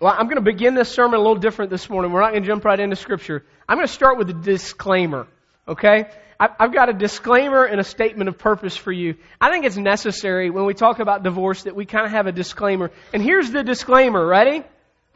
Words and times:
Well, 0.00 0.14
I'm 0.16 0.26
going 0.26 0.36
to 0.36 0.42
begin 0.42 0.74
this 0.74 0.90
sermon 0.90 1.18
a 1.18 1.22
little 1.22 1.40
different 1.40 1.72
this 1.72 1.90
morning. 1.90 2.12
We're 2.12 2.20
not 2.20 2.30
going 2.30 2.44
to 2.44 2.46
jump 2.46 2.64
right 2.64 2.78
into 2.78 2.94
Scripture. 2.94 3.44
I'm 3.68 3.78
going 3.78 3.86
to 3.86 3.92
start 3.92 4.16
with 4.16 4.30
a 4.30 4.34
disclaimer, 4.34 5.26
okay? 5.66 6.04
I've 6.38 6.72
got 6.72 6.88
a 6.88 6.92
disclaimer 6.92 7.64
and 7.64 7.80
a 7.80 7.84
statement 7.84 8.28
of 8.28 8.38
purpose 8.38 8.76
for 8.76 8.92
you. 8.92 9.16
I 9.40 9.50
think 9.50 9.64
it's 9.64 9.76
necessary 9.76 10.50
when 10.50 10.66
we 10.66 10.74
talk 10.74 11.00
about 11.00 11.24
divorce 11.24 11.64
that 11.64 11.74
we 11.74 11.84
kind 11.84 12.06
of 12.06 12.12
have 12.12 12.28
a 12.28 12.32
disclaimer. 12.32 12.92
And 13.12 13.20
here's 13.20 13.50
the 13.50 13.64
disclaimer. 13.64 14.24
Ready? 14.24 14.62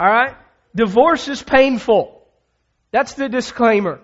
All 0.00 0.06
right? 0.08 0.34
Divorce 0.74 1.28
is 1.28 1.40
painful. 1.40 2.20
That's 2.90 3.14
the 3.14 3.28
disclaimer. 3.28 4.00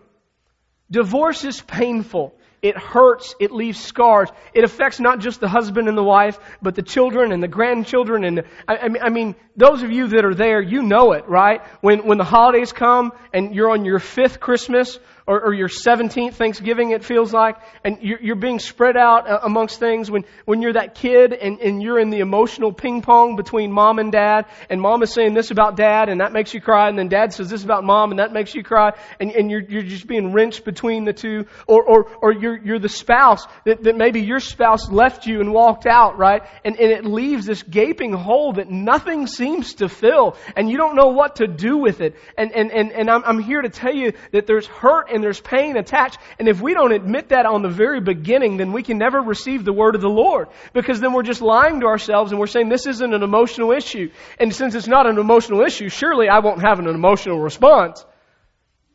Divorce 0.92 1.42
is 1.42 1.60
painful. 1.60 2.34
It 2.60 2.76
hurts. 2.76 3.34
It 3.38 3.52
leaves 3.52 3.78
scars. 3.80 4.28
It 4.52 4.64
affects 4.64 4.98
not 4.98 5.20
just 5.20 5.40
the 5.40 5.48
husband 5.48 5.88
and 5.88 5.96
the 5.96 6.02
wife, 6.02 6.38
but 6.60 6.74
the 6.74 6.82
children 6.82 7.32
and 7.32 7.42
the 7.42 7.48
grandchildren. 7.48 8.24
And 8.24 8.44
I, 8.66 8.90
I 9.00 9.08
mean, 9.10 9.36
those 9.56 9.82
of 9.82 9.90
you 9.90 10.08
that 10.08 10.24
are 10.24 10.34
there, 10.34 10.60
you 10.60 10.82
know 10.82 11.12
it, 11.12 11.28
right? 11.28 11.62
When 11.80 12.06
when 12.06 12.18
the 12.18 12.24
holidays 12.24 12.72
come 12.72 13.12
and 13.32 13.54
you're 13.54 13.70
on 13.70 13.84
your 13.84 13.98
fifth 13.98 14.40
Christmas 14.40 14.98
or, 15.28 15.42
or 15.42 15.54
your 15.54 15.68
17th 15.68 16.34
Thanksgiving, 16.34 16.92
it 16.92 17.04
feels 17.04 17.34
like, 17.34 17.56
and 17.84 17.98
you're, 18.00 18.18
you're 18.20 18.34
being 18.34 18.58
spread 18.58 18.96
out 18.96 19.28
uh, 19.28 19.40
amongst 19.42 19.78
things 19.78 20.10
when, 20.10 20.24
when 20.46 20.62
you're 20.62 20.72
that 20.72 20.94
kid 20.94 21.34
and, 21.34 21.60
and 21.60 21.82
you're 21.82 21.98
in 21.98 22.08
the 22.08 22.20
emotional 22.20 22.72
ping 22.72 23.02
pong 23.02 23.36
between 23.36 23.70
mom 23.70 23.98
and 23.98 24.10
dad, 24.10 24.46
and 24.70 24.80
mom 24.80 25.02
is 25.02 25.12
saying 25.12 25.34
this 25.34 25.50
about 25.50 25.76
dad, 25.76 26.08
and 26.08 26.22
that 26.22 26.32
makes 26.32 26.54
you 26.54 26.62
cry, 26.62 26.88
and 26.88 26.98
then 26.98 27.08
dad 27.08 27.34
says 27.34 27.50
this 27.50 27.62
about 27.62 27.84
mom, 27.84 28.10
and 28.10 28.20
that 28.20 28.32
makes 28.32 28.54
you 28.54 28.62
cry, 28.64 28.92
and, 29.20 29.30
and 29.32 29.50
you're, 29.50 29.60
you're 29.60 29.82
just 29.82 30.06
being 30.06 30.32
wrenched 30.32 30.64
between 30.64 31.04
the 31.04 31.12
two, 31.12 31.44
or, 31.66 31.82
or, 31.82 32.10
or 32.22 32.32
you're, 32.32 32.56
you're 32.56 32.78
the 32.78 32.88
spouse 32.88 33.46
that, 33.66 33.82
that 33.84 33.96
maybe 33.96 34.22
your 34.22 34.40
spouse 34.40 34.90
left 34.90 35.26
you 35.26 35.42
and 35.42 35.52
walked 35.52 35.84
out, 35.84 36.16
right? 36.16 36.42
And, 36.64 36.74
and 36.80 36.90
it 36.90 37.04
leaves 37.04 37.44
this 37.44 37.62
gaping 37.62 38.14
hole 38.14 38.54
that 38.54 38.70
nothing 38.70 39.26
seems 39.26 39.74
to 39.74 39.90
fill, 39.90 40.38
and 40.56 40.70
you 40.70 40.78
don't 40.78 40.96
know 40.96 41.08
what 41.08 41.36
to 41.36 41.46
do 41.46 41.76
with 41.76 42.00
it. 42.00 42.16
And, 42.38 42.50
and, 42.52 42.72
and, 42.72 42.92
and 42.92 43.10
I'm, 43.10 43.22
I'm 43.24 43.40
here 43.40 43.60
to 43.60 43.68
tell 43.68 43.94
you 43.94 44.14
that 44.32 44.46
there's 44.46 44.66
hurt 44.66 45.10
there's 45.22 45.40
pain 45.40 45.76
attached. 45.76 46.18
And 46.38 46.48
if 46.48 46.60
we 46.60 46.74
don't 46.74 46.92
admit 46.92 47.30
that 47.30 47.46
on 47.46 47.62
the 47.62 47.68
very 47.68 48.00
beginning, 48.00 48.56
then 48.56 48.72
we 48.72 48.82
can 48.82 48.98
never 48.98 49.20
receive 49.20 49.64
the 49.64 49.72
word 49.72 49.94
of 49.94 50.00
the 50.00 50.08
Lord. 50.08 50.48
Because 50.72 51.00
then 51.00 51.12
we're 51.12 51.22
just 51.22 51.42
lying 51.42 51.80
to 51.80 51.86
ourselves 51.86 52.30
and 52.32 52.40
we're 52.40 52.46
saying 52.46 52.68
this 52.68 52.86
isn't 52.86 53.14
an 53.14 53.22
emotional 53.22 53.72
issue. 53.72 54.10
And 54.38 54.54
since 54.54 54.74
it's 54.74 54.88
not 54.88 55.06
an 55.06 55.18
emotional 55.18 55.62
issue, 55.62 55.88
surely 55.88 56.28
I 56.28 56.40
won't 56.40 56.62
have 56.62 56.78
an 56.78 56.86
emotional 56.86 57.38
response. 57.38 58.04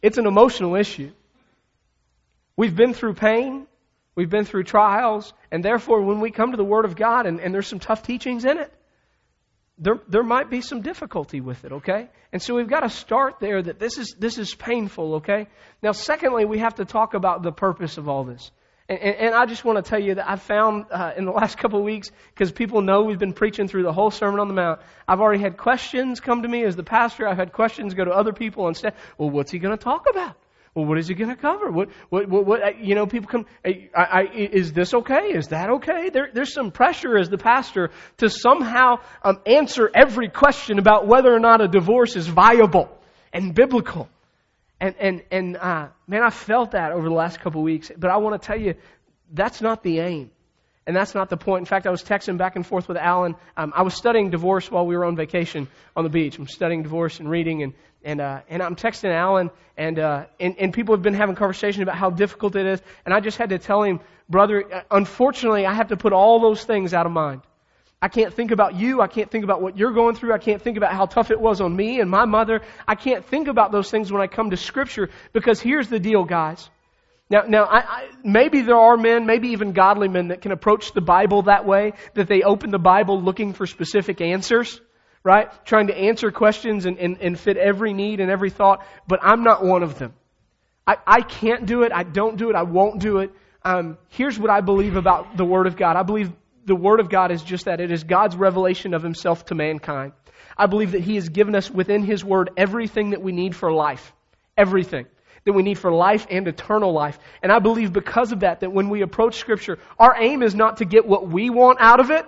It's 0.01 0.17
an 0.17 0.25
emotional 0.25 0.75
issue. 0.75 1.11
We've 2.55 2.75
been 2.75 2.93
through 2.93 3.15
pain. 3.15 3.67
We've 4.15 4.29
been 4.29 4.45
through 4.45 4.63
trials. 4.63 5.33
And 5.51 5.63
therefore, 5.63 6.01
when 6.01 6.19
we 6.19 6.31
come 6.31 6.51
to 6.51 6.57
the 6.57 6.63
Word 6.63 6.85
of 6.85 6.95
God 6.95 7.25
and, 7.25 7.39
and 7.39 7.53
there's 7.53 7.67
some 7.67 7.79
tough 7.79 8.03
teachings 8.03 8.45
in 8.45 8.57
it, 8.57 8.71
there, 9.77 9.99
there 10.07 10.23
might 10.23 10.49
be 10.49 10.61
some 10.61 10.81
difficulty 10.81 11.41
with 11.41 11.65
it, 11.65 11.71
okay? 11.71 12.09
And 12.31 12.41
so 12.41 12.55
we've 12.55 12.69
got 12.69 12.81
to 12.81 12.89
start 12.89 13.39
there 13.39 13.61
that 13.61 13.79
this 13.79 13.97
is, 13.97 14.15
this 14.19 14.37
is 14.37 14.53
painful, 14.53 15.15
okay? 15.15 15.47
Now, 15.81 15.91
secondly, 15.91 16.45
we 16.45 16.59
have 16.59 16.75
to 16.75 16.85
talk 16.85 17.13
about 17.13 17.41
the 17.41 17.51
purpose 17.51 17.97
of 17.97 18.07
all 18.07 18.23
this. 18.23 18.51
And, 18.87 18.99
and, 18.99 19.15
and 19.15 19.35
I 19.35 19.45
just 19.45 19.65
want 19.65 19.83
to 19.83 19.89
tell 19.89 20.01
you 20.01 20.15
that 20.15 20.29
I've 20.29 20.41
found 20.41 20.85
uh, 20.91 21.13
in 21.17 21.25
the 21.25 21.31
last 21.41 21.57
couple 21.57 21.79
of 21.79 21.85
weeks, 21.85 22.11
because 22.33 22.51
people 22.51 22.81
know 22.81 23.03
we've 23.03 23.19
been 23.19 23.33
preaching 23.33 23.67
through 23.67 23.83
the 23.83 23.93
whole 23.93 24.11
Sermon 24.11 24.39
on 24.39 24.47
the 24.47 24.53
Mount, 24.53 24.79
I've 25.07 25.21
already 25.21 25.41
had 25.41 25.57
questions 25.57 26.19
come 26.19 26.43
to 26.43 26.47
me 26.47 26.63
as 26.63 26.75
the 26.75 26.83
pastor. 26.83 27.27
I've 27.27 27.37
had 27.37 27.51
questions 27.51 27.95
go 27.95 28.05
to 28.05 28.11
other 28.11 28.33
people 28.33 28.67
and 28.67 28.77
say, 28.77 28.91
well, 29.17 29.29
what's 29.29 29.51
he 29.51 29.59
going 29.59 29.75
to 29.75 29.83
talk 29.83 30.05
about? 30.09 30.35
Well, 30.75 30.85
what 30.85 30.97
is 30.97 31.07
he 31.07 31.13
going 31.13 31.29
to 31.29 31.35
cover? 31.35 31.69
What, 31.69 31.89
what, 32.09 32.27
what, 32.27 32.45
what, 32.45 32.79
you 32.79 32.95
know, 32.95 33.05
people 33.05 33.29
come, 33.29 33.45
I, 33.63 33.89
I, 33.95 34.21
is 34.33 34.73
this 34.73 34.93
okay? 34.93 35.33
Is 35.33 35.49
that 35.49 35.69
okay? 35.69 36.09
There, 36.09 36.29
there's 36.33 36.51
some 36.51 36.71
pressure 36.71 37.15
as 37.15 37.29
the 37.29 37.37
pastor 37.37 37.91
to 38.17 38.29
somehow 38.29 38.95
um, 39.23 39.39
answer 39.45 39.91
every 39.93 40.29
question 40.29 40.79
about 40.79 41.05
whether 41.05 41.31
or 41.31 41.39
not 41.39 41.61
a 41.61 41.67
divorce 41.67 42.15
is 42.15 42.27
viable 42.27 42.89
and 43.31 43.53
biblical. 43.53 44.09
And, 44.79 44.95
and, 44.99 45.23
and, 45.29 45.57
uh, 45.57 45.89
man, 46.07 46.23
I 46.23 46.31
felt 46.31 46.71
that 46.71 46.91
over 46.91 47.07
the 47.07 47.15
last 47.15 47.39
couple 47.39 47.61
of 47.61 47.65
weeks. 47.65 47.91
But 47.95 48.09
I 48.09 48.17
want 48.17 48.41
to 48.41 48.45
tell 48.45 48.59
you, 48.59 48.73
that's 49.31 49.61
not 49.61 49.83
the 49.83 49.99
aim. 49.99 50.31
And 50.85 50.95
that's 50.95 51.15
not 51.15 51.29
the 51.29 51.37
point. 51.37 51.61
In 51.61 51.65
fact, 51.65 51.87
I 51.87 51.91
was 51.91 52.03
texting 52.03 52.37
back 52.37 52.55
and 52.57 52.65
forth 52.65 52.87
with 52.89 52.97
Alan. 52.97 53.35
Um, 53.55 53.71
I 53.75 53.83
was 53.83 53.93
studying 53.93 54.29
divorce 54.29 54.69
while 54.69 54.85
we 54.85 54.97
were 54.97 55.05
on 55.05 55.15
vacation 55.15 55.69
on 55.95 56.03
the 56.03 56.09
beach. 56.09 56.37
I'm 56.37 56.47
studying 56.47 56.83
divorce 56.83 57.19
and 57.19 57.29
reading, 57.29 57.63
and 57.63 57.73
and 58.03 58.19
uh, 58.19 58.41
and 58.49 58.61
I'm 58.61 58.75
texting 58.75 59.13
Alan, 59.13 59.49
and, 59.77 59.97
uh, 59.97 60.25
and 60.39 60.55
and 60.59 60.73
people 60.73 60.93
have 60.93 61.01
been 61.01 61.13
having 61.13 61.35
conversation 61.35 61.83
about 61.83 61.95
how 61.95 62.09
difficult 62.09 62.55
it 62.57 62.65
is, 62.65 62.81
and 63.05 63.13
I 63.13 63.21
just 63.21 63.37
had 63.37 63.49
to 63.49 63.59
tell 63.59 63.81
him, 63.83 64.01
brother, 64.29 64.65
uh, 64.73 64.81
unfortunately, 64.91 65.65
I 65.65 65.73
have 65.73 65.87
to 65.87 65.97
put 65.97 66.11
all 66.11 66.41
those 66.41 66.65
things 66.65 66.93
out 66.93 67.05
of 67.05 67.13
mind. 67.13 67.41
I 68.01 68.09
can't 68.09 68.33
think 68.33 68.51
about 68.51 68.75
you. 68.75 68.99
I 68.99 69.07
can't 69.07 69.31
think 69.31 69.45
about 69.45 69.61
what 69.61 69.77
you're 69.77 69.93
going 69.93 70.15
through. 70.15 70.33
I 70.33 70.37
can't 70.37 70.61
think 70.61 70.75
about 70.75 70.91
how 70.91 71.05
tough 71.05 71.31
it 71.31 71.39
was 71.39 71.61
on 71.61 71.73
me 71.73 72.01
and 72.01 72.11
my 72.11 72.25
mother. 72.25 72.61
I 72.85 72.95
can't 72.95 73.23
think 73.23 73.47
about 73.47 73.71
those 73.71 73.89
things 73.89 74.11
when 74.11 74.21
I 74.21 74.27
come 74.27 74.49
to 74.49 74.57
Scripture 74.57 75.09
because 75.31 75.61
here's 75.61 75.87
the 75.87 76.01
deal, 76.01 76.25
guys. 76.25 76.69
Now, 77.29 77.43
now 77.47 77.63
I, 77.63 77.79
I, 77.79 78.09
maybe 78.23 78.61
there 78.61 78.77
are 78.77 78.97
men, 78.97 79.25
maybe 79.25 79.49
even 79.49 79.71
godly 79.71 80.07
men, 80.07 80.27
that 80.27 80.41
can 80.41 80.51
approach 80.51 80.91
the 80.93 81.01
Bible 81.01 81.43
that 81.43 81.65
way, 81.65 81.93
that 82.13 82.27
they 82.27 82.41
open 82.41 82.71
the 82.71 82.79
Bible 82.79 83.21
looking 83.21 83.53
for 83.53 83.65
specific 83.65 84.21
answers, 84.21 84.81
right? 85.23 85.49
Trying 85.65 85.87
to 85.87 85.97
answer 85.97 86.31
questions 86.31 86.85
and, 86.85 86.97
and, 86.97 87.17
and 87.21 87.39
fit 87.39 87.57
every 87.57 87.93
need 87.93 88.19
and 88.19 88.29
every 88.29 88.49
thought, 88.49 88.85
but 89.07 89.19
I'm 89.23 89.43
not 89.43 89.63
one 89.63 89.83
of 89.83 89.97
them. 89.97 90.13
I, 90.85 90.97
I 91.07 91.21
can't 91.21 91.65
do 91.65 91.83
it. 91.83 91.93
I 91.93 92.03
don't 92.03 92.37
do 92.37 92.49
it. 92.49 92.55
I 92.55 92.63
won't 92.63 92.99
do 92.99 93.19
it. 93.19 93.31
Um, 93.63 93.97
here's 94.09 94.37
what 94.37 94.49
I 94.49 94.59
believe 94.59 94.97
about 94.97 95.37
the 95.37 95.45
Word 95.45 95.65
of 95.65 95.77
God. 95.77 95.95
I 95.95 96.03
believe 96.03 96.31
the 96.65 96.75
Word 96.75 96.99
of 96.99 97.09
God 97.09 97.31
is 97.31 97.41
just 97.41 97.65
that. 97.65 97.79
It 97.79 97.91
is 97.91 98.03
God's 98.03 98.35
revelation 98.35 98.93
of 98.93 99.01
Himself 99.01 99.45
to 99.45 99.55
mankind. 99.55 100.11
I 100.57 100.65
believe 100.65 100.91
that 100.91 101.01
He 101.01 101.15
has 101.15 101.29
given 101.29 101.55
us 101.55 101.71
within 101.71 102.03
His 102.03 102.23
Word 102.23 102.49
everything 102.57 103.11
that 103.11 103.21
we 103.21 103.31
need 103.31 103.55
for 103.55 103.71
life. 103.71 104.11
Everything 104.57 105.05
that 105.45 105.53
we 105.53 105.63
need 105.63 105.77
for 105.77 105.91
life 105.91 106.25
and 106.29 106.47
eternal 106.47 106.93
life. 106.93 107.19
And 107.41 107.51
I 107.51 107.59
believe 107.59 107.91
because 107.91 108.31
of 108.31 108.41
that, 108.41 108.61
that 108.61 108.71
when 108.71 108.89
we 108.89 109.01
approach 109.01 109.35
Scripture, 109.35 109.79
our 109.99 110.15
aim 110.17 110.41
is 110.41 110.55
not 110.55 110.77
to 110.77 110.85
get 110.85 111.05
what 111.05 111.27
we 111.27 111.49
want 111.49 111.79
out 111.81 111.99
of 111.99 112.11
it, 112.11 112.25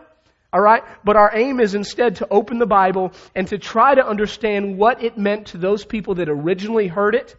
all 0.52 0.62
right? 0.62 0.84
But 1.04 1.16
our 1.16 1.32
aim 1.34 1.60
is 1.60 1.76
instead 1.76 2.18
to 2.18 2.28
open 2.30 2.60
the 2.60 2.66
Bible 2.66 3.14
and 3.34 3.48
to 3.50 3.58
try 3.58 3.96
to 3.96 4.06
understand 4.06 4.78
what 4.78 5.04
it 5.04 5.18
meant 5.18 5.48
to 5.48 5.58
those 5.58 5.86
people 5.86 6.16
that 6.16 6.30
originally 6.30 6.88
heard 6.88 7.16
it 7.16 7.36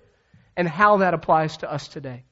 and 0.57 0.69
how 0.69 0.99
that 0.99 1.15
applies 1.15 1.59
to 1.59 1.71
us 1.71 1.89
today. 1.89 2.25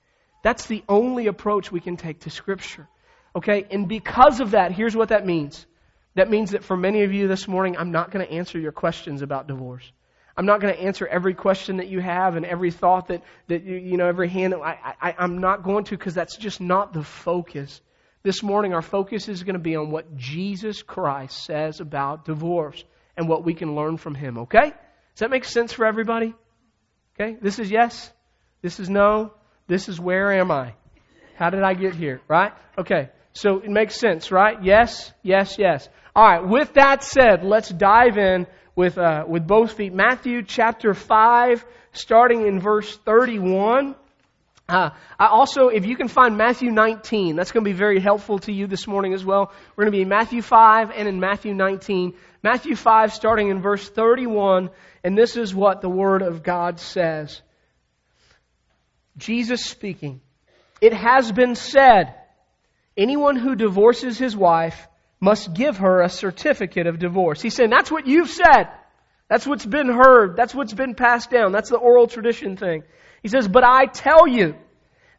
That's 0.43 0.66
the 0.66 0.83
only 0.88 1.27
approach 1.27 1.71
we 1.71 1.81
can 1.81 1.97
take 1.97 2.21
to 2.21 2.31
Scripture. 2.31 2.88
Okay? 3.37 3.66
And 3.71 3.88
because 3.88 4.41
of 4.41 4.53
that, 4.53 4.72
here's 4.72 4.97
what 4.97 5.09
that 5.09 5.27
means. 5.27 5.66
That 6.15 6.31
means 6.31 6.53
that 6.53 6.65
for 6.65 6.77
many 6.77 7.03
of 7.03 7.12
you 7.12 7.28
this 7.28 7.49
morning, 7.49 7.77
I'm 7.77 7.91
not 7.91 8.10
going 8.10 8.25
to 8.25 8.33
answer 8.33 8.59
your 8.59 8.72
questions 8.72 9.22
about 9.22 9.49
divorce. 9.49 9.91
I'm 10.37 10.47
not 10.47 10.61
going 10.61 10.75
to 10.75 10.81
answer 10.81 11.06
every 11.06 11.34
question 11.34 11.77
that 11.77 11.89
you 11.89 12.00
have 12.00 12.37
and 12.37 12.45
every 12.45 12.71
thought 12.71 13.09
that, 13.09 13.22
that 13.49 13.62
you, 13.65 13.77
you 13.77 13.97
know, 13.97 14.06
every 14.06 14.28
hand. 14.28 14.55
I, 14.55 14.95
I, 15.00 15.15
I'm 15.19 15.39
not 15.39 15.62
going 15.62 15.84
to 15.84 15.97
because 15.97 16.15
that's 16.15 16.37
just 16.37 16.61
not 16.61 16.93
the 16.93 17.05
focus. 17.05 17.81
This 18.25 18.43
morning, 18.43 18.75
our 18.75 18.83
focus 18.83 19.28
is 19.28 19.43
going 19.43 19.55
to 19.55 19.61
be 19.61 19.77
on 19.77 19.91
what 19.91 20.17
Jesus 20.17 20.83
Christ 20.83 21.45
says 21.45 21.81
about 21.81 22.25
divorce 22.25 22.83
and 23.17 23.28
what 23.28 23.45
we 23.45 23.55
can 23.55 23.77
learn 23.77 23.97
from 23.97 24.15
Him, 24.15 24.39
okay? 24.39 24.71
Does 24.71 25.21
that 25.21 25.31
make 25.31 25.45
sense 25.45 25.72
for 25.72 25.87
everybody? 25.87 26.34
Okay? 27.15 27.37
This 27.41 27.59
is 27.59 27.71
yes. 27.71 28.11
This 28.62 28.81
is 28.81 28.91
no. 28.91 29.33
This 29.69 29.89
is 29.89 30.01
where 30.01 30.33
am 30.33 30.51
I? 30.51 30.75
How 31.37 31.51
did 31.51 31.62
I 31.62 31.75
get 31.75 31.95
here? 31.95 32.21
Right? 32.27 32.53
Okay. 32.77 33.11
So 33.34 33.59
it 33.59 33.71
makes 33.71 33.95
sense, 33.97 34.33
right? 34.33 34.62
Yes, 34.62 35.12
yes, 35.22 35.56
yes. 35.59 35.89
All 36.16 36.25
right. 36.25 36.47
With 36.47 36.75
that 36.75 37.05
said, 37.05 37.45
let's 37.45 37.69
dive 37.69 38.16
in 38.19 38.47
with, 38.76 38.98
uh, 38.98 39.24
with 39.26 39.46
both 39.46 39.72
feet. 39.72 39.92
Matthew 39.92 40.42
chapter 40.42 40.94
5, 40.94 41.64
starting 41.92 42.46
in 42.46 42.60
verse 42.60 42.96
31. 42.98 43.94
Uh, 44.66 44.90
I 45.18 45.26
also, 45.26 45.68
if 45.68 45.84
you 45.84 45.96
can 45.96 46.08
find 46.08 46.38
Matthew 46.38 46.70
19, 46.70 47.36
that's 47.36 47.52
going 47.52 47.64
to 47.64 47.70
be 47.70 47.76
very 47.76 48.00
helpful 48.00 48.38
to 48.40 48.52
you 48.52 48.66
this 48.66 48.86
morning 48.86 49.12
as 49.12 49.24
well. 49.24 49.52
We're 49.76 49.84
going 49.84 49.92
to 49.92 49.98
be 49.98 50.02
in 50.02 50.08
Matthew 50.08 50.40
5 50.40 50.90
and 50.90 51.06
in 51.06 51.20
Matthew 51.20 51.54
19. 51.54 52.14
Matthew 52.42 52.74
5, 52.74 53.12
starting 53.12 53.48
in 53.48 53.60
verse 53.60 53.88
31, 53.88 54.70
and 55.02 55.18
this 55.18 55.36
is 55.36 55.54
what 55.54 55.82
the 55.82 55.88
Word 55.88 56.22
of 56.22 56.42
God 56.42 56.80
says. 56.80 57.42
Jesus 59.18 59.65
speaking. 59.65 60.20
It 60.80 60.92
has 60.92 61.30
been 61.30 61.54
said, 61.54 62.15
anyone 62.97 63.36
who 63.36 63.54
divorces 63.54 64.18
his 64.18 64.36
wife 64.36 64.88
must 65.24 65.54
give 65.54 65.78
her 65.78 66.03
a 66.03 66.10
certificate 66.10 66.86
of 66.86 66.98
divorce. 66.98 67.41
He's 67.41 67.54
saying, 67.54 67.71
that's 67.71 67.91
what 67.91 68.06
you've 68.06 68.28
said. 68.28 68.68
That's 69.30 69.47
what's 69.47 69.65
been 69.65 69.88
heard. 69.88 70.36
That's 70.36 70.54
what's 70.54 70.74
been 70.74 70.94
passed 70.94 71.30
down. 71.30 71.50
That's 71.50 71.71
the 71.71 71.78
oral 71.78 72.06
tradition 72.06 72.59
thing. 72.59 72.82
He 73.22 73.28
says, 73.28 73.48
but 73.48 73.65
I 73.65 73.86
tell 73.86 74.28
you 74.28 74.54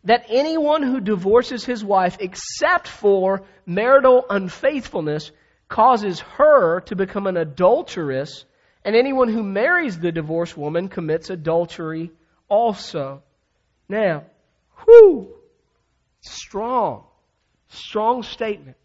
that 0.04 0.28
anyone 0.30 0.84
who 0.84 1.00
divorces 1.00 1.66
his 1.66 1.84
wife 1.84 2.18
except 2.19 2.88
for 2.88 3.42
marital 3.66 4.24
unfaithfulness 4.30 5.31
causes 5.68 6.19
her 6.38 6.81
to 6.81 6.96
become 6.96 7.25
an 7.25 7.38
adulteress, 7.38 8.46
and 8.84 8.96
anyone 8.96 9.30
who 9.30 9.42
marries 9.42 9.98
the 9.98 10.12
divorced 10.12 10.56
woman 10.56 10.88
commits 10.88 11.31
adultery 11.31 12.12
also. 12.48 13.24
Now, 13.90 14.25
whoo, 14.86 15.34
strong, 16.22 17.06
strong 17.69 18.22
statement. 18.22 18.78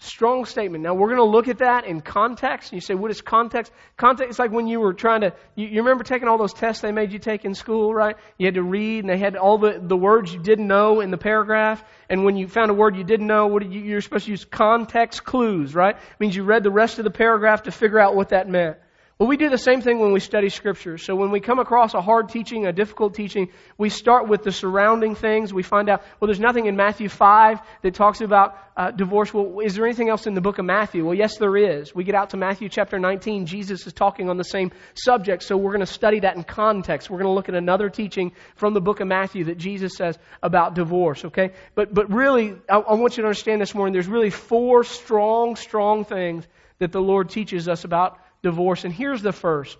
Strong 0.00 0.44
statement. 0.44 0.84
Now 0.84 0.94
we're 0.94 1.08
going 1.08 1.18
to 1.18 1.24
look 1.24 1.48
at 1.48 1.58
that 1.58 1.84
in 1.84 2.00
context. 2.00 2.70
And 2.70 2.76
you 2.76 2.80
say, 2.80 2.94
what 2.94 3.10
is 3.10 3.20
context? 3.20 3.72
Context 3.96 4.30
is 4.30 4.38
like 4.38 4.52
when 4.52 4.68
you 4.68 4.78
were 4.78 4.92
trying 4.92 5.22
to, 5.22 5.32
you, 5.56 5.66
you, 5.66 5.80
remember 5.82 6.04
taking 6.04 6.28
all 6.28 6.38
those 6.38 6.52
tests 6.52 6.82
they 6.82 6.92
made 6.92 7.12
you 7.12 7.18
take 7.18 7.44
in 7.44 7.52
school, 7.52 7.92
right? 7.92 8.14
You 8.36 8.46
had 8.46 8.54
to 8.54 8.62
read 8.62 9.00
and 9.00 9.10
they 9.10 9.18
had 9.18 9.34
all 9.34 9.58
the, 9.58 9.80
the 9.82 9.96
words 9.96 10.32
you 10.32 10.38
didn't 10.40 10.68
know 10.68 11.00
in 11.00 11.10
the 11.10 11.18
paragraph. 11.18 11.82
And 12.08 12.24
when 12.24 12.36
you 12.36 12.46
found 12.46 12.70
a 12.70 12.74
word 12.74 12.94
you 12.94 13.02
didn't 13.02 13.26
know, 13.26 13.48
what 13.48 13.64
did 13.64 13.72
you, 13.72 13.80
you're 13.80 14.00
supposed 14.00 14.26
to 14.26 14.30
use 14.30 14.44
context 14.44 15.24
clues, 15.24 15.74
right? 15.74 15.96
It 15.96 16.20
means 16.20 16.36
you 16.36 16.44
read 16.44 16.62
the 16.62 16.70
rest 16.70 16.98
of 16.98 17.04
the 17.04 17.10
paragraph 17.10 17.64
to 17.64 17.72
figure 17.72 17.98
out 17.98 18.14
what 18.14 18.28
that 18.28 18.48
meant. 18.48 18.76
Well, 19.18 19.28
we 19.28 19.36
do 19.36 19.50
the 19.50 19.58
same 19.58 19.80
thing 19.80 19.98
when 19.98 20.12
we 20.12 20.20
study 20.20 20.48
Scripture. 20.48 20.96
So 20.96 21.16
when 21.16 21.32
we 21.32 21.40
come 21.40 21.58
across 21.58 21.92
a 21.92 22.00
hard 22.00 22.28
teaching, 22.28 22.66
a 22.66 22.72
difficult 22.72 23.14
teaching, 23.14 23.48
we 23.76 23.88
start 23.88 24.28
with 24.28 24.44
the 24.44 24.52
surrounding 24.52 25.16
things. 25.16 25.52
We 25.52 25.64
find 25.64 25.88
out, 25.88 26.04
well, 26.20 26.28
there's 26.28 26.38
nothing 26.38 26.66
in 26.66 26.76
Matthew 26.76 27.08
5 27.08 27.58
that 27.82 27.94
talks 27.94 28.20
about 28.20 28.56
uh, 28.76 28.92
divorce. 28.92 29.34
Well, 29.34 29.58
is 29.58 29.74
there 29.74 29.86
anything 29.86 30.08
else 30.08 30.28
in 30.28 30.34
the 30.34 30.40
book 30.40 30.58
of 30.58 30.66
Matthew? 30.66 31.04
Well, 31.04 31.16
yes, 31.16 31.36
there 31.36 31.56
is. 31.56 31.92
We 31.92 32.04
get 32.04 32.14
out 32.14 32.30
to 32.30 32.36
Matthew 32.36 32.68
chapter 32.68 33.00
19. 33.00 33.46
Jesus 33.46 33.88
is 33.88 33.92
talking 33.92 34.30
on 34.30 34.36
the 34.36 34.44
same 34.44 34.70
subject, 34.94 35.42
so 35.42 35.56
we're 35.56 35.72
going 35.72 35.80
to 35.80 35.86
study 35.86 36.20
that 36.20 36.36
in 36.36 36.44
context. 36.44 37.10
We're 37.10 37.18
going 37.18 37.30
to 37.30 37.34
look 37.34 37.48
at 37.48 37.56
another 37.56 37.90
teaching 37.90 38.30
from 38.54 38.72
the 38.72 38.80
book 38.80 39.00
of 39.00 39.08
Matthew 39.08 39.46
that 39.46 39.58
Jesus 39.58 39.96
says 39.96 40.16
about 40.44 40.74
divorce, 40.74 41.24
okay? 41.24 41.54
But, 41.74 41.92
but 41.92 42.08
really, 42.12 42.54
I, 42.70 42.76
I 42.76 42.94
want 42.94 43.16
you 43.16 43.22
to 43.22 43.26
understand 43.26 43.60
this 43.60 43.74
morning, 43.74 43.94
there's 43.94 44.06
really 44.06 44.30
four 44.30 44.84
strong, 44.84 45.56
strong 45.56 46.04
things 46.04 46.46
that 46.78 46.92
the 46.92 47.00
Lord 47.00 47.30
teaches 47.30 47.68
us 47.68 47.82
about 47.82 48.20
divorce. 48.42 48.84
And 48.84 48.92
here's 48.92 49.22
the 49.22 49.32
first 49.32 49.78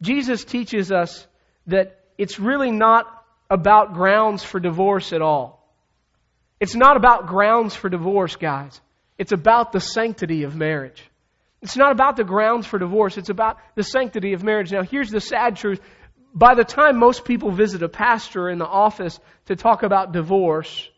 Jesus 0.00 0.44
teaches 0.44 0.90
us 0.90 1.26
that 1.66 2.00
it's 2.18 2.38
really 2.38 2.70
not 2.70 3.06
about 3.48 3.94
grounds 3.94 4.42
for 4.42 4.58
divorce 4.60 5.12
at 5.12 5.22
all. 5.22 5.62
It's 6.60 6.74
not 6.74 6.96
about 6.96 7.26
grounds 7.26 7.74
for 7.74 7.88
divorce, 7.88 8.36
guys. 8.36 8.80
It's 9.18 9.32
about 9.32 9.72
the 9.72 9.80
sanctity 9.80 10.44
of 10.44 10.56
marriage. 10.56 11.02
It's 11.60 11.76
not 11.76 11.92
about 11.92 12.16
the 12.16 12.24
grounds 12.24 12.66
for 12.66 12.78
divorce, 12.78 13.16
it's 13.16 13.30
about 13.30 13.58
the 13.76 13.84
sanctity 13.84 14.32
of 14.32 14.42
marriage. 14.42 14.72
Now, 14.72 14.82
here's 14.82 15.10
the 15.10 15.20
sad 15.20 15.56
truth. 15.56 15.80
By 16.34 16.54
the 16.54 16.64
time 16.64 16.98
most 16.98 17.24
people 17.24 17.50
visit 17.50 17.82
a 17.82 17.88
pastor 17.88 18.48
in 18.48 18.58
the 18.58 18.66
office 18.66 19.20
to 19.46 19.54
talk 19.54 19.82
about 19.82 20.12
divorce, 20.12 20.88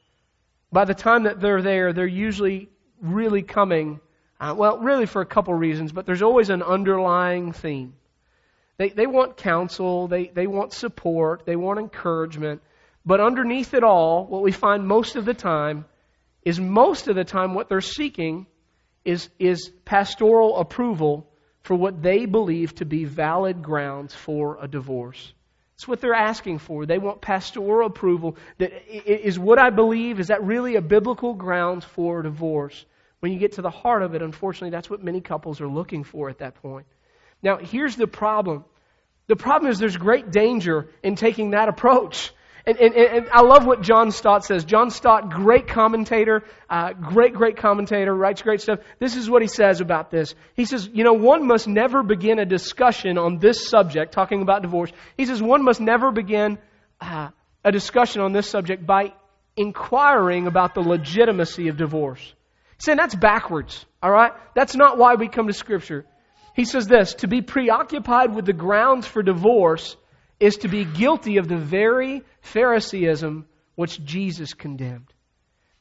by 0.73 0.85
the 0.85 0.95
time 0.95 1.25
that 1.25 1.41
they're 1.41 1.61
there, 1.61 1.93
they're 1.93 2.07
usually 2.07 2.69
really 3.01 3.43
coming 3.43 4.01
uh, 4.41 4.55
well, 4.57 4.79
really 4.79 5.07
for 5.07 5.23
a 5.23 5.27
couple 5.27 5.55
reasons, 5.55 5.93
but 5.93 6.07
there's 6.07 6.23
always 6.23 6.51
an 6.51 6.63
underlying 6.63 7.53
theme. 7.53 7.95
They, 8.77 8.89
they 8.89 9.07
want 9.07 9.37
counsel, 9.37 10.09
they, 10.09 10.27
they 10.27 10.47
want 10.47 10.73
support, 10.73 11.47
they 11.47 11.57
want 11.57 11.79
encouragement, 11.79 12.61
but 13.07 13.21
underneath 13.21 13.75
it 13.75 13.85
all, 13.85 14.27
what 14.27 14.43
we 14.43 14.53
find 14.53 14.87
most 14.87 15.17
of 15.17 15.25
the 15.25 15.35
time 15.35 15.85
is 16.43 16.59
most 16.59 17.09
of 17.09 17.17
the 17.17 17.25
time 17.25 17.55
what 17.55 17.69
they're 17.69 17.81
seeking 17.81 18.47
is, 19.05 19.29
is 19.39 19.71
pastoral 19.85 20.59
approval 20.59 21.31
for 21.63 21.75
what 21.75 22.03
they 22.03 22.27
believe 22.27 22.75
to 22.77 22.85
be 22.85 23.05
valid 23.05 23.63
grounds 23.63 24.15
for 24.15 24.59
a 24.61 24.69
divorce. 24.69 25.33
It's 25.75 25.89
what 25.89 26.01
they're 26.01 26.15
asking 26.15 26.59
for. 26.59 26.87
They 26.87 26.99
want 26.99 27.21
pastoral 27.21 27.87
approval. 27.87 28.37
That 28.59 28.73
is 28.89 29.39
what 29.39 29.59
I 29.59 29.71
believe. 29.71 30.21
Is 30.21 30.29
that 30.29 30.45
really 30.45 30.77
a 30.77 30.81
biblical 30.81 31.35
grounds 31.35 31.85
for 31.85 32.23
divorce? 32.23 32.85
When 33.25 33.33
you 33.33 33.39
get 33.39 33.53
to 33.53 33.63
the 33.63 33.71
heart 33.71 34.03
of 34.03 34.15
it, 34.15 34.21
unfortunately, 34.21 34.69
that's 34.69 34.91
what 34.91 35.03
many 35.03 35.23
couples 35.23 35.63
are 35.63 35.67
looking 35.67 36.05
for 36.05 36.29
at 36.29 36.41
that 36.41 36.57
point. 36.57 36.85
Now, 37.43 37.57
here's 37.57 37.97
the 37.97 38.07
problem. 38.07 38.67
The 39.29 39.35
problem 39.35 39.73
is 39.73 39.79
there's 39.79 39.97
great 39.97 40.31
danger 40.31 40.91
in 41.03 41.17
taking 41.17 41.53
that 41.53 41.71
approach. 41.71 42.35
And, 42.67 42.77
and, 42.77 42.95
and 42.95 43.29
I 43.33 43.41
love 43.41 43.65
what 43.65 43.81
John 43.81 44.11
Stott 44.11 44.45
says. 44.45 44.67
John 44.67 44.91
Stott, 44.91 45.31
great 45.31 45.69
commentator, 45.69 46.45
uh, 46.69 46.93
great, 46.93 47.33
great 47.33 47.57
commentator, 47.57 48.15
writes 48.15 48.43
great 48.43 48.61
stuff. 48.61 48.81
This 48.99 49.17
is 49.17 49.31
what 49.31 49.41
he 49.41 49.49
says 49.49 49.81
about 49.81 50.11
this. 50.11 50.35
He 50.53 50.67
says, 50.67 50.87
you 50.93 51.03
know, 51.03 51.15
one 51.15 51.47
must 51.47 51.67
never 51.67 52.03
begin 52.03 52.39
a 52.39 52.45
discussion 52.45 53.17
on 53.17 53.39
this 53.39 53.71
subject, 53.71 54.13
talking 54.13 54.43
about 54.43 54.61
divorce. 54.61 54.93
He 55.17 55.25
says, 55.25 55.41
one 55.43 55.65
must 55.65 55.81
never 55.81 56.13
begin 56.13 56.59
uh, 57.01 57.31
a 57.65 57.73
discussion 57.73 58.21
on 58.21 58.33
this 58.33 58.51
subject 58.51 58.85
by 58.85 59.15
inquiring 59.57 60.47
about 60.47 60.75
the 60.75 60.83
legitimacy 60.83 61.69
of 61.69 61.79
divorce. 61.79 62.34
Saying 62.79 62.99
that's 62.99 63.15
backwards, 63.15 63.85
all 64.03 64.11
right? 64.11 64.33
That's 64.55 64.77
not 64.77 64.99
why 64.99 65.15
we 65.15 65.29
come 65.29 65.47
to 65.47 65.53
Scripture. 65.53 66.07
He 66.55 66.65
says 66.65 66.87
this 66.87 67.15
to 67.15 67.29
be 67.29 67.43
preoccupied 67.43 68.35
with 68.35 68.47
the 68.47 68.53
grounds 68.53 69.07
for 69.07 69.23
divorce 69.23 69.97
is 70.41 70.59
to 70.59 70.69
be 70.69 70.85
guilty 70.85 71.39
of 71.39 71.49
the 71.49 71.57
very 71.57 72.23
Phariseeism 72.43 73.47
which 73.75 74.03
Jesus 74.05 74.55
condemned. 74.55 75.13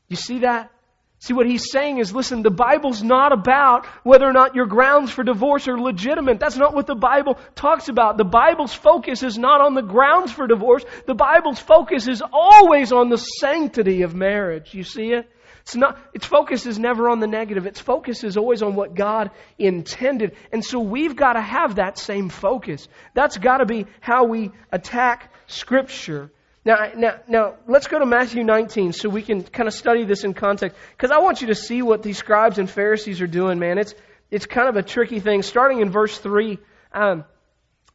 You 0.08 0.16
see 0.16 0.40
that? 0.40 0.72
See, 1.20 1.34
what 1.34 1.46
he's 1.46 1.72
saying 1.72 2.00
is 2.00 2.14
listen, 2.14 2.42
the 2.42 2.52
Bible's 2.52 3.02
not 3.02 3.32
about 3.32 3.86
whether 4.04 4.28
or 4.28 4.34
not 4.34 4.56
your 4.56 4.66
grounds 4.66 5.10
for 5.10 5.24
divorce 5.24 5.70
are 5.70 5.80
legitimate. 5.80 6.40
That's 6.40 6.58
not 6.58 6.74
what 6.74 6.86
the 6.86 6.96
Bible 6.96 7.38
talks 7.56 7.88
about. 7.88 8.18
The 8.18 8.26
Bible's 8.26 8.74
focus 8.74 9.24
is 9.24 9.38
not 9.38 9.62
on 9.62 9.74
the 9.74 9.82
grounds 9.82 10.34
for 10.34 10.48
divorce. 10.48 10.84
The 11.06 11.14
Bible's 11.14 11.60
focus 11.60 12.10
is 12.10 12.22
always 12.34 12.92
on 12.92 13.08
the 13.10 13.18
sanctity 13.18 14.02
of 14.02 14.14
marriage. 14.14 14.74
You 14.74 14.84
see 14.84 15.14
it? 15.14 15.30
It's 15.64 15.76
not, 15.78 15.98
its 16.14 16.26
focus 16.26 16.66
is 16.66 16.78
never 16.78 17.10
on 17.10 17.22
the 17.22 17.28
negative. 17.28 17.66
Its 17.66 17.80
focus 17.80 18.26
is 18.26 18.36
always 18.36 18.62
on 18.62 18.76
what 18.76 18.96
God 18.96 19.32
intended. 19.58 20.36
And 20.52 20.64
so 20.64 20.80
we've 20.80 21.16
got 21.16 21.34
to 21.34 21.42
have 21.42 21.76
that 21.76 21.98
same 21.98 22.28
focus. 22.28 22.88
That's 23.14 23.38
got 23.38 23.58
to 23.58 23.66
be 23.66 23.86
how 24.02 24.26
we 24.26 24.52
attack 24.74 25.32
Scripture. 25.48 26.32
Now, 26.66 26.92
now, 26.96 27.16
now, 27.30 27.56
let's 27.66 27.88
go 27.88 28.00
to 28.00 28.06
Matthew 28.06 28.44
19 28.44 28.92
so 28.92 29.08
we 29.08 29.22
can 29.22 29.42
kind 29.42 29.68
of 29.68 29.74
study 29.74 30.04
this 30.04 30.26
in 30.26 30.34
context. 30.34 30.78
Because 30.92 31.12
I 31.12 31.20
want 31.20 31.40
you 31.40 31.48
to 31.48 31.56
see 31.56 31.82
what 31.82 32.04
these 32.04 32.18
scribes 32.18 32.58
and 32.58 32.70
Pharisees 32.70 33.22
are 33.22 33.28
doing, 33.28 33.58
man. 33.58 33.78
It's, 33.78 33.96
it's 34.32 34.46
kind 34.46 34.68
of 34.68 34.76
a 34.76 34.84
tricky 34.84 35.22
thing. 35.22 35.44
Starting 35.44 35.80
in 35.80 35.92
verse 35.92 36.18
3, 36.18 36.58
um, 36.92 37.24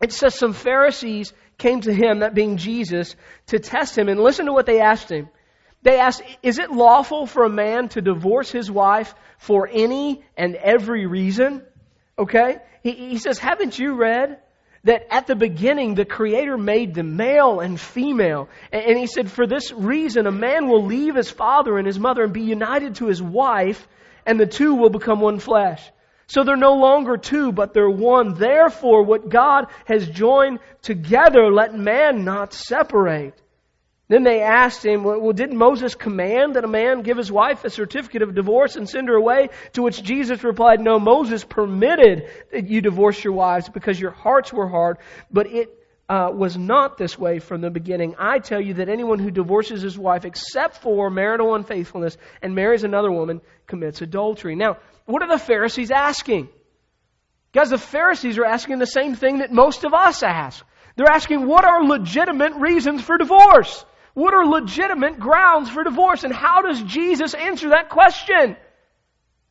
it 0.01 0.13
says, 0.13 0.35
Some 0.35 0.55
Pharisees 0.55 1.35
came 1.59 1.83
to 1.83 1.93
him, 1.93 2.21
that 2.21 2.35
being 2.35 2.57
Jesus, 2.57 3.15
to 3.49 3.59
test 3.59 3.97
him. 3.97 4.09
And 4.09 4.19
listen 4.21 4.47
to 4.47 4.53
what 4.53 4.65
they 4.65 4.81
asked 4.81 5.11
him. 5.11 5.29
They 5.83 5.99
asked, 5.99 6.23
Is 6.43 6.59
it 6.59 6.71
lawful 6.71 7.27
for 7.27 7.45
a 7.45 7.51
man 7.51 7.89
to 7.91 8.01
divorce 8.01 8.51
his 8.51 8.71
wife 8.71 9.15
for 9.39 9.69
any 9.71 10.25
and 10.37 10.57
every 10.57 11.07
reason? 11.07 11.63
Okay? 12.19 12.57
He, 12.83 12.93
he 12.93 13.19
says, 13.19 13.39
Haven't 13.39 13.79
you 13.79 13.95
read 13.95 14.39
that 14.85 15.07
at 15.11 15.27
the 15.27 15.37
beginning 15.37 15.95
the 15.95 16.05
Creator 16.05 16.59
made 16.59 16.95
them 16.95 17.17
male 17.17 17.61
and 17.61 17.79
female? 17.79 18.49
And, 18.73 18.85
and 18.85 18.99
he 18.99 19.07
said, 19.07 19.31
For 19.31 19.47
this 19.47 19.73
reason, 19.73 20.27
a 20.27 20.33
man 20.33 20.69
will 20.69 20.85
leave 20.85 21.15
his 21.15 21.31
father 21.31 21.79
and 21.79 21.87
his 21.87 21.99
mother 21.99 22.25
and 22.25 22.33
be 22.33 22.43
united 22.43 22.97
to 22.97 23.07
his 23.07 23.23
wife, 23.23 23.87
and 24.27 24.39
the 24.39 24.47
two 24.47 24.75
will 24.75 24.91
become 24.91 25.21
one 25.21 25.39
flesh. 25.39 25.83
So 26.27 26.45
they're 26.45 26.57
no 26.57 26.75
longer 26.75 27.17
two, 27.17 27.53
but 27.53 27.73
they're 27.73 27.89
one. 27.89 28.35
Therefore, 28.35 29.03
what 29.03 29.31
God 29.31 29.69
has 29.87 30.07
joined 30.07 30.59
together, 30.83 31.51
let 31.51 31.75
man 31.75 32.25
not 32.25 32.53
separate. 32.53 33.41
Then 34.09 34.23
they 34.23 34.41
asked 34.41 34.85
him, 34.85 35.05
Well, 35.05 35.33
didn't 35.33 35.59
Moses 35.59 35.95
command 35.95 36.57
that 36.57 36.65
a 36.65 36.69
man 36.69 37.03
give 37.03 37.19
his 37.19 37.31
wife 37.31 37.65
a 37.65 37.71
certificate 37.71 38.23
of 38.23 38.35
divorce 38.35 38.77
and 38.77 38.89
send 38.89 39.09
her 39.09 39.15
away? 39.15 39.51
To 39.75 39.83
which 39.83 40.03
Jesus 40.03 40.43
replied, 40.43 40.81
No, 40.81 40.99
Moses 40.99 41.45
permitted 41.45 42.29
that 42.51 42.69
you 42.69 42.81
divorce 42.81 43.23
your 43.23 43.35
wives 43.35 43.69
because 43.69 44.01
your 44.01 44.11
hearts 44.11 44.51
were 44.51 44.67
hard, 44.67 44.97
but 45.31 45.47
it 45.47 45.75
uh, 46.09 46.31
was 46.33 46.57
not 46.57 46.97
this 46.97 47.19
way 47.19 47.39
from 47.39 47.61
the 47.61 47.69
beginning. 47.69 48.15
I 48.19 48.39
tell 48.39 48.63
you 48.63 48.75
that 48.75 48.89
anyone 48.89 49.19
who 49.19 49.31
divorces 49.31 49.83
his 49.83 49.99
wife 49.99 50.25
except 50.25 50.79
for 50.79 51.11
marital 51.11 51.55
unfaithfulness 51.55 52.17
and 52.41 52.55
marries 52.55 52.85
another 52.85 53.13
woman 53.13 53.43
commits 53.67 54.01
adultery. 54.01 54.57
Now, 54.57 54.79
what 55.05 55.23
are 55.23 55.29
the 55.29 55.39
Pharisees 55.39 55.91
asking? 55.91 56.49
Guys, 57.53 57.69
the 57.69 57.79
Pharisees 57.79 58.39
are 58.39 58.47
asking 58.47 58.79
the 58.79 58.87
same 58.87 59.15
thing 59.15 59.39
that 59.39 59.53
most 59.53 59.85
of 59.85 59.93
us 59.93 60.23
ask. 60.23 60.65
They're 60.97 61.13
asking, 61.13 61.47
what 61.47 61.67
are 61.67 61.85
legitimate 61.85 62.55
reasons 62.55 63.03
for 63.03 63.19
divorce? 63.19 63.85
What 64.19 64.35
are 64.35 64.45
legitimate 64.45 65.21
grounds 65.21 65.71
for 65.71 65.85
divorce? 65.85 66.25
And 66.25 66.35
how 66.35 66.61
does 66.63 66.83
Jesus 66.83 67.35
answer 67.35 67.69
that 67.69 67.89
question? 67.89 68.57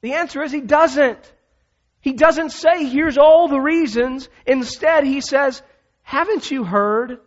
The 0.01 0.15
answer 0.15 0.43
is 0.43 0.51
he 0.51 0.59
doesn't. 0.59 1.33
He 2.01 2.11
doesn't 2.11 2.49
say, 2.49 2.83
here's 2.83 3.17
all 3.17 3.47
the 3.47 3.61
reasons. 3.61 4.27
Instead, 4.45 5.05
he 5.05 5.21
says, 5.21 5.61
haven't 6.01 6.51
you 6.51 6.65
heard 6.65 7.21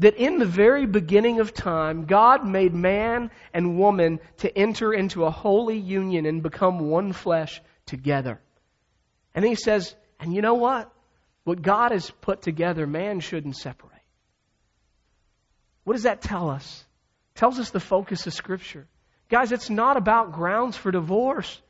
that 0.00 0.16
in 0.16 0.40
the 0.40 0.46
very 0.46 0.84
beginning 0.84 1.38
of 1.38 1.54
time, 1.54 2.06
God 2.06 2.44
made 2.44 2.74
man 2.74 3.30
and 3.54 3.78
woman 3.78 4.18
to 4.38 4.58
enter 4.58 4.92
into 4.92 5.24
a 5.26 5.30
holy 5.30 5.78
union 5.78 6.26
and 6.26 6.42
become 6.42 6.88
one 6.88 7.12
flesh 7.12 7.62
together? 7.86 8.40
And 9.32 9.44
he 9.44 9.54
says, 9.54 9.94
and 10.18 10.34
you 10.34 10.42
know 10.42 10.54
what? 10.54 10.92
What 11.44 11.62
God 11.62 11.92
has 11.92 12.10
put 12.20 12.42
together, 12.42 12.84
man 12.84 13.20
shouldn't 13.20 13.58
separate. 13.58 13.89
What 15.90 15.96
does 15.96 16.04
that 16.04 16.20
tell 16.22 16.50
us? 16.50 16.84
It 17.34 17.38
tells 17.40 17.58
us 17.58 17.70
the 17.70 17.80
focus 17.80 18.24
of 18.28 18.32
Scripture. 18.32 18.86
Guys, 19.28 19.50
it's 19.50 19.68
not 19.68 19.96
about 19.96 20.30
grounds 20.30 20.76
for 20.76 20.92
divorce. 20.92 21.60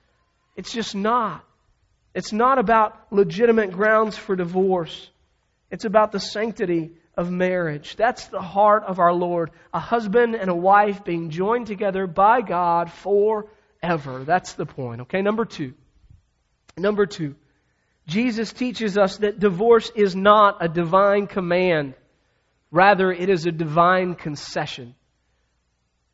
It's 0.56 0.70
just 0.70 0.94
not. 0.94 1.42
It's 2.14 2.30
not 2.30 2.58
about 2.58 3.10
legitimate 3.10 3.72
grounds 3.72 4.18
for 4.18 4.36
divorce. 4.36 5.08
It's 5.70 5.86
about 5.86 6.12
the 6.12 6.20
sanctity 6.20 6.90
of 7.16 7.30
marriage. 7.30 7.96
That's 7.96 8.26
the 8.26 8.42
heart 8.42 8.84
of 8.84 8.98
our 8.98 9.14
Lord. 9.14 9.52
A 9.72 9.80
husband 9.80 10.34
and 10.34 10.50
a 10.50 10.54
wife 10.54 11.02
being 11.02 11.30
joined 11.30 11.66
together 11.66 12.06
by 12.06 12.42
God 12.42 12.92
forever. 12.92 14.24
That's 14.24 14.52
the 14.52 14.66
point. 14.66 15.00
Okay, 15.00 15.22
number 15.22 15.46
two. 15.46 15.72
Number 16.76 17.06
two. 17.06 17.36
Jesus 18.06 18.52
teaches 18.52 18.98
us 18.98 19.16
that 19.16 19.40
divorce 19.40 19.90
is 19.94 20.14
not 20.14 20.58
a 20.60 20.68
divine 20.68 21.26
command. 21.26 21.94
Rather, 22.70 23.10
it 23.10 23.28
is 23.28 23.46
a 23.46 23.52
divine 23.52 24.14
concession. 24.14 24.94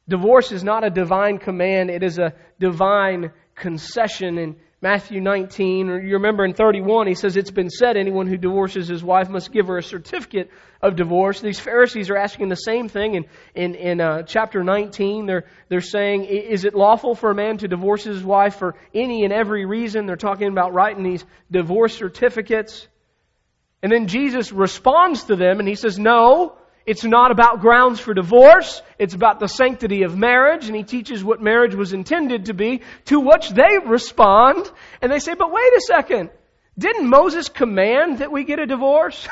Divorce 0.08 0.52
is 0.52 0.62
not 0.62 0.84
a 0.84 0.90
divine 0.90 1.38
command, 1.38 1.90
it 1.90 2.02
is 2.02 2.18
a 2.18 2.32
divine 2.58 3.32
concession. 3.54 4.38
In 4.38 4.56
Matthew 4.80 5.20
19, 5.20 5.88
or 5.88 6.00
you 6.00 6.14
remember 6.14 6.44
in 6.44 6.54
31, 6.54 7.08
he 7.08 7.14
says, 7.14 7.36
It's 7.36 7.50
been 7.50 7.70
said, 7.70 7.96
anyone 7.96 8.26
who 8.26 8.36
divorces 8.36 8.86
his 8.86 9.02
wife 9.02 9.28
must 9.28 9.50
give 9.50 9.66
her 9.66 9.78
a 9.78 9.82
certificate 9.82 10.50
of 10.80 10.96
divorce. 10.96 11.40
These 11.40 11.58
Pharisees 11.58 12.08
are 12.08 12.16
asking 12.16 12.50
the 12.50 12.56
same 12.56 12.88
thing 12.88 13.14
in, 13.14 13.24
in, 13.54 13.74
in 13.74 14.00
uh, 14.00 14.22
chapter 14.22 14.62
19. 14.62 15.26
They're, 15.26 15.46
they're 15.68 15.80
saying, 15.80 16.24
Is 16.24 16.64
it 16.64 16.74
lawful 16.74 17.14
for 17.14 17.30
a 17.30 17.34
man 17.34 17.58
to 17.58 17.68
divorce 17.68 18.04
his 18.04 18.22
wife 18.22 18.56
for 18.56 18.76
any 18.94 19.24
and 19.24 19.32
every 19.32 19.66
reason? 19.66 20.06
They're 20.06 20.14
talking 20.14 20.48
about 20.48 20.72
writing 20.72 21.02
these 21.02 21.24
divorce 21.50 21.96
certificates. 21.96 22.86
And 23.82 23.92
then 23.92 24.06
Jesus 24.08 24.52
responds 24.52 25.24
to 25.24 25.36
them 25.36 25.58
and 25.60 25.68
he 25.68 25.74
says, 25.74 25.98
No, 25.98 26.56
it's 26.86 27.02
not 27.02 27.32
about 27.32 27.60
grounds 27.60 27.98
for 27.98 28.14
divorce. 28.14 28.80
It's 28.96 29.14
about 29.14 29.40
the 29.40 29.48
sanctity 29.48 30.04
of 30.04 30.16
marriage. 30.16 30.66
And 30.66 30.76
he 30.76 30.84
teaches 30.84 31.22
what 31.22 31.42
marriage 31.42 31.74
was 31.74 31.92
intended 31.92 32.46
to 32.46 32.54
be, 32.54 32.82
to 33.06 33.18
which 33.18 33.50
they 33.50 33.78
respond. 33.84 34.70
And 35.02 35.10
they 35.10 35.18
say, 35.18 35.34
but 35.34 35.50
wait 35.50 35.72
a 35.76 35.80
second. 35.80 36.30
Didn't 36.78 37.08
Moses 37.08 37.48
command 37.48 38.18
that 38.18 38.30
we 38.30 38.44
get 38.44 38.60
a 38.60 38.66
divorce? 38.66 39.26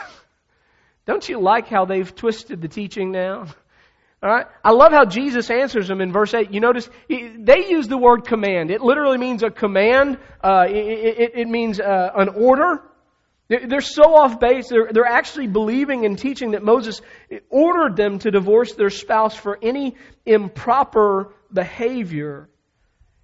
Don't 1.06 1.28
you 1.28 1.40
like 1.40 1.68
how 1.68 1.84
they've 1.84 2.12
twisted 2.12 2.60
the 2.60 2.68
teaching 2.68 3.12
now? 3.12 3.46
All 4.20 4.30
right. 4.30 4.46
I 4.64 4.72
love 4.72 4.90
how 4.90 5.04
Jesus 5.04 5.48
answers 5.48 5.86
them 5.86 6.00
in 6.00 6.10
verse 6.10 6.34
8. 6.34 6.50
You 6.50 6.58
notice 6.58 6.88
they 7.08 7.68
use 7.68 7.86
the 7.86 7.98
word 7.98 8.26
command. 8.26 8.72
It 8.72 8.80
literally 8.80 9.18
means 9.18 9.42
a 9.44 9.50
command. 9.50 10.18
Uh, 10.42 10.64
it, 10.66 10.74
it, 10.74 11.32
it, 11.34 11.48
means 11.48 11.78
uh, 11.78 12.10
an 12.16 12.30
order. 12.30 12.82
They're 13.48 13.82
so 13.82 14.14
off 14.14 14.40
base, 14.40 14.68
they're, 14.70 14.88
they're 14.90 15.04
actually 15.04 15.48
believing 15.48 16.06
and 16.06 16.18
teaching 16.18 16.52
that 16.52 16.62
Moses 16.62 17.02
ordered 17.50 17.94
them 17.94 18.18
to 18.20 18.30
divorce 18.30 18.72
their 18.72 18.88
spouse 18.88 19.36
for 19.36 19.58
any 19.60 19.96
improper 20.24 21.34
behavior. 21.52 22.48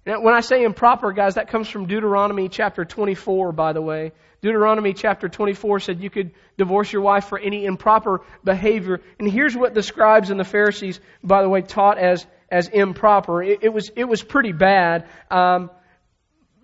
Now, 0.05 0.21
when 0.21 0.35
I 0.35 0.41
say 0.41 0.63
improper, 0.63 1.11
guys, 1.11 1.35
that 1.35 1.49
comes 1.49 1.69
from 1.69 1.87
Deuteronomy 1.87 2.49
chapter 2.49 2.85
24, 2.85 3.51
by 3.51 3.73
the 3.73 3.81
way. 3.81 4.11
Deuteronomy 4.41 4.93
chapter 4.93 5.29
24 5.29 5.79
said 5.79 6.01
you 6.01 6.09
could 6.09 6.31
divorce 6.57 6.91
your 6.91 7.03
wife 7.03 7.25
for 7.25 7.37
any 7.37 7.65
improper 7.65 8.21
behavior. 8.43 9.01
And 9.19 9.31
here's 9.31 9.55
what 9.55 9.75
the 9.75 9.83
scribes 9.83 10.31
and 10.31 10.39
the 10.39 10.43
Pharisees, 10.43 10.99
by 11.23 11.43
the 11.43 11.49
way, 11.49 11.61
taught 11.61 11.99
as, 11.99 12.25
as 12.49 12.67
improper. 12.67 13.43
It, 13.43 13.59
it 13.63 13.69
was, 13.69 13.91
it 13.95 14.05
was 14.05 14.23
pretty 14.23 14.51
bad. 14.51 15.07
Um, 15.29 15.69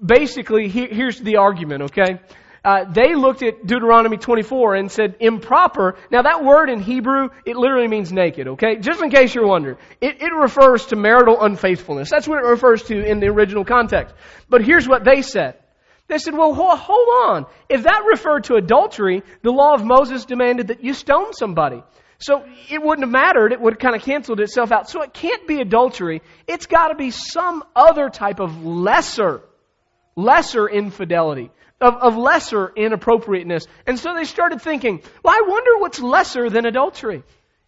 basically, 0.04 0.68
here's 0.70 1.20
the 1.20 1.38
argument, 1.38 1.84
okay? 1.84 2.20
Uh, 2.68 2.84
they 2.84 3.16
looked 3.16 3.44
at 3.44 3.66
Deuteronomy 3.66 4.18
24 4.18 4.76
and 4.76 4.92
said 4.92 5.16
improper. 5.22 5.96
Now 6.12 6.24
that 6.24 6.44
word 6.44 6.70
in 6.70 6.82
Hebrew, 6.82 7.30
it 7.46 7.56
literally 7.56 7.88
means 7.88 8.12
naked, 8.12 8.46
okay? 8.50 8.76
Just 8.76 9.02
in 9.02 9.10
case 9.10 9.34
you're 9.34 9.48
wondering. 9.48 9.78
It, 10.02 10.22
it 10.22 10.34
refers 10.34 10.88
to 10.88 10.98
marital 10.98 11.42
unfaithfulness. 11.42 12.10
That's 12.10 12.28
what 12.28 12.40
it 12.40 12.46
refers 12.46 12.84
to 12.84 13.06
in 13.10 13.22
the 13.22 13.28
original 13.28 13.64
context. 13.64 14.14
But 14.50 14.66
here's 14.66 14.86
what 14.86 15.06
they 15.06 15.22
said. 15.22 15.56
They 16.10 16.18
said, 16.18 16.34
well, 16.34 16.54
hold 16.54 17.08
on. 17.30 17.46
If 17.70 17.84
that 17.84 18.04
referred 18.06 18.44
to 18.46 18.56
adultery, 18.56 19.24
the 19.44 19.52
law 19.52 19.74
of 19.74 19.86
Moses 19.86 20.26
demanded 20.26 20.68
that 20.68 20.84
you 20.84 20.94
stone 20.94 21.32
somebody. 21.32 21.82
So 22.20 22.44
it 22.70 22.84
wouldn't 22.84 23.06
have 23.06 23.12
mattered. 23.12 23.54
It 23.54 23.62
would 23.62 23.76
have 23.76 23.80
kind 23.80 23.96
of 23.96 24.02
canceled 24.02 24.42
itself 24.42 24.74
out. 24.74 24.90
So 24.90 25.04
it 25.04 25.14
can't 25.14 25.48
be 25.48 25.62
adultery. 25.62 26.22
It's 26.48 26.66
got 26.66 26.90
to 26.90 26.96
be 26.96 27.12
some 27.12 27.64
other 27.74 28.10
type 28.10 28.42
of 28.42 28.66
lesser, 28.66 29.42
lesser 30.18 30.68
infidelity 30.68 31.50
of, 31.80 31.96
of 31.96 32.18
lesser 32.18 32.72
inappropriateness. 32.76 33.68
And 33.86 34.00
so 34.00 34.14
they 34.14 34.24
started 34.24 34.62
thinking, 34.62 35.02
well, 35.24 35.34
I 35.36 35.46
wonder 35.48 35.78
what's 35.78 36.00
lesser 36.00 36.50
than 36.50 36.66
adultery. 36.66 37.24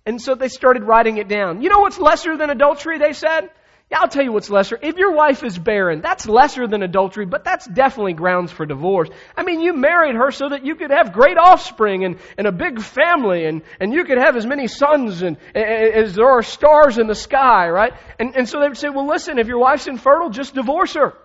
And 0.05 0.21
so 0.21 0.35
they 0.35 0.47
started 0.47 0.83
writing 0.83 1.17
it 1.17 1.27
down. 1.27 1.61
You 1.61 1.69
know 1.69 1.79
what's 1.79 1.99
lesser 1.99 2.35
than 2.37 2.49
adultery, 2.49 2.97
they 2.97 3.13
said? 3.13 3.49
Yeah, 3.91 4.01
I'll 4.01 4.07
tell 4.07 4.23
you 4.23 4.31
what's 4.31 4.51
lesser. 4.51 4.77
If 4.79 4.97
your 4.97 5.13
wife 5.13 5.43
is 5.43 5.57
barren, 5.57 6.01
that's 6.01 6.27
lesser 6.27 6.67
than 6.67 6.83
adultery, 6.83 7.25
but 7.25 7.43
that's 7.43 7.65
definitely 7.65 8.13
grounds 8.13 8.51
for 8.51 8.65
divorce. 8.67 9.09
I 9.35 9.43
mean, 9.43 9.61
you 9.61 9.73
married 9.73 10.15
her 10.15 10.29
so 10.29 10.49
that 10.49 10.63
you 10.63 10.75
could 10.75 10.91
have 10.91 11.11
great 11.11 11.37
offspring 11.37 12.05
and, 12.05 12.19
and 12.37 12.45
a 12.45 12.51
big 12.51 12.79
family 12.81 13.45
and, 13.45 13.63
and 13.79 13.91
you 13.91 14.03
could 14.03 14.19
have 14.19 14.35
as 14.35 14.45
many 14.45 14.67
sons 14.67 15.23
and, 15.23 15.37
as 15.55 16.13
there 16.13 16.29
are 16.29 16.43
stars 16.43 16.99
in 16.99 17.07
the 17.07 17.15
sky, 17.15 17.69
right? 17.69 17.93
And, 18.19 18.35
and 18.35 18.47
so 18.47 18.59
they 18.59 18.67
would 18.67 18.77
say, 18.77 18.89
well, 18.89 19.07
listen, 19.07 19.39
if 19.39 19.47
your 19.47 19.59
wife's 19.59 19.87
infertile, 19.87 20.29
just 20.29 20.53
divorce 20.53 20.93
her. 20.93 21.15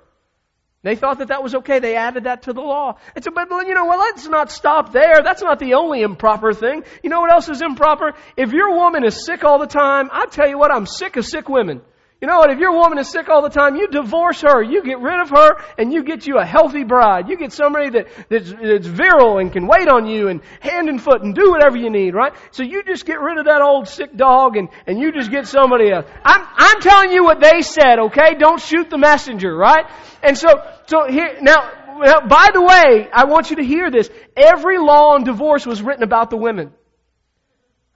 They 0.85 0.97
thought 0.97 1.19
that 1.19 1.29
that 1.29 1.43
was 1.43 1.55
okay. 1.57 1.79
They 1.79 1.97
added 1.97 2.25
that 2.25 2.43
to 2.43 2.53
the 2.53 2.61
law. 2.61 2.99
And 3.17 3.25
so, 3.25 3.31
but 3.31 3.49
you 3.67 3.75
know, 3.75 3.87
well, 3.87 3.99
let's 3.99 4.29
not 4.29 4.53
stop 4.53 4.93
there. 4.93 5.23
That's 5.25 5.43
not 5.43 5.59
the 5.59 5.75
only 5.75 6.03
improper 6.03 6.53
thing. 6.53 6.85
You 7.03 7.09
know 7.09 7.23
what 7.23 7.33
else 7.33 7.49
is 7.49 7.63
improper? 7.63 8.13
If 8.37 8.53
your 8.53 8.77
woman 8.77 9.03
is 9.03 9.25
sick 9.25 9.45
all 9.45 9.59
the 9.59 9.67
time, 9.67 10.11
I 10.13 10.27
tell 10.27 10.47
you 10.47 10.59
what, 10.59 10.71
I'm 10.71 10.85
sick 10.87 11.17
of 11.17 11.25
sick 11.25 11.49
women. 11.49 11.81
You 12.25 12.31
know 12.31 12.39
what? 12.39 12.49
If 12.49 12.59
your 12.59 12.73
woman 12.73 12.97
is 12.97 13.11
sick 13.11 13.29
all 13.29 13.43
the 13.43 13.51
time, 13.51 13.77
you 13.77 13.87
divorce 13.87 14.41
her. 14.41 14.63
You 14.63 14.83
get 14.83 14.99
rid 14.99 15.21
of 15.21 15.29
her 15.29 15.63
and 15.77 15.93
you 15.93 16.03
get 16.03 16.27
you 16.27 16.39
a 16.39 16.47
healthy 16.47 16.83
bride. 16.83 17.29
You 17.29 17.37
get 17.37 17.53
somebody 17.53 17.91
that, 17.91 18.07
that's, 18.31 18.51
that's 18.51 18.87
virile 18.87 19.37
and 19.37 19.53
can 19.53 19.67
wait 19.67 19.89
on 19.89 20.07
you 20.07 20.29
and 20.29 20.41
hand 20.61 20.89
and 20.89 20.99
foot 20.99 21.21
and 21.21 21.35
do 21.35 21.51
whatever 21.51 21.77
you 21.77 21.91
need, 21.91 22.15
right? 22.15 22.33
So 22.53 22.63
you 22.63 22.83
just 22.83 23.05
get 23.05 23.21
rid 23.21 23.37
of 23.37 23.45
that 23.45 23.61
old 23.61 23.89
sick 23.89 24.17
dog 24.17 24.57
and, 24.57 24.71
and 24.87 24.99
you 24.99 25.13
just 25.13 25.31
get 25.31 25.47
somebody 25.47 25.91
else. 25.91 26.07
I'm, 26.25 26.47
I'm 26.57 26.81
telling 26.81 27.13
you 27.13 27.25
what 27.25 27.43
they 27.43 27.61
said, 27.61 27.99
okay? 28.07 28.37
Don't 28.39 28.59
shoot 28.59 28.89
the 28.89 28.97
messenger, 28.97 29.55
right? 29.55 29.85
And 30.23 30.39
so, 30.39 30.49
so 30.87 31.07
here, 31.07 31.37
now, 31.43 31.73
now, 31.99 32.27
by 32.27 32.49
the 32.55 32.63
way, 32.63 33.07
I 33.13 33.27
want 33.27 33.51
you 33.51 33.57
to 33.57 33.65
hear 33.65 33.91
this. 33.91 34.09
Every 34.35 34.79
law 34.79 35.13
on 35.13 35.25
divorce 35.25 35.67
was 35.67 35.83
written 35.83 36.03
about 36.03 36.31
the 36.31 36.39
women. 36.39 36.73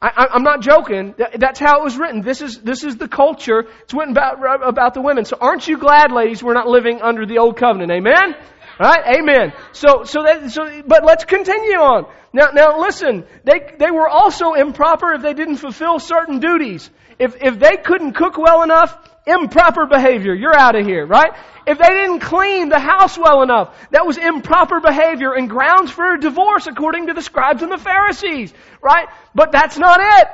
I, 0.01 0.29
am 0.37 0.45
not 0.45 0.61
joking. 0.61 1.15
That's 1.39 1.59
how 1.59 1.81
it 1.81 1.85
was 1.85 1.97
written. 1.97 2.23
This 2.23 2.41
is, 2.41 2.59
this 2.59 2.85
is 2.85 2.97
the 2.97 3.09
culture. 3.09 3.65
It's 3.83 3.93
written 3.93 4.13
about, 4.13 4.67
about 4.67 4.95
the 4.95 5.01
women. 5.01 5.25
So 5.25 5.37
aren't 5.41 5.67
you 5.67 5.77
glad, 5.77 6.13
ladies, 6.13 6.41
we're 6.41 6.55
not 6.55 6.69
living 6.69 7.03
under 7.03 7.27
the 7.27 7.39
old 7.39 7.57
covenant? 7.57 7.91
Amen? 7.91 8.37
Right? 8.79 9.19
Amen. 9.19 9.53
So, 9.73 10.05
so 10.05 10.23
that, 10.23 10.53
so, 10.53 10.83
but 10.87 11.05
let's 11.05 11.25
continue 11.25 11.79
on. 11.79 12.07
Now, 12.33 12.51
now 12.55 12.81
listen, 12.81 13.25
they, 13.43 13.75
they 13.79 13.91
were 13.91 14.09
also 14.09 14.53
improper 14.55 15.15
if 15.15 15.23
they 15.23 15.35
didn't 15.35 15.57
fulfill 15.57 15.99
certain 15.99 16.39
duties. 16.39 16.89
If, 17.19 17.35
if 17.41 17.59
they 17.59 17.77
couldn't 17.77 18.13
cook 18.13 18.39
well 18.39 18.63
enough, 18.63 18.97
improper 19.29 19.87
behavior. 19.87 20.35
You're 20.35 20.57
out 20.57 20.75
of 20.75 20.87
here, 20.87 21.07
right? 21.07 21.33
If 21.67 21.79
they 21.79 21.89
didn't 21.89 22.21
clean 22.21 22.69
the 22.69 22.79
house 22.79 23.19
well 23.19 23.43
enough, 23.43 23.77
that 23.91 24.07
was 24.07 24.17
improper 24.17 24.81
behavior 24.81 25.35
and 25.35 25.49
grounds 25.49 25.91
for 25.91 26.15
a 26.15 26.21
divorce 26.21 26.67
according 26.67 27.09
to 27.09 27.15
the 27.15 27.23
scribes 27.23 27.63
and 27.63 27.71
the 27.71 27.79
Pharisees, 27.79 28.53
right? 28.83 29.09
But 29.35 29.53
that's 29.53 29.77
not 29.77 30.01
it. 30.01 30.29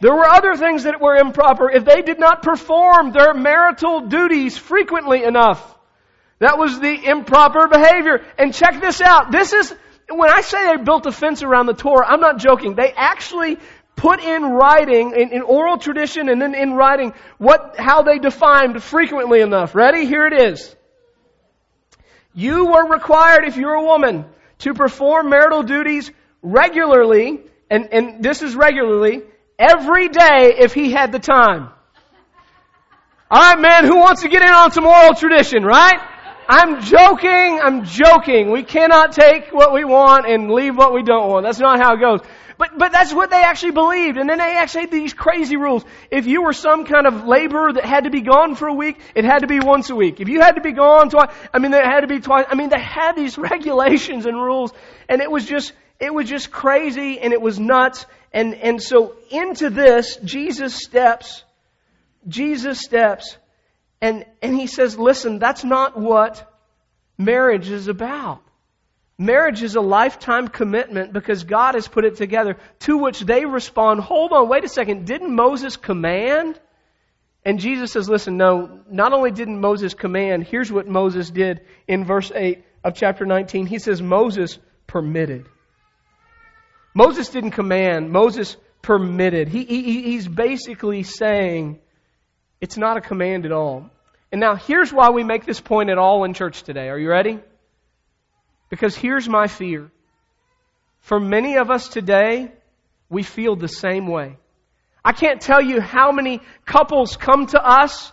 There 0.00 0.14
were 0.14 0.26
other 0.26 0.56
things 0.56 0.82
that 0.84 1.00
were 1.00 1.14
improper. 1.14 1.70
If 1.70 1.84
they 1.84 2.02
did 2.02 2.18
not 2.18 2.42
perform 2.42 3.12
their 3.12 3.34
marital 3.34 4.00
duties 4.08 4.58
frequently 4.58 5.22
enough, 5.22 5.60
that 6.40 6.58
was 6.58 6.80
the 6.80 7.08
improper 7.08 7.68
behavior. 7.68 8.24
And 8.36 8.52
check 8.52 8.80
this 8.80 9.00
out. 9.00 9.30
This 9.30 9.52
is, 9.52 9.72
when 10.10 10.28
I 10.28 10.40
say 10.40 10.66
they 10.66 10.82
built 10.82 11.06
a 11.06 11.12
fence 11.12 11.44
around 11.44 11.66
the 11.66 11.74
Torah, 11.74 12.04
I'm 12.04 12.18
not 12.18 12.38
joking. 12.38 12.74
They 12.74 12.92
actually 12.92 13.58
put 14.02 14.20
in 14.20 14.42
writing, 14.42 15.12
in, 15.12 15.32
in, 15.32 15.42
oral 15.42 15.78
tradition 15.78 16.28
and 16.28 16.42
then 16.42 16.56
in 16.56 16.72
writing, 16.72 17.14
what, 17.38 17.76
how 17.78 18.02
they 18.02 18.18
defined 18.18 18.82
frequently 18.82 19.40
enough. 19.40 19.76
Ready? 19.76 20.06
Here 20.06 20.26
it 20.26 20.32
is. 20.32 20.74
You 22.34 22.66
were 22.66 22.88
required, 22.88 23.44
if 23.44 23.56
you're 23.56 23.74
a 23.74 23.84
woman, 23.84 24.24
to 24.58 24.74
perform 24.74 25.30
marital 25.30 25.62
duties 25.62 26.10
regularly, 26.42 27.42
and, 27.70 27.92
and 27.92 28.24
this 28.24 28.42
is 28.42 28.56
regularly, 28.56 29.22
every 29.56 30.08
day 30.08 30.56
if 30.58 30.74
he 30.74 30.90
had 30.90 31.12
the 31.12 31.20
time. 31.20 31.70
Alright 33.30 33.60
man, 33.60 33.84
who 33.84 33.98
wants 33.98 34.22
to 34.22 34.28
get 34.28 34.42
in 34.42 34.48
on 34.48 34.72
some 34.72 34.84
oral 34.84 35.14
tradition, 35.14 35.62
right? 35.62 36.00
I'm 36.48 36.82
joking, 36.82 37.60
I'm 37.62 37.84
joking. 37.84 38.50
We 38.50 38.64
cannot 38.64 39.12
take 39.12 39.52
what 39.52 39.72
we 39.72 39.84
want 39.84 40.26
and 40.26 40.50
leave 40.50 40.76
what 40.76 40.92
we 40.92 41.04
don't 41.04 41.30
want. 41.30 41.46
That's 41.46 41.60
not 41.60 41.78
how 41.78 41.94
it 41.94 42.00
goes. 42.00 42.20
But, 42.62 42.78
but 42.78 42.92
that's 42.92 43.12
what 43.12 43.28
they 43.28 43.42
actually 43.42 43.72
believed. 43.72 44.18
And 44.18 44.30
then 44.30 44.38
they 44.38 44.56
actually 44.56 44.82
had 44.82 44.92
these 44.92 45.12
crazy 45.12 45.56
rules. 45.56 45.84
If 46.12 46.28
you 46.28 46.44
were 46.44 46.52
some 46.52 46.84
kind 46.84 47.08
of 47.08 47.26
laborer 47.26 47.72
that 47.72 47.84
had 47.84 48.04
to 48.04 48.10
be 48.10 48.20
gone 48.20 48.54
for 48.54 48.68
a 48.68 48.72
week, 48.72 49.00
it 49.16 49.24
had 49.24 49.40
to 49.40 49.48
be 49.48 49.58
once 49.58 49.90
a 49.90 49.96
week. 49.96 50.20
If 50.20 50.28
you 50.28 50.40
had 50.40 50.54
to 50.54 50.60
be 50.60 50.70
gone 50.70 51.10
twice, 51.10 51.34
I 51.52 51.58
mean, 51.58 51.74
it 51.74 51.84
had 51.84 52.02
to 52.02 52.06
be 52.06 52.20
twice. 52.20 52.46
I 52.48 52.54
mean, 52.54 52.68
they 52.68 52.78
had 52.78 53.16
these 53.16 53.36
regulations 53.52 54.26
and 54.26 54.36
rules. 54.36 54.72
And 55.08 55.20
it 55.20 55.28
was 55.28 55.44
just, 55.44 55.72
it 55.98 56.14
was 56.14 56.28
just 56.28 56.52
crazy 56.52 57.18
and 57.18 57.32
it 57.32 57.42
was 57.42 57.58
nuts. 57.58 58.06
And, 58.32 58.54
and 58.54 58.80
so 58.80 59.16
into 59.28 59.68
this, 59.68 60.18
Jesus 60.22 60.72
steps, 60.72 61.42
Jesus 62.28 62.78
steps 62.80 63.38
and, 64.00 64.24
and 64.40 64.54
he 64.54 64.68
says, 64.68 64.96
listen, 64.96 65.40
that's 65.40 65.64
not 65.64 65.98
what 65.98 66.48
marriage 67.18 67.70
is 67.70 67.88
about. 67.88 68.40
Marriage 69.22 69.62
is 69.62 69.76
a 69.76 69.80
lifetime 69.80 70.48
commitment 70.48 71.12
because 71.12 71.44
God 71.44 71.76
has 71.76 71.86
put 71.86 72.04
it 72.04 72.16
together, 72.16 72.56
to 72.80 72.98
which 72.98 73.20
they 73.20 73.44
respond, 73.44 74.00
hold 74.00 74.32
on, 74.32 74.48
wait 74.48 74.64
a 74.64 74.68
second, 74.68 75.06
didn't 75.06 75.32
Moses 75.32 75.76
command? 75.76 76.58
And 77.44 77.60
Jesus 77.60 77.92
says, 77.92 78.08
listen, 78.08 78.36
no, 78.36 78.80
not 78.90 79.12
only 79.12 79.30
didn't 79.30 79.60
Moses 79.60 79.94
command, 79.94 80.42
here's 80.44 80.72
what 80.72 80.88
Moses 80.88 81.30
did 81.30 81.60
in 81.86 82.04
verse 82.04 82.32
8 82.34 82.64
of 82.82 82.94
chapter 82.94 83.24
19. 83.24 83.66
He 83.66 83.78
says, 83.78 84.02
Moses 84.02 84.58
permitted. 84.88 85.46
Moses 86.92 87.28
didn't 87.28 87.52
command, 87.52 88.10
Moses 88.10 88.56
permitted. 88.82 89.48
He, 89.48 89.64
he, 89.64 90.02
he's 90.02 90.26
basically 90.26 91.04
saying 91.04 91.78
it's 92.60 92.76
not 92.76 92.96
a 92.96 93.00
command 93.00 93.46
at 93.46 93.52
all. 93.52 93.88
And 94.32 94.40
now 94.40 94.56
here's 94.56 94.92
why 94.92 95.10
we 95.10 95.22
make 95.22 95.46
this 95.46 95.60
point 95.60 95.90
at 95.90 95.98
all 95.98 96.24
in 96.24 96.34
church 96.34 96.64
today. 96.64 96.88
Are 96.88 96.98
you 96.98 97.08
ready? 97.08 97.38
Because 98.72 98.96
here's 98.96 99.28
my 99.28 99.48
fear. 99.48 99.90
For 101.00 101.20
many 101.20 101.58
of 101.58 101.70
us 101.70 101.88
today, 101.88 102.50
we 103.10 103.22
feel 103.22 103.54
the 103.54 103.68
same 103.68 104.06
way. 104.06 104.38
I 105.04 105.12
can't 105.12 105.42
tell 105.42 105.60
you 105.60 105.82
how 105.82 106.10
many 106.10 106.40
couples 106.64 107.18
come 107.18 107.44
to 107.48 107.62
us, 107.62 108.10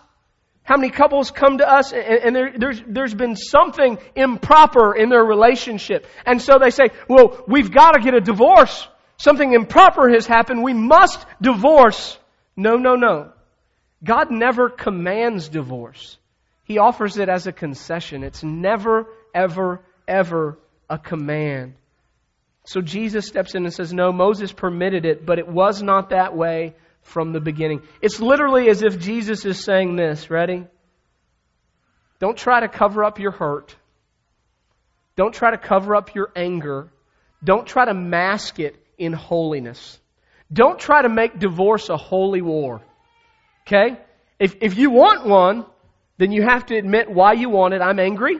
how 0.62 0.76
many 0.76 0.90
couples 0.90 1.30
come 1.30 1.56
to 1.58 1.66
us 1.66 1.94
and, 1.94 2.02
and 2.02 2.36
there, 2.36 2.52
there's, 2.58 2.82
there's 2.86 3.14
been 3.14 3.36
something 3.36 3.96
improper 4.14 4.94
in 4.94 5.08
their 5.08 5.24
relationship. 5.24 6.06
And 6.26 6.42
so 6.42 6.58
they 6.60 6.68
say, 6.68 6.90
well, 7.08 7.42
we've 7.48 7.72
got 7.72 7.92
to 7.92 8.02
get 8.02 8.12
a 8.12 8.20
divorce. 8.20 8.86
Something 9.16 9.54
improper 9.54 10.10
has 10.10 10.26
happened. 10.26 10.62
We 10.62 10.74
must 10.74 11.24
divorce. 11.40 12.18
No, 12.54 12.76
no, 12.76 12.96
no. 12.96 13.32
God 14.04 14.30
never 14.30 14.68
commands 14.68 15.48
divorce. 15.48 16.18
He 16.64 16.76
offers 16.76 17.16
it 17.16 17.30
as 17.30 17.46
a 17.46 17.52
concession. 17.52 18.24
It's 18.24 18.42
never, 18.42 19.06
ever, 19.34 19.80
ever 20.10 20.58
a 20.90 20.98
command. 20.98 21.74
So 22.64 22.82
Jesus 22.82 23.26
steps 23.26 23.54
in 23.54 23.64
and 23.64 23.72
says, 23.72 23.92
No, 23.92 24.12
Moses 24.12 24.52
permitted 24.52 25.06
it, 25.06 25.24
but 25.24 25.38
it 25.38 25.48
was 25.48 25.82
not 25.82 26.10
that 26.10 26.36
way 26.36 26.74
from 27.02 27.32
the 27.32 27.40
beginning. 27.40 27.82
It's 28.02 28.20
literally 28.20 28.68
as 28.68 28.82
if 28.82 28.98
Jesus 28.98 29.46
is 29.46 29.64
saying 29.64 29.96
this. 29.96 30.28
Ready? 30.28 30.66
Don't 32.18 32.36
try 32.36 32.60
to 32.60 32.68
cover 32.68 33.02
up 33.04 33.18
your 33.18 33.30
hurt. 33.30 33.74
Don't 35.16 35.34
try 35.34 35.50
to 35.50 35.58
cover 35.58 35.96
up 35.96 36.14
your 36.14 36.30
anger. 36.36 36.90
Don't 37.42 37.66
try 37.66 37.86
to 37.86 37.94
mask 37.94 38.58
it 38.58 38.76
in 38.98 39.12
holiness. 39.12 39.98
Don't 40.52 40.78
try 40.78 41.02
to 41.02 41.08
make 41.08 41.38
divorce 41.38 41.88
a 41.88 41.96
holy 41.96 42.42
war. 42.42 42.82
Okay? 43.66 43.96
If, 44.38 44.56
if 44.60 44.76
you 44.76 44.90
want 44.90 45.26
one, 45.26 45.64
then 46.18 46.32
you 46.32 46.42
have 46.42 46.66
to 46.66 46.76
admit 46.76 47.10
why 47.10 47.32
you 47.32 47.48
want 47.48 47.72
it. 47.72 47.80
I'm 47.80 47.98
angry. 47.98 48.38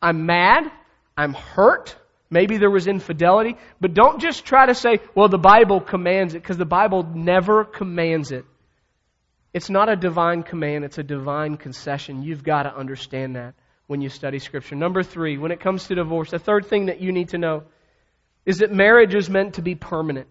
I'm 0.00 0.26
mad. 0.26 0.70
I'm 1.16 1.34
hurt. 1.34 1.96
Maybe 2.30 2.56
there 2.56 2.70
was 2.70 2.86
infidelity. 2.86 3.56
But 3.80 3.94
don't 3.94 4.20
just 4.20 4.44
try 4.44 4.66
to 4.66 4.74
say, 4.74 4.98
well, 5.14 5.28
the 5.28 5.38
Bible 5.38 5.80
commands 5.80 6.34
it, 6.34 6.42
because 6.42 6.56
the 6.56 6.64
Bible 6.64 7.02
never 7.02 7.64
commands 7.64 8.32
it. 8.32 8.44
It's 9.52 9.70
not 9.70 9.88
a 9.88 9.94
divine 9.94 10.42
command, 10.42 10.84
it's 10.84 10.98
a 10.98 11.04
divine 11.04 11.56
concession. 11.56 12.24
You've 12.24 12.42
got 12.42 12.64
to 12.64 12.76
understand 12.76 13.36
that 13.36 13.54
when 13.86 14.00
you 14.00 14.08
study 14.08 14.40
Scripture. 14.40 14.74
Number 14.74 15.04
three, 15.04 15.38
when 15.38 15.52
it 15.52 15.60
comes 15.60 15.86
to 15.86 15.94
divorce, 15.94 16.32
the 16.32 16.40
third 16.40 16.66
thing 16.66 16.86
that 16.86 17.00
you 17.00 17.12
need 17.12 17.28
to 17.28 17.38
know 17.38 17.62
is 18.44 18.58
that 18.58 18.72
marriage 18.72 19.14
is 19.14 19.30
meant 19.30 19.54
to 19.54 19.62
be 19.62 19.76
permanent. 19.76 20.28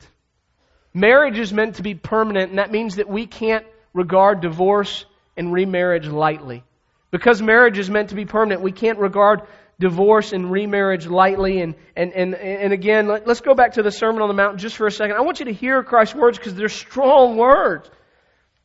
Marriage 0.94 1.40
is 1.40 1.54
meant 1.54 1.75
to 1.75 1.84
be 1.84 1.96
permanent, 1.96 2.50
and 2.50 2.60
that 2.60 2.72
means 2.72 2.98
that 2.98 3.08
we 3.08 3.25
can't 3.25 3.66
regard 3.94 4.42
divorce 4.42 5.06
and 5.38 5.54
remarriage 5.54 6.08
lightly. 6.08 6.63
Because 7.10 7.42
marriage 7.42 7.78
is 7.80 7.90
meant 7.90 8.10
to 8.10 8.16
be 8.16 8.25
permanent, 8.25 8.62
we 8.62 8.72
can't 8.72 9.00
regard 9.00 9.44
divorce 9.80 10.34
and 10.34 10.51
remarriage 10.51 11.08
lightly. 11.08 11.62
And, 11.62 11.75
and, 11.96 12.13
and, 12.13 12.36
and 12.36 12.74
again, 12.74 13.08
let, 13.08 13.27
us 13.27 13.42
go 13.42 13.53
back 13.53 13.74
to 13.74 13.84
the 13.84 13.92
Sermon 13.92 14.22
on 14.22 14.27
the 14.27 14.34
Mount 14.34 14.58
just 14.58 14.75
for 14.75 14.88
a 14.88 14.92
second. 14.92 15.15
I 15.15 15.22
want 15.22 15.39
you 15.39 15.46
to 15.46 15.53
hear 15.53 15.84
Christ's 15.84 16.15
words 16.15 16.38
because 16.38 16.56
they're 16.56 16.70
strong 16.70 17.38
words. 17.38 17.89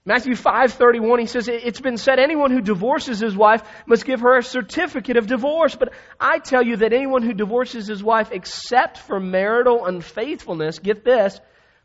Matthew 0.09 0.37
5:31 0.37 1.21
he 1.21 1.27
says 1.27 1.49
it's 1.49 1.83
been 1.83 1.99
said 1.99 2.19
anyone 2.19 2.50
who 2.50 2.62
divorces 2.62 3.21
his 3.21 3.37
wife 3.37 3.62
must 3.85 4.07
give 4.07 4.21
her 4.21 4.38
a 4.38 4.43
certificate 4.43 5.19
of 5.19 5.27
divorce 5.27 5.75
but 5.75 5.93
I 6.19 6.38
tell 6.38 6.62
you 6.62 6.77
that 6.77 6.95
anyone 6.95 7.23
who 7.23 7.35
divorces 7.35 7.87
his 7.87 8.03
wife 8.03 8.33
except 8.33 8.97
for 8.97 9.21
marital 9.21 9.85
unfaithfulness 9.85 10.79
get 10.79 11.05
this 11.05 11.38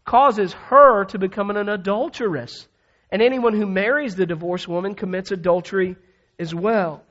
causes 0.06 0.53
her 0.53 1.03
to 1.06 1.20
become 1.20 1.50
an 1.50 1.68
adulteress 1.68 2.65
and 3.12 3.21
anyone 3.21 3.54
who 3.56 3.65
marries 3.65 4.15
the 4.15 4.26
divorced 4.26 4.69
woman 4.69 4.95
commits 4.95 5.32
adultery 5.32 5.97
as 6.39 6.56
well 6.56 7.04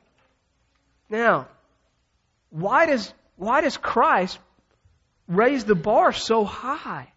now 1.11 1.47
why 2.53 2.87
does, 2.87 3.13
why 3.37 3.63
does 3.63 3.77
Christ 3.77 4.39
raise 5.27 5.65
the 5.65 5.75
bar 5.75 6.13
so 6.13 6.45
high? 6.45 7.09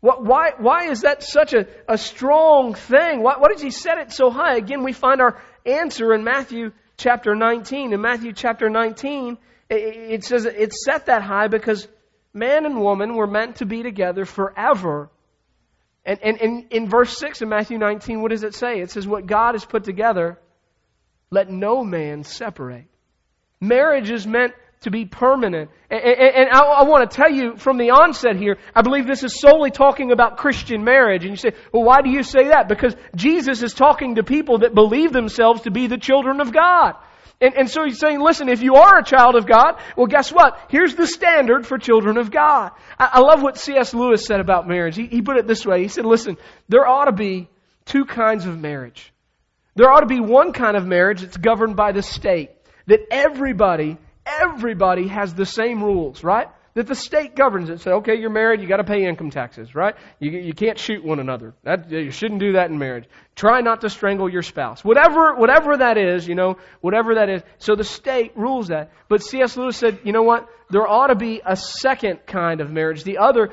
Why, 0.00 0.52
why 0.58 0.90
is 0.90 1.00
that 1.00 1.22
such 1.22 1.54
a, 1.54 1.66
a 1.88 1.96
strong 1.96 2.74
thing? 2.74 3.22
Why, 3.22 3.36
why 3.38 3.48
does 3.48 3.62
he 3.62 3.70
set 3.70 3.96
it 3.96 4.12
so 4.12 4.28
high? 4.28 4.56
Again, 4.56 4.84
we 4.84 4.92
find 4.92 5.22
our 5.22 5.40
answer 5.64 6.12
in 6.12 6.24
Matthew 6.24 6.72
chapter 6.98 7.34
19. 7.34 7.94
In 7.94 8.00
Matthew 8.02 8.34
chapter 8.34 8.68
19, 8.68 9.38
it, 9.70 9.74
it 9.74 10.24
says 10.24 10.44
it's 10.44 10.84
set 10.84 11.06
that 11.06 11.22
high 11.22 11.48
because 11.48 11.88
man 12.34 12.66
and 12.66 12.82
woman 12.82 13.16
were 13.16 13.26
meant 13.26 13.56
to 13.56 13.64
be 13.64 13.82
together 13.82 14.26
forever. 14.26 15.08
And, 16.04 16.20
and, 16.22 16.38
and 16.38 16.66
in 16.70 16.90
verse 16.90 17.16
6 17.16 17.40
of 17.40 17.48
Matthew 17.48 17.78
19, 17.78 18.20
what 18.20 18.30
does 18.30 18.42
it 18.42 18.54
say? 18.54 18.80
It 18.80 18.90
says, 18.90 19.06
What 19.06 19.24
God 19.24 19.54
has 19.54 19.64
put 19.64 19.84
together, 19.84 20.38
let 21.30 21.48
no 21.48 21.82
man 21.82 22.24
separate. 22.24 22.84
Marriage 23.58 24.10
is 24.10 24.26
meant 24.26 24.52
to 24.84 24.90
be 24.90 25.04
permanent. 25.04 25.70
And, 25.90 26.48
I, 26.50 26.84
want 26.84 27.10
to 27.10 27.16
tell 27.16 27.30
you 27.30 27.56
from 27.56 27.78
the 27.78 27.90
onset 27.90 28.36
here, 28.36 28.58
I 28.74 28.82
believe 28.82 29.06
this 29.06 29.22
is 29.22 29.38
solely 29.38 29.70
talking 29.70 30.12
about 30.12 30.36
Christian 30.38 30.84
marriage. 30.84 31.24
And 31.24 31.32
you 31.32 31.36
say, 31.36 31.52
well, 31.72 31.84
why 31.84 32.02
do 32.02 32.10
you 32.10 32.22
say 32.22 32.48
that? 32.48 32.68
Because 32.68 32.94
Jesus 33.14 33.62
is 33.62 33.74
talking 33.74 34.14
to 34.16 34.22
people 34.22 34.58
that 34.58 34.74
believe 34.74 35.12
themselves 35.12 35.62
to 35.62 35.70
be 35.70 35.86
the 35.86 35.98
children 35.98 36.40
of 36.40 36.52
God. 36.52 36.94
And, 37.40 37.54
and 37.54 37.70
so 37.70 37.84
he's 37.84 37.98
saying, 37.98 38.20
listen, 38.20 38.48
if 38.48 38.62
you 38.62 38.76
are 38.76 38.98
a 38.98 39.04
child 39.04 39.34
of 39.34 39.46
God, 39.46 39.80
well, 39.96 40.06
guess 40.06 40.32
what? 40.32 40.58
Here's 40.68 40.94
the 40.94 41.06
standard 41.06 41.66
for 41.66 41.78
children 41.78 42.16
of 42.16 42.30
God. 42.30 42.72
I, 42.98 43.10
I 43.14 43.20
love 43.20 43.42
what 43.42 43.58
C.S. 43.58 43.92
Lewis 43.92 44.24
said 44.24 44.40
about 44.40 44.68
marriage. 44.68 44.96
He, 44.96 45.06
he 45.06 45.20
put 45.20 45.36
it 45.36 45.46
this 45.46 45.66
way. 45.66 45.82
He 45.82 45.88
said, 45.88 46.06
listen, 46.06 46.36
there 46.68 46.86
ought 46.86 47.06
to 47.06 47.12
be 47.12 47.48
two 47.84 48.04
kinds 48.04 48.46
of 48.46 48.58
marriage. 48.58 49.12
There 49.74 49.90
ought 49.90 50.00
to 50.00 50.06
be 50.06 50.20
one 50.20 50.52
kind 50.52 50.76
of 50.76 50.86
marriage 50.86 51.20
that's 51.20 51.36
governed 51.36 51.76
by 51.76 51.92
the 51.92 52.02
state. 52.02 52.50
That 52.86 53.00
everybody 53.10 53.98
everybody 54.40 55.08
has 55.08 55.34
the 55.34 55.46
same 55.46 55.82
rules, 55.82 56.22
right? 56.22 56.48
That 56.74 56.88
the 56.88 56.96
state 56.96 57.36
governs 57.36 57.70
it. 57.70 57.80
Say, 57.80 57.92
okay, 57.92 58.16
you're 58.16 58.30
married, 58.30 58.60
you 58.60 58.66
got 58.66 58.78
to 58.78 58.84
pay 58.84 59.06
income 59.06 59.30
taxes, 59.30 59.76
right? 59.76 59.94
You, 60.18 60.32
you 60.32 60.54
can't 60.54 60.78
shoot 60.78 61.04
one 61.04 61.20
another. 61.20 61.54
That, 61.62 61.88
you 61.90 62.10
shouldn't 62.10 62.40
do 62.40 62.54
that 62.54 62.68
in 62.68 62.78
marriage. 62.78 63.04
Try 63.36 63.60
not 63.60 63.82
to 63.82 63.90
strangle 63.90 64.28
your 64.28 64.42
spouse. 64.42 64.84
Whatever, 64.84 65.36
whatever 65.36 65.76
that 65.76 65.98
is, 65.98 66.26
you 66.26 66.34
know, 66.34 66.56
whatever 66.80 67.14
that 67.14 67.30
is. 67.30 67.42
So 67.58 67.76
the 67.76 67.84
state 67.84 68.36
rules 68.36 68.68
that. 68.68 68.90
But 69.08 69.22
C.S. 69.22 69.56
Lewis 69.56 69.76
said, 69.76 70.00
you 70.02 70.12
know 70.12 70.24
what? 70.24 70.48
There 70.68 70.86
ought 70.86 71.08
to 71.08 71.14
be 71.14 71.40
a 71.46 71.54
second 71.54 72.26
kind 72.26 72.60
of 72.60 72.72
marriage. 72.72 73.04
The 73.04 73.18
other 73.18 73.52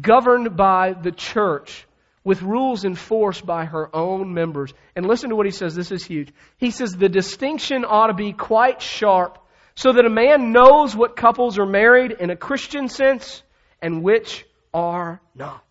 governed 0.00 0.56
by 0.56 0.94
the 0.94 1.12
church 1.12 1.86
with 2.24 2.42
rules 2.42 2.84
enforced 2.84 3.46
by 3.46 3.66
her 3.66 3.94
own 3.94 4.34
members. 4.34 4.74
And 4.96 5.06
listen 5.06 5.30
to 5.30 5.36
what 5.36 5.46
he 5.46 5.52
says. 5.52 5.76
This 5.76 5.92
is 5.92 6.04
huge. 6.04 6.32
He 6.56 6.72
says 6.72 6.90
the 6.96 7.08
distinction 7.08 7.84
ought 7.84 8.08
to 8.08 8.14
be 8.14 8.32
quite 8.32 8.82
sharp 8.82 9.38
so 9.76 9.92
that 9.92 10.06
a 10.06 10.10
man 10.10 10.52
knows 10.52 10.96
what 10.96 11.16
couples 11.16 11.58
are 11.58 11.66
married 11.66 12.10
in 12.18 12.30
a 12.30 12.36
Christian 12.36 12.88
sense 12.88 13.42
and 13.80 14.02
which 14.02 14.46
are 14.72 15.20
not. 15.34 15.62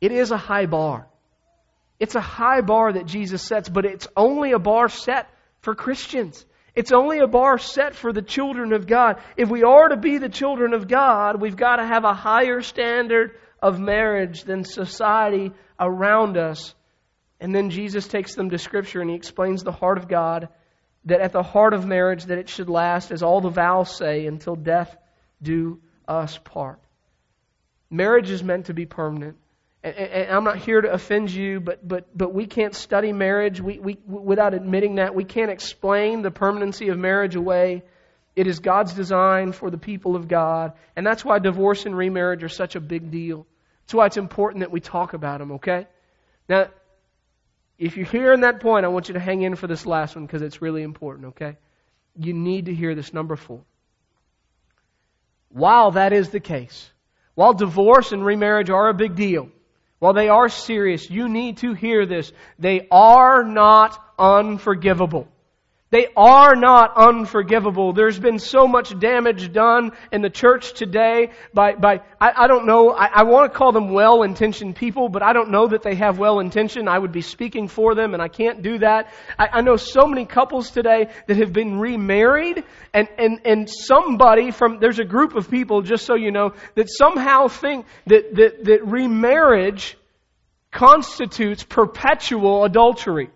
It 0.00 0.12
is 0.12 0.30
a 0.30 0.36
high 0.36 0.66
bar. 0.66 1.08
It's 1.98 2.14
a 2.14 2.20
high 2.20 2.60
bar 2.60 2.92
that 2.92 3.06
Jesus 3.06 3.42
sets, 3.42 3.68
but 3.68 3.84
it's 3.84 4.06
only 4.16 4.52
a 4.52 4.58
bar 4.58 4.88
set 4.88 5.28
for 5.62 5.74
Christians. 5.74 6.44
It's 6.74 6.92
only 6.92 7.18
a 7.18 7.26
bar 7.26 7.58
set 7.58 7.96
for 7.96 8.12
the 8.12 8.22
children 8.22 8.72
of 8.72 8.86
God. 8.86 9.20
If 9.36 9.48
we 9.48 9.64
are 9.64 9.88
to 9.88 9.96
be 9.96 10.18
the 10.18 10.28
children 10.28 10.74
of 10.74 10.86
God, 10.86 11.40
we've 11.40 11.56
got 11.56 11.76
to 11.76 11.86
have 11.86 12.04
a 12.04 12.14
higher 12.14 12.60
standard 12.60 13.32
of 13.60 13.80
marriage 13.80 14.44
than 14.44 14.62
society 14.62 15.52
around 15.80 16.36
us. 16.36 16.74
And 17.40 17.52
then 17.54 17.70
Jesus 17.70 18.06
takes 18.06 18.34
them 18.34 18.50
to 18.50 18.58
Scripture 18.58 19.00
and 19.00 19.10
he 19.10 19.16
explains 19.16 19.64
the 19.64 19.72
heart 19.72 19.98
of 19.98 20.06
God 20.06 20.48
that 21.04 21.20
at 21.20 21.32
the 21.32 21.42
heart 21.42 21.74
of 21.74 21.86
marriage 21.86 22.24
that 22.24 22.38
it 22.38 22.48
should 22.48 22.68
last, 22.68 23.10
as 23.10 23.22
all 23.22 23.40
the 23.40 23.48
vows 23.50 23.94
say, 23.96 24.26
until 24.26 24.56
death 24.56 24.96
do 25.42 25.80
us 26.06 26.38
part. 26.38 26.80
Marriage 27.90 28.30
is 28.30 28.42
meant 28.42 28.66
to 28.66 28.74
be 28.74 28.86
permanent. 28.86 29.36
And 29.82 30.30
I'm 30.30 30.44
not 30.44 30.58
here 30.58 30.80
to 30.80 30.92
offend 30.92 31.30
you, 31.30 31.60
but, 31.60 31.86
but, 31.86 32.16
but 32.16 32.34
we 32.34 32.46
can't 32.46 32.74
study 32.74 33.12
marriage 33.12 33.60
we, 33.60 33.78
we, 33.78 33.98
without 34.06 34.52
admitting 34.52 34.96
that. 34.96 35.14
We 35.14 35.24
can't 35.24 35.50
explain 35.50 36.22
the 36.22 36.32
permanency 36.32 36.88
of 36.88 36.98
marriage 36.98 37.36
away. 37.36 37.84
It 38.34 38.46
is 38.46 38.58
God's 38.58 38.92
design 38.92 39.52
for 39.52 39.70
the 39.70 39.78
people 39.78 40.16
of 40.16 40.26
God. 40.26 40.72
And 40.96 41.06
that's 41.06 41.24
why 41.24 41.38
divorce 41.38 41.86
and 41.86 41.96
remarriage 41.96 42.42
are 42.42 42.48
such 42.48 42.74
a 42.74 42.80
big 42.80 43.10
deal. 43.10 43.46
That's 43.82 43.94
why 43.94 44.06
it's 44.06 44.16
important 44.16 44.60
that 44.60 44.72
we 44.72 44.80
talk 44.80 45.14
about 45.14 45.38
them, 45.38 45.52
okay? 45.52 45.86
Now, 46.48 46.68
if 47.78 47.96
you're 47.96 48.06
hearing 48.06 48.40
that 48.40 48.60
point, 48.60 48.84
I 48.84 48.88
want 48.88 49.08
you 49.08 49.14
to 49.14 49.20
hang 49.20 49.42
in 49.42 49.54
for 49.54 49.66
this 49.66 49.86
last 49.86 50.16
one 50.16 50.26
because 50.26 50.42
it's 50.42 50.60
really 50.60 50.82
important, 50.82 51.28
okay? 51.28 51.56
You 52.16 52.32
need 52.32 52.66
to 52.66 52.74
hear 52.74 52.94
this 52.94 53.12
number 53.12 53.36
four. 53.36 53.60
While 55.50 55.92
that 55.92 56.12
is 56.12 56.30
the 56.30 56.40
case, 56.40 56.90
while 57.34 57.54
divorce 57.54 58.12
and 58.12 58.24
remarriage 58.24 58.68
are 58.68 58.88
a 58.88 58.94
big 58.94 59.14
deal, 59.14 59.50
while 60.00 60.12
they 60.12 60.28
are 60.28 60.48
serious, 60.48 61.08
you 61.08 61.28
need 61.28 61.58
to 61.58 61.72
hear 61.72 62.04
this. 62.04 62.32
They 62.58 62.86
are 62.90 63.44
not 63.44 63.98
unforgivable. 64.18 65.28
They 65.90 66.08
are 66.16 66.54
not 66.54 66.92
unforgivable. 66.96 67.94
There's 67.94 68.18
been 68.18 68.38
so 68.38 68.68
much 68.68 68.98
damage 68.98 69.50
done 69.52 69.92
in 70.12 70.20
the 70.20 70.28
church 70.28 70.74
today 70.74 71.30
by, 71.54 71.76
by 71.76 72.02
I, 72.20 72.44
I 72.44 72.46
don't 72.46 72.66
know, 72.66 72.90
I, 72.90 73.06
I 73.06 73.22
want 73.22 73.50
to 73.50 73.58
call 73.58 73.72
them 73.72 73.92
well-intentioned 73.92 74.76
people, 74.76 75.08
but 75.08 75.22
I 75.22 75.32
don't 75.32 75.50
know 75.50 75.68
that 75.68 75.82
they 75.82 75.94
have 75.94 76.18
well-intention. 76.18 76.88
I 76.88 76.98
would 76.98 77.12
be 77.12 77.22
speaking 77.22 77.68
for 77.68 77.94
them 77.94 78.12
and 78.12 78.22
I 78.22 78.28
can't 78.28 78.60
do 78.60 78.78
that. 78.80 79.10
I, 79.38 79.48
I 79.54 79.60
know 79.62 79.76
so 79.76 80.06
many 80.06 80.26
couples 80.26 80.70
today 80.70 81.08
that 81.26 81.38
have 81.38 81.54
been 81.54 81.78
remarried 81.78 82.64
and, 82.92 83.08
and, 83.16 83.40
and 83.46 83.70
somebody 83.70 84.50
from, 84.50 84.80
there's 84.80 84.98
a 84.98 85.04
group 85.04 85.36
of 85.36 85.50
people, 85.50 85.80
just 85.80 86.04
so 86.04 86.16
you 86.16 86.32
know, 86.32 86.52
that 86.74 86.90
somehow 86.90 87.48
think 87.48 87.86
that, 88.06 88.34
that, 88.34 88.64
that 88.64 88.86
remarriage 88.86 89.96
constitutes 90.70 91.64
perpetual 91.64 92.64
adultery. 92.64 93.30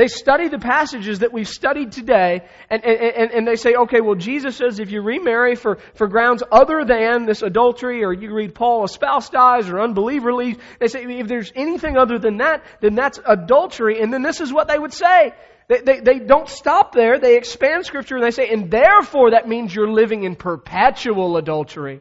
They 0.00 0.08
study 0.08 0.48
the 0.48 0.58
passages 0.58 1.18
that 1.18 1.30
we've 1.30 1.46
studied 1.46 1.92
today, 1.92 2.48
and, 2.70 2.82
and, 2.82 3.32
and 3.32 3.46
they 3.46 3.56
say, 3.56 3.74
okay, 3.74 4.00
well, 4.00 4.14
Jesus 4.14 4.56
says 4.56 4.80
if 4.80 4.90
you 4.90 5.02
remarry 5.02 5.56
for, 5.56 5.76
for 5.92 6.08
grounds 6.08 6.42
other 6.50 6.86
than 6.86 7.26
this 7.26 7.42
adultery, 7.42 8.02
or 8.02 8.10
you 8.10 8.32
read 8.32 8.54
Paul, 8.54 8.84
a 8.84 8.88
spouse 8.88 9.28
dies, 9.28 9.68
or 9.68 9.78
unbeliever 9.78 10.32
leaves, 10.32 10.58
they 10.78 10.86
say 10.86 11.04
if 11.04 11.28
there's 11.28 11.52
anything 11.54 11.98
other 11.98 12.18
than 12.18 12.38
that, 12.38 12.64
then 12.80 12.94
that's 12.94 13.20
adultery, 13.26 14.00
and 14.00 14.10
then 14.10 14.22
this 14.22 14.40
is 14.40 14.50
what 14.50 14.68
they 14.68 14.78
would 14.78 14.94
say. 14.94 15.34
They, 15.68 15.82
they, 15.82 16.00
they 16.00 16.18
don't 16.18 16.48
stop 16.48 16.94
there, 16.94 17.18
they 17.18 17.36
expand 17.36 17.84
Scripture, 17.84 18.16
and 18.16 18.24
they 18.24 18.30
say, 18.30 18.48
and 18.48 18.70
therefore 18.70 19.32
that 19.32 19.48
means 19.48 19.74
you're 19.74 19.92
living 19.92 20.24
in 20.24 20.34
perpetual 20.34 21.36
adultery. 21.36 22.00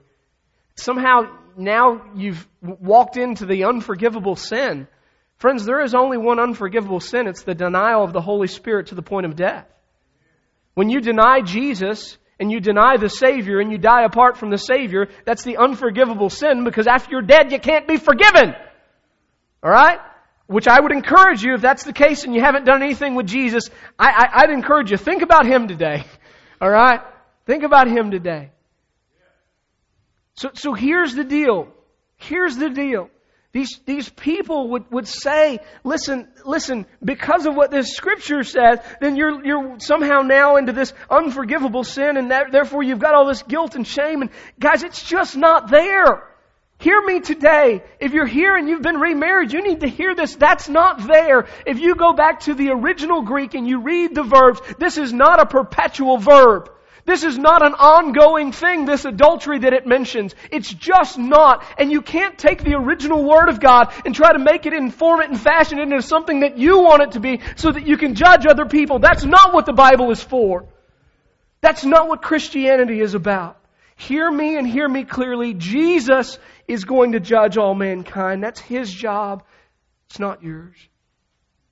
Somehow, 0.76 1.36
now 1.58 2.02
you've 2.16 2.48
walked 2.62 3.18
into 3.18 3.46
the 3.46 3.66
unforgivable 3.66 4.38
sin. 4.38 4.88
Friends, 5.40 5.66
there 5.66 5.82
is 5.82 5.96
only 5.96 6.18
one 6.18 6.38
unforgivable 6.38 7.00
sin. 7.00 7.28
It's 7.28 7.44
the 7.44 7.56
denial 7.56 8.04
of 8.04 8.12
the 8.12 8.22
Holy 8.22 8.48
Spirit 8.48 8.88
to 8.88 8.96
the 8.96 9.02
point 9.02 9.26
of 9.26 9.38
death. 9.38 9.66
When 10.74 10.90
you 10.90 11.00
deny 11.00 11.42
Jesus 11.42 12.18
and 12.40 12.52
you 12.52 12.60
deny 12.60 12.98
the 12.98 13.10
Savior 13.10 13.60
and 13.60 13.72
you 13.72 13.78
die 13.78 14.04
apart 14.04 14.38
from 14.38 14.50
the 14.50 14.58
Savior, 14.58 15.08
that's 15.26 15.44
the 15.44 15.58
unforgivable 15.58 16.30
sin 16.30 16.66
because 16.66 16.88
after 16.88 17.12
you're 17.12 17.22
dead, 17.22 17.54
you 17.54 17.60
can't 17.60 17.88
be 17.88 17.96
forgiven. 17.96 18.54
Alright? 19.64 20.00
Which 20.48 20.68
I 20.68 20.80
would 20.80 20.92
encourage 20.92 21.42
you, 21.42 21.54
if 21.54 21.62
that's 21.62 21.84
the 21.84 21.94
case 21.94 22.26
and 22.26 22.36
you 22.36 22.42
haven't 22.42 22.66
done 22.66 22.84
anything 22.84 23.16
with 23.16 23.28
Jesus, 23.28 23.70
I, 23.98 24.30
I, 24.34 24.46
would 24.46 24.54
encourage 24.54 24.92
you, 24.92 24.98
think 24.98 25.22
about 25.22 25.46
Him 25.46 25.70
today. 25.70 26.04
Alright? 26.62 27.00
Think 27.46 27.64
about 27.64 27.88
Him 27.88 28.12
today. 28.12 28.52
So, 30.36 30.50
so 30.54 30.74
here's 30.74 31.16
the 31.16 31.24
deal. 31.24 31.70
Here's 32.18 32.58
the 32.58 32.70
deal. 32.70 33.10
These, 33.52 33.80
these 33.86 34.08
people 34.08 34.70
would, 34.70 34.92
would 34.92 35.08
say, 35.08 35.60
listen, 35.84 36.28
listen, 36.46 36.86
because 37.04 37.48
of 37.48 37.56
what 37.56 37.72
this 37.72 37.96
scripture 37.96 38.44
says, 38.44 38.78
then 39.02 39.16
you're, 39.16 39.44
you're 39.44 39.80
somehow 39.80 40.22
now 40.22 40.58
into 40.58 40.72
this 40.72 40.94
unforgivable 41.10 41.84
sin 41.84 42.18
and 42.18 42.30
that, 42.30 42.52
therefore 42.52 42.84
you've 42.84 43.00
got 43.00 43.16
all 43.16 43.26
this 43.26 43.42
guilt 43.42 43.76
and 43.76 43.88
shame 43.88 44.22
and 44.22 44.30
guys, 44.60 44.84
it's 44.84 45.04
just 45.04 45.36
not 45.36 45.72
there. 45.72 46.28
Hear 46.78 47.02
me 47.02 47.22
today. 47.22 47.84
If 48.00 48.14
you're 48.14 48.28
here 48.28 48.56
and 48.56 48.70
you've 48.70 48.84
been 48.84 49.00
remarried, 49.00 49.52
you 49.52 49.64
need 49.64 49.82
to 49.82 49.88
hear 49.90 50.14
this. 50.16 50.36
That's 50.36 50.70
not 50.70 51.06
there. 51.08 51.48
If 51.66 51.80
you 51.80 51.96
go 51.96 52.14
back 52.14 52.42
to 52.42 52.54
the 52.54 52.70
original 52.70 53.24
Greek 53.24 53.56
and 53.56 53.68
you 53.68 53.82
read 53.82 54.14
the 54.14 54.24
verbs, 54.24 54.62
this 54.78 54.98
is 54.98 55.12
not 55.12 55.42
a 55.42 55.46
perpetual 55.46 56.20
verb. 56.20 56.70
This 57.10 57.24
is 57.24 57.40
not 57.40 57.66
an 57.66 57.74
ongoing 57.74 58.52
thing, 58.52 58.86
this 58.86 59.04
adultery 59.04 59.58
that 59.58 59.74
it 59.74 59.88
mentions. 59.88 60.36
It's 60.52 60.72
just 60.72 61.18
not. 61.18 61.66
And 61.80 61.92
you 61.92 62.04
can't 62.04 62.38
take 62.38 62.64
the 62.64 62.76
original 62.76 63.24
Word 63.24 63.50
of 63.50 63.60
God 63.60 63.92
and 64.06 64.14
try 64.14 64.32
to 64.32 64.38
make 64.38 64.68
it 64.68 64.74
and 64.74 64.94
form 64.94 65.20
it 65.22 65.32
and 65.32 65.42
fashion 65.42 65.80
it 65.80 65.90
into 65.92 66.04
something 66.04 66.42
that 66.42 66.60
you 66.60 66.78
want 66.78 67.02
it 67.02 67.12
to 67.14 67.20
be 67.20 67.42
so 67.56 67.72
that 67.72 67.88
you 67.88 67.98
can 67.98 68.14
judge 68.14 68.46
other 68.46 68.66
people. 68.66 69.00
That's 69.00 69.26
not 69.26 69.56
what 69.56 69.66
the 69.66 69.74
Bible 69.74 70.12
is 70.12 70.22
for. 70.22 70.68
That's 71.62 71.84
not 71.84 72.08
what 72.08 72.22
Christianity 72.22 73.02
is 73.02 73.16
about. 73.16 73.58
Hear 73.96 74.30
me 74.32 74.56
and 74.56 74.68
hear 74.68 74.88
me 74.88 75.04
clearly. 75.04 75.56
Jesus 75.56 76.38
is 76.68 76.86
going 76.86 77.14
to 77.14 77.20
judge 77.20 77.58
all 77.58 77.74
mankind. 77.74 78.44
That's 78.44 78.60
His 78.60 78.94
job. 78.94 79.42
It's 80.12 80.20
not 80.20 80.44
yours. 80.44 80.76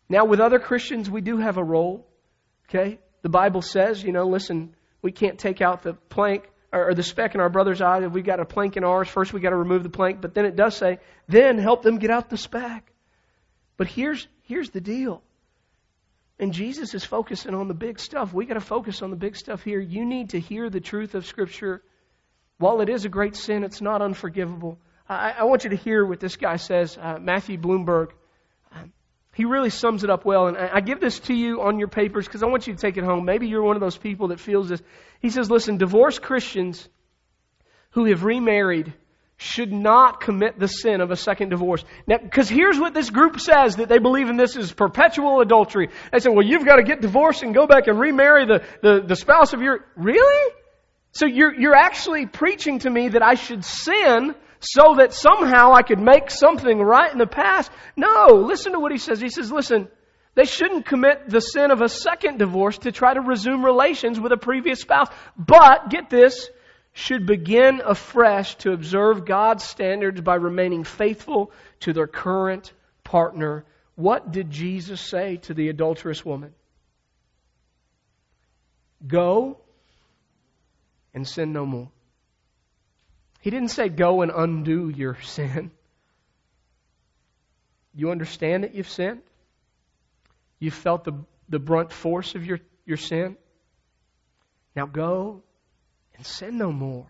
Now, 0.09 0.25
with 0.25 0.39
other 0.39 0.57
Christians, 0.57 1.11
we 1.11 1.21
do 1.21 1.37
have 1.37 1.57
a 1.57 1.63
role. 1.63 2.07
Okay? 2.67 2.97
The 3.21 3.29
Bible 3.29 3.61
says, 3.61 4.01
you 4.01 4.11
know, 4.11 4.25
listen, 4.25 4.73
we 5.01 5.11
can't 5.11 5.37
take 5.37 5.61
out 5.61 5.83
the 5.83 5.93
plank 5.93 6.49
or, 6.73 6.93
the 6.93 7.03
speck 7.03 7.33
in 7.33 7.41
our 7.41 7.49
brother's 7.49 7.81
eye. 7.81 8.03
If 8.03 8.11
we've 8.11 8.25
got 8.25 8.39
a 8.39 8.45
plank 8.45 8.77
in 8.77 8.83
ours, 8.83 9.07
first 9.07 9.33
we've 9.33 9.43
got 9.43 9.51
to 9.51 9.55
remove 9.55 9.83
the 9.83 9.89
plank. 9.89 10.21
But 10.21 10.33
then 10.33 10.45
it 10.45 10.55
does 10.55 10.75
say, 10.75 10.99
then 11.27 11.57
help 11.57 11.81
them 11.81 11.97
get 11.97 12.09
out 12.09 12.29
the 12.29 12.37
speck. 12.37 12.91
But 13.77 13.87
here's 13.87 14.27
here's 14.43 14.69
the 14.71 14.81
deal. 14.81 15.21
And 16.39 16.53
Jesus 16.53 16.93
is 16.93 17.03
focusing 17.03 17.55
on 17.55 17.67
the 17.67 17.73
big 17.73 17.99
stuff. 17.99 18.33
We 18.33 18.45
got 18.45 18.55
to 18.55 18.61
focus 18.61 19.01
on 19.01 19.09
the 19.09 19.15
big 19.15 19.35
stuff 19.35 19.63
here. 19.63 19.79
You 19.79 20.05
need 20.05 20.31
to 20.31 20.39
hear 20.39 20.69
the 20.69 20.79
truth 20.79 21.15
of 21.15 21.25
Scripture. 21.25 21.81
While 22.59 22.81
it 22.81 22.89
is 22.89 23.05
a 23.05 23.09
great 23.09 23.35
sin, 23.35 23.63
it's 23.63 23.81
not 23.81 24.01
unforgivable. 24.01 24.77
I, 25.09 25.31
I 25.31 25.43
want 25.45 25.63
you 25.63 25.71
to 25.71 25.75
hear 25.75 26.05
what 26.05 26.19
this 26.19 26.35
guy 26.35 26.57
says, 26.57 26.97
uh, 26.99 27.17
Matthew 27.19 27.57
Blomberg. 27.57 28.13
He 29.37 29.45
really 29.45 29.69
sums 29.69 30.03
it 30.03 30.09
up 30.09 30.25
well. 30.25 30.47
And 30.47 30.57
I 30.57 30.79
give 30.79 30.99
this 30.99 31.19
to 31.19 31.33
you 31.33 31.61
on 31.61 31.77
your 31.77 31.89
papers 31.89 32.25
because 32.25 32.41
I 32.41 32.47
want 32.47 32.65
you 32.65 32.73
to 32.73 32.79
take 32.79 32.97
it 32.97 33.03
home. 33.03 33.23
Maybe 33.23 33.47
you're 33.47 33.61
one 33.61 33.75
of 33.75 33.81
those 33.81 33.95
people 33.95 34.29
that 34.29 34.39
feels 34.39 34.67
this. 34.67 34.81
He 35.21 35.29
says, 35.29 35.51
listen, 35.51 35.77
divorced 35.77 36.23
Christians 36.23 36.89
who 37.91 38.05
have 38.05 38.23
remarried 38.23 38.95
should 39.37 39.71
not 39.71 40.21
commit 40.21 40.57
the 40.57 40.67
sin 40.67 41.01
of 41.01 41.11
a 41.11 41.15
second 41.15 41.49
divorce. 41.49 41.85
Now, 42.07 42.17
because 42.17 42.49
here's 42.49 42.79
what 42.79 42.95
this 42.95 43.11
group 43.11 43.39
says 43.39 43.75
that 43.75 43.89
they 43.89 43.99
believe 43.99 44.27
in 44.27 44.37
this 44.37 44.55
is 44.55 44.73
perpetual 44.73 45.39
adultery. 45.39 45.89
They 46.11 46.17
say, 46.17 46.31
well, 46.31 46.43
you've 46.43 46.65
got 46.65 46.77
to 46.77 46.83
get 46.83 47.01
divorced 47.01 47.43
and 47.43 47.53
go 47.53 47.67
back 47.67 47.85
and 47.85 47.99
remarry 47.99 48.47
the, 48.47 48.63
the, 48.81 49.03
the 49.05 49.15
spouse 49.15 49.53
of 49.53 49.61
your, 49.61 49.85
really? 49.95 50.53
So 51.11 51.27
you're, 51.27 51.53
you're 51.53 51.75
actually 51.75 52.25
preaching 52.25 52.79
to 52.79 52.89
me 52.89 53.09
that 53.09 53.21
I 53.21 53.35
should 53.35 53.63
sin 53.63 54.33
so 54.59 54.95
that 54.97 55.13
somehow 55.13 55.73
I 55.73 55.83
could 55.83 55.99
make 55.99 56.31
something 56.31 56.79
right 56.79 57.11
in 57.11 57.17
the 57.17 57.27
past. 57.27 57.71
No, 57.95 58.43
listen 58.45 58.73
to 58.73 58.79
what 58.79 58.91
he 58.91 58.97
says. 58.97 59.19
He 59.19 59.29
says, 59.29 59.51
listen, 59.51 59.87
they 60.35 60.45
shouldn't 60.45 60.85
commit 60.85 61.29
the 61.29 61.41
sin 61.41 61.71
of 61.71 61.81
a 61.81 61.89
second 61.89 62.39
divorce 62.39 62.77
to 62.79 62.91
try 62.91 63.13
to 63.13 63.21
resume 63.21 63.65
relations 63.65 64.19
with 64.19 64.31
a 64.31 64.37
previous 64.37 64.81
spouse. 64.81 65.07
But, 65.37 65.89
get 65.89 66.09
this, 66.09 66.49
should 66.93 67.27
begin 67.27 67.81
afresh 67.85 68.55
to 68.57 68.71
observe 68.71 69.25
God's 69.25 69.63
standards 69.63 70.19
by 70.21 70.35
remaining 70.35 70.83
faithful 70.83 71.51
to 71.81 71.93
their 71.93 72.07
current 72.07 72.73
partner. 73.03 73.65
What 73.95 74.31
did 74.31 74.49
Jesus 74.49 75.01
say 75.01 75.37
to 75.43 75.53
the 75.53 75.69
adulterous 75.69 76.25
woman? 76.25 76.53
Go 79.05 79.59
and 81.13 81.27
sin 81.27 81.53
no 81.53 81.65
more. 81.65 81.89
He 83.47 83.51
didn't 83.51 83.69
say, 83.69 83.87
go 83.87 84.23
and 84.23 84.31
undo 84.35 84.89
your 84.89 85.17
sin. 85.21 85.71
You 87.95 88.11
understand 88.11 88.65
that 88.65 88.75
you've 88.75 88.89
sinned? 88.89 89.21
You 90.59 90.69
felt 90.69 91.05
the, 91.05 91.13
the 91.47 91.57
brunt 91.57 91.93
force 91.93 92.35
of 92.35 92.45
your, 92.45 92.59
your 92.85 92.97
sin? 92.97 93.37
Now 94.75 94.85
go 94.85 95.43
and 96.17 96.25
sin 96.25 96.57
no 96.57 96.73
more. 96.73 97.07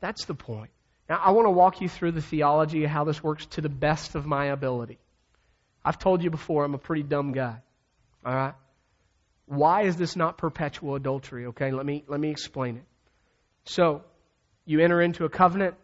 That's 0.00 0.24
the 0.24 0.34
point. 0.34 0.70
Now, 1.08 1.20
I 1.24 1.30
want 1.30 1.46
to 1.46 1.52
walk 1.52 1.80
you 1.80 1.88
through 1.88 2.10
the 2.10 2.22
theology 2.22 2.82
of 2.82 2.90
how 2.90 3.04
this 3.04 3.22
works 3.22 3.46
to 3.50 3.60
the 3.60 3.68
best 3.68 4.16
of 4.16 4.26
my 4.26 4.46
ability. 4.46 4.98
I've 5.84 6.00
told 6.00 6.24
you 6.24 6.30
before, 6.30 6.64
I'm 6.64 6.74
a 6.74 6.78
pretty 6.78 7.04
dumb 7.04 7.30
guy. 7.30 7.62
All 8.24 8.34
right? 8.34 8.54
Why 9.44 9.82
is 9.82 9.94
this 9.94 10.16
not 10.16 10.38
perpetual 10.38 10.96
adultery? 10.96 11.46
Okay, 11.46 11.70
let 11.70 11.86
me, 11.86 12.02
let 12.08 12.18
me 12.18 12.30
explain 12.30 12.78
it. 12.78 12.84
So, 13.66 14.02
you 14.66 14.80
enter 14.80 15.00
into 15.00 15.24
a 15.24 15.28
covenant. 15.28 15.74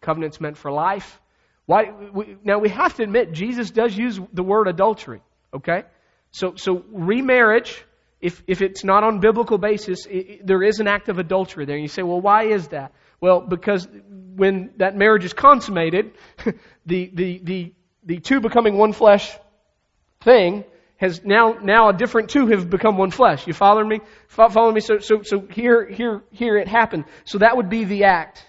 Covenant's 0.00 0.40
meant 0.40 0.58
for 0.58 0.70
life. 0.70 1.20
Why, 1.66 1.90
we, 2.12 2.36
now 2.42 2.58
we 2.58 2.68
have 2.68 2.94
to 2.96 3.04
admit 3.04 3.32
Jesus 3.32 3.70
does 3.70 3.96
use 3.96 4.20
the 4.32 4.42
word 4.42 4.68
adultery. 4.68 5.22
Okay, 5.54 5.84
so 6.32 6.54
so 6.56 6.84
remarriage, 6.90 7.84
if 8.20 8.42
if 8.46 8.62
it's 8.62 8.84
not 8.84 9.04
on 9.04 9.20
biblical 9.20 9.58
basis, 9.58 10.06
it, 10.06 10.46
there 10.46 10.62
is 10.62 10.80
an 10.80 10.88
act 10.88 11.08
of 11.08 11.18
adultery 11.18 11.64
there. 11.64 11.76
And 11.76 11.82
you 11.82 11.88
say, 11.88 12.02
well, 12.02 12.20
why 12.20 12.44
is 12.44 12.68
that? 12.68 12.92
Well, 13.20 13.40
because 13.40 13.86
when 14.34 14.72
that 14.78 14.96
marriage 14.96 15.24
is 15.24 15.32
consummated, 15.32 16.12
the 16.86 17.10
the 17.14 17.40
the 17.42 17.72
the 18.04 18.18
two 18.18 18.40
becoming 18.40 18.76
one 18.76 18.92
flesh 18.92 19.30
thing 20.22 20.64
has 21.02 21.24
now 21.24 21.58
now 21.60 21.88
a 21.88 21.92
different 21.92 22.30
two 22.30 22.46
have 22.46 22.70
become 22.70 22.96
one 22.96 23.10
flesh. 23.10 23.44
You 23.48 23.52
following 23.52 23.88
me? 23.88 24.00
Following 24.28 24.74
me? 24.74 24.80
So 24.80 25.00
so 25.00 25.22
so 25.22 25.40
here 25.40 25.84
here 25.84 26.22
here 26.30 26.56
it 26.56 26.68
happened. 26.68 27.06
So 27.24 27.38
that 27.38 27.56
would 27.56 27.68
be 27.68 27.82
the 27.84 28.04
act. 28.04 28.46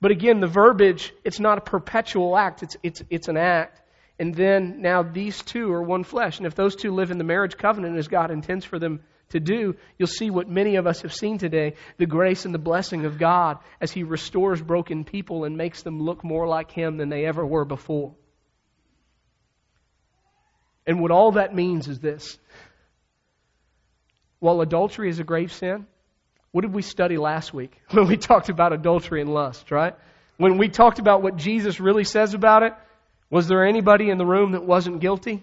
But 0.00 0.12
again, 0.12 0.38
the 0.38 0.46
verbiage 0.46 1.12
it's 1.24 1.40
not 1.40 1.58
a 1.58 1.60
perpetual 1.60 2.36
act. 2.36 2.62
It's 2.62 2.76
it's 2.84 3.02
it's 3.10 3.26
an 3.26 3.36
act. 3.36 3.82
And 4.20 4.32
then 4.32 4.80
now 4.80 5.02
these 5.02 5.42
two 5.42 5.72
are 5.72 5.82
one 5.82 6.04
flesh. 6.04 6.38
And 6.38 6.46
if 6.46 6.54
those 6.54 6.76
two 6.76 6.92
live 6.92 7.10
in 7.10 7.18
the 7.18 7.24
marriage 7.24 7.56
covenant 7.56 7.98
as 7.98 8.06
God 8.06 8.30
intends 8.30 8.64
for 8.64 8.78
them 8.78 9.00
to 9.30 9.40
do, 9.40 9.74
you'll 9.98 10.06
see 10.06 10.30
what 10.30 10.48
many 10.48 10.76
of 10.76 10.86
us 10.86 11.02
have 11.02 11.12
seen 11.12 11.38
today 11.38 11.74
the 11.98 12.06
grace 12.06 12.44
and 12.44 12.54
the 12.54 12.58
blessing 12.58 13.04
of 13.04 13.18
God 13.18 13.58
as 13.80 13.90
He 13.90 14.04
restores 14.04 14.62
broken 14.62 15.02
people 15.04 15.42
and 15.42 15.56
makes 15.56 15.82
them 15.82 16.00
look 16.00 16.22
more 16.22 16.46
like 16.46 16.70
Him 16.70 16.98
than 16.98 17.08
they 17.08 17.26
ever 17.26 17.44
were 17.44 17.64
before. 17.64 18.14
And 20.86 21.00
what 21.00 21.10
all 21.10 21.32
that 21.32 21.54
means 21.54 21.88
is 21.88 22.00
this. 22.00 22.38
While 24.38 24.60
adultery 24.60 25.10
is 25.10 25.18
a 25.18 25.24
grave 25.24 25.52
sin, 25.52 25.86
what 26.52 26.62
did 26.62 26.72
we 26.72 26.82
study 26.82 27.16
last 27.16 27.54
week 27.54 27.76
when 27.90 28.06
we 28.08 28.16
talked 28.16 28.48
about 28.48 28.72
adultery 28.72 29.20
and 29.20 29.32
lust, 29.32 29.70
right? 29.70 29.94
When 30.36 30.56
we 30.56 30.68
talked 30.68 30.98
about 30.98 31.22
what 31.22 31.36
Jesus 31.36 31.80
really 31.80 32.04
says 32.04 32.34
about 32.34 32.62
it, 32.62 32.72
was 33.28 33.46
there 33.46 33.64
anybody 33.64 34.10
in 34.10 34.18
the 34.18 34.26
room 34.26 34.52
that 34.52 34.64
wasn't 34.64 35.00
guilty? 35.00 35.42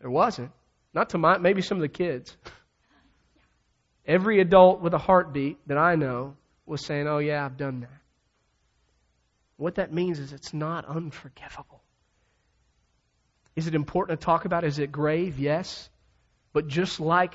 There 0.00 0.10
wasn't. 0.10 0.50
Not 0.92 1.10
to 1.10 1.18
my, 1.18 1.38
maybe 1.38 1.62
some 1.62 1.78
of 1.78 1.82
the 1.82 1.88
kids. 1.88 2.36
Every 4.04 4.40
adult 4.40 4.80
with 4.82 4.92
a 4.94 4.98
heartbeat 4.98 5.56
that 5.68 5.78
I 5.78 5.94
know 5.94 6.36
was 6.66 6.84
saying, 6.84 7.06
Oh, 7.06 7.18
yeah, 7.18 7.44
I've 7.44 7.56
done 7.56 7.80
that. 7.80 8.00
What 9.56 9.76
that 9.76 9.92
means 9.92 10.18
is 10.18 10.32
it's 10.32 10.52
not 10.52 10.84
unforgivable. 10.84 11.80
Is 13.54 13.66
it 13.66 13.74
important 13.74 14.20
to 14.20 14.24
talk 14.24 14.44
about? 14.44 14.64
Is 14.64 14.78
it 14.78 14.92
grave? 14.92 15.38
Yes. 15.38 15.88
But 16.52 16.68
just 16.68 17.00
like 17.00 17.34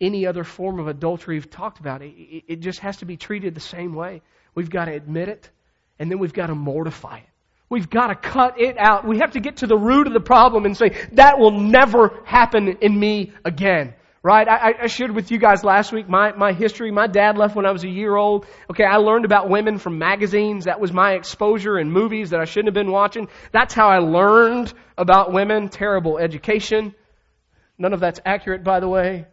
any 0.00 0.26
other 0.26 0.44
form 0.44 0.78
of 0.78 0.88
adultery 0.88 1.36
we've 1.36 1.50
talked 1.50 1.80
about, 1.80 2.02
it, 2.02 2.14
it 2.46 2.60
just 2.60 2.80
has 2.80 2.98
to 2.98 3.04
be 3.04 3.16
treated 3.16 3.54
the 3.54 3.60
same 3.60 3.94
way. 3.94 4.22
We've 4.54 4.70
got 4.70 4.86
to 4.86 4.92
admit 4.92 5.28
it, 5.28 5.50
and 5.98 6.10
then 6.10 6.18
we've 6.18 6.32
got 6.32 6.48
to 6.48 6.54
mortify 6.54 7.18
it. 7.18 7.28
We've 7.68 7.88
got 7.88 8.08
to 8.08 8.14
cut 8.14 8.60
it 8.60 8.76
out. 8.78 9.06
We 9.06 9.18
have 9.18 9.32
to 9.32 9.40
get 9.40 9.58
to 9.58 9.66
the 9.66 9.76
root 9.76 10.06
of 10.06 10.12
the 10.12 10.20
problem 10.20 10.66
and 10.66 10.76
say, 10.76 11.08
that 11.12 11.38
will 11.38 11.50
never 11.50 12.20
happen 12.24 12.68
in 12.68 12.98
me 12.98 13.32
again. 13.44 13.94
Right? 14.24 14.48
I, 14.48 14.74
I 14.84 14.86
shared 14.86 15.10
with 15.10 15.30
you 15.30 15.36
guys 15.36 15.64
last 15.64 15.92
week 15.92 16.08
my, 16.08 16.32
my 16.32 16.54
history. 16.54 16.90
My 16.90 17.06
dad 17.06 17.36
left 17.36 17.54
when 17.54 17.66
I 17.66 17.72
was 17.72 17.84
a 17.84 17.88
year 17.90 18.16
old. 18.16 18.46
Okay, 18.70 18.84
I 18.84 18.96
learned 18.96 19.26
about 19.26 19.50
women 19.50 19.76
from 19.76 19.98
magazines. 19.98 20.64
That 20.64 20.80
was 20.80 20.94
my 20.94 21.12
exposure 21.12 21.78
in 21.78 21.92
movies 21.92 22.30
that 22.30 22.40
I 22.40 22.46
shouldn't 22.46 22.68
have 22.68 22.74
been 22.74 22.90
watching. 22.90 23.28
That's 23.52 23.74
how 23.74 23.88
I 23.88 23.98
learned 23.98 24.72
about 24.96 25.34
women. 25.34 25.68
Terrible 25.68 26.16
education. 26.16 26.94
None 27.76 27.92
of 27.92 28.00
that's 28.00 28.18
accurate, 28.24 28.64
by 28.64 28.80
the 28.80 28.88
way. 28.88 29.26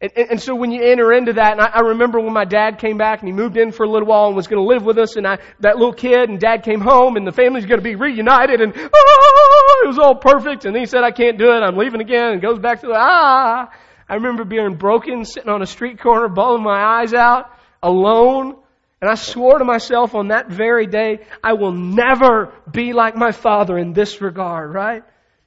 And, 0.00 0.12
and, 0.16 0.30
and, 0.30 0.40
so 0.40 0.54
when 0.54 0.70
you 0.70 0.82
enter 0.82 1.12
into 1.12 1.34
that, 1.34 1.52
and 1.52 1.60
I, 1.60 1.66
I, 1.66 1.80
remember 1.80 2.20
when 2.20 2.32
my 2.32 2.44
dad 2.44 2.78
came 2.78 2.98
back 2.98 3.18
and 3.18 3.28
he 3.28 3.32
moved 3.32 3.56
in 3.56 3.72
for 3.72 3.82
a 3.82 3.90
little 3.90 4.06
while 4.06 4.28
and 4.28 4.36
was 4.36 4.46
going 4.46 4.62
to 4.62 4.66
live 4.66 4.84
with 4.84 4.96
us, 4.96 5.16
and 5.16 5.26
I, 5.26 5.38
that 5.58 5.76
little 5.76 5.92
kid 5.92 6.30
and 6.30 6.38
dad 6.38 6.62
came 6.62 6.80
home 6.80 7.16
and 7.16 7.26
the 7.26 7.32
family's 7.32 7.66
going 7.66 7.80
to 7.80 7.84
be 7.84 7.96
reunited 7.96 8.60
and 8.60 8.72
oh, 8.76 9.57
it 9.84 9.86
was 9.86 9.98
all 9.98 10.14
perfect. 10.14 10.64
And 10.64 10.74
then 10.74 10.82
he 10.82 10.86
said, 10.86 11.04
I 11.04 11.10
can't 11.10 11.38
do 11.38 11.50
it. 11.50 11.60
I'm 11.60 11.76
leaving 11.76 12.00
again 12.00 12.32
and 12.32 12.42
goes 12.42 12.58
back 12.58 12.80
to 12.80 12.86
the 12.86 12.94
ah. 12.96 13.70
I 14.08 14.14
remember 14.14 14.44
being 14.44 14.76
broken, 14.76 15.24
sitting 15.24 15.50
on 15.50 15.60
a 15.60 15.66
street 15.66 16.00
corner, 16.00 16.28
bawling 16.28 16.62
my 16.62 17.00
eyes 17.00 17.12
out, 17.12 17.50
alone. 17.82 18.56
And 19.00 19.10
I 19.10 19.14
swore 19.14 19.58
to 19.58 19.64
myself 19.64 20.14
on 20.14 20.28
that 20.28 20.48
very 20.48 20.86
day, 20.86 21.26
I 21.42 21.52
will 21.52 21.72
never 21.72 22.52
be 22.70 22.92
like 22.92 23.14
my 23.14 23.32
father 23.32 23.78
in 23.78 23.92
this 23.92 24.20
regard, 24.20 24.72
right? 24.72 25.04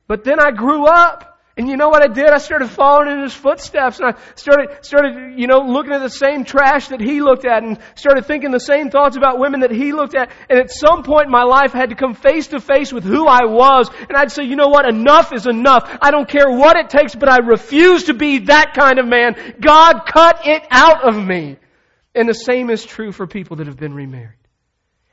But 0.07 0.23
then 0.23 0.39
I 0.39 0.51
grew 0.51 0.85
up. 0.85 1.30
And 1.61 1.69
you 1.69 1.77
know 1.77 1.89
what 1.89 2.01
I 2.01 2.07
did? 2.07 2.25
I 2.25 2.39
started 2.39 2.71
following 2.71 3.11
in 3.11 3.21
his 3.21 3.35
footsteps 3.35 3.99
and 3.99 4.15
I 4.15 4.19
started, 4.33 4.83
started, 4.83 5.37
you 5.37 5.45
know, 5.45 5.59
looking 5.59 5.93
at 5.93 5.99
the 5.99 6.09
same 6.09 6.43
trash 6.43 6.87
that 6.87 6.99
he 6.99 7.21
looked 7.21 7.45
at 7.45 7.61
and 7.61 7.77
started 7.93 8.25
thinking 8.25 8.49
the 8.49 8.59
same 8.59 8.89
thoughts 8.89 9.15
about 9.15 9.37
women 9.37 9.59
that 9.59 9.69
he 9.69 9.93
looked 9.93 10.15
at. 10.15 10.31
And 10.49 10.57
at 10.57 10.71
some 10.71 11.03
point 11.03 11.25
in 11.25 11.31
my 11.31 11.43
life 11.43 11.75
I 11.75 11.77
had 11.77 11.89
to 11.91 11.95
come 11.95 12.15
face 12.15 12.47
to 12.47 12.59
face 12.59 12.91
with 12.91 13.03
who 13.03 13.27
I 13.27 13.45
was. 13.45 13.91
And 14.09 14.17
I'd 14.17 14.31
say, 14.31 14.45
you 14.45 14.55
know 14.55 14.69
what? 14.69 14.89
Enough 14.89 15.33
is 15.33 15.45
enough. 15.45 15.87
I 16.01 16.09
don't 16.09 16.27
care 16.27 16.49
what 16.49 16.77
it 16.77 16.89
takes, 16.89 17.13
but 17.13 17.29
I 17.29 17.37
refuse 17.37 18.05
to 18.05 18.15
be 18.15 18.39
that 18.45 18.73
kind 18.73 18.97
of 18.97 19.05
man. 19.05 19.35
God 19.61 20.07
cut 20.11 20.47
it 20.47 20.63
out 20.71 21.07
of 21.07 21.15
me. 21.15 21.57
And 22.15 22.27
the 22.27 22.33
same 22.33 22.71
is 22.71 22.83
true 22.83 23.11
for 23.11 23.27
people 23.27 23.57
that 23.57 23.67
have 23.67 23.77
been 23.77 23.93
remarried. 23.93 24.40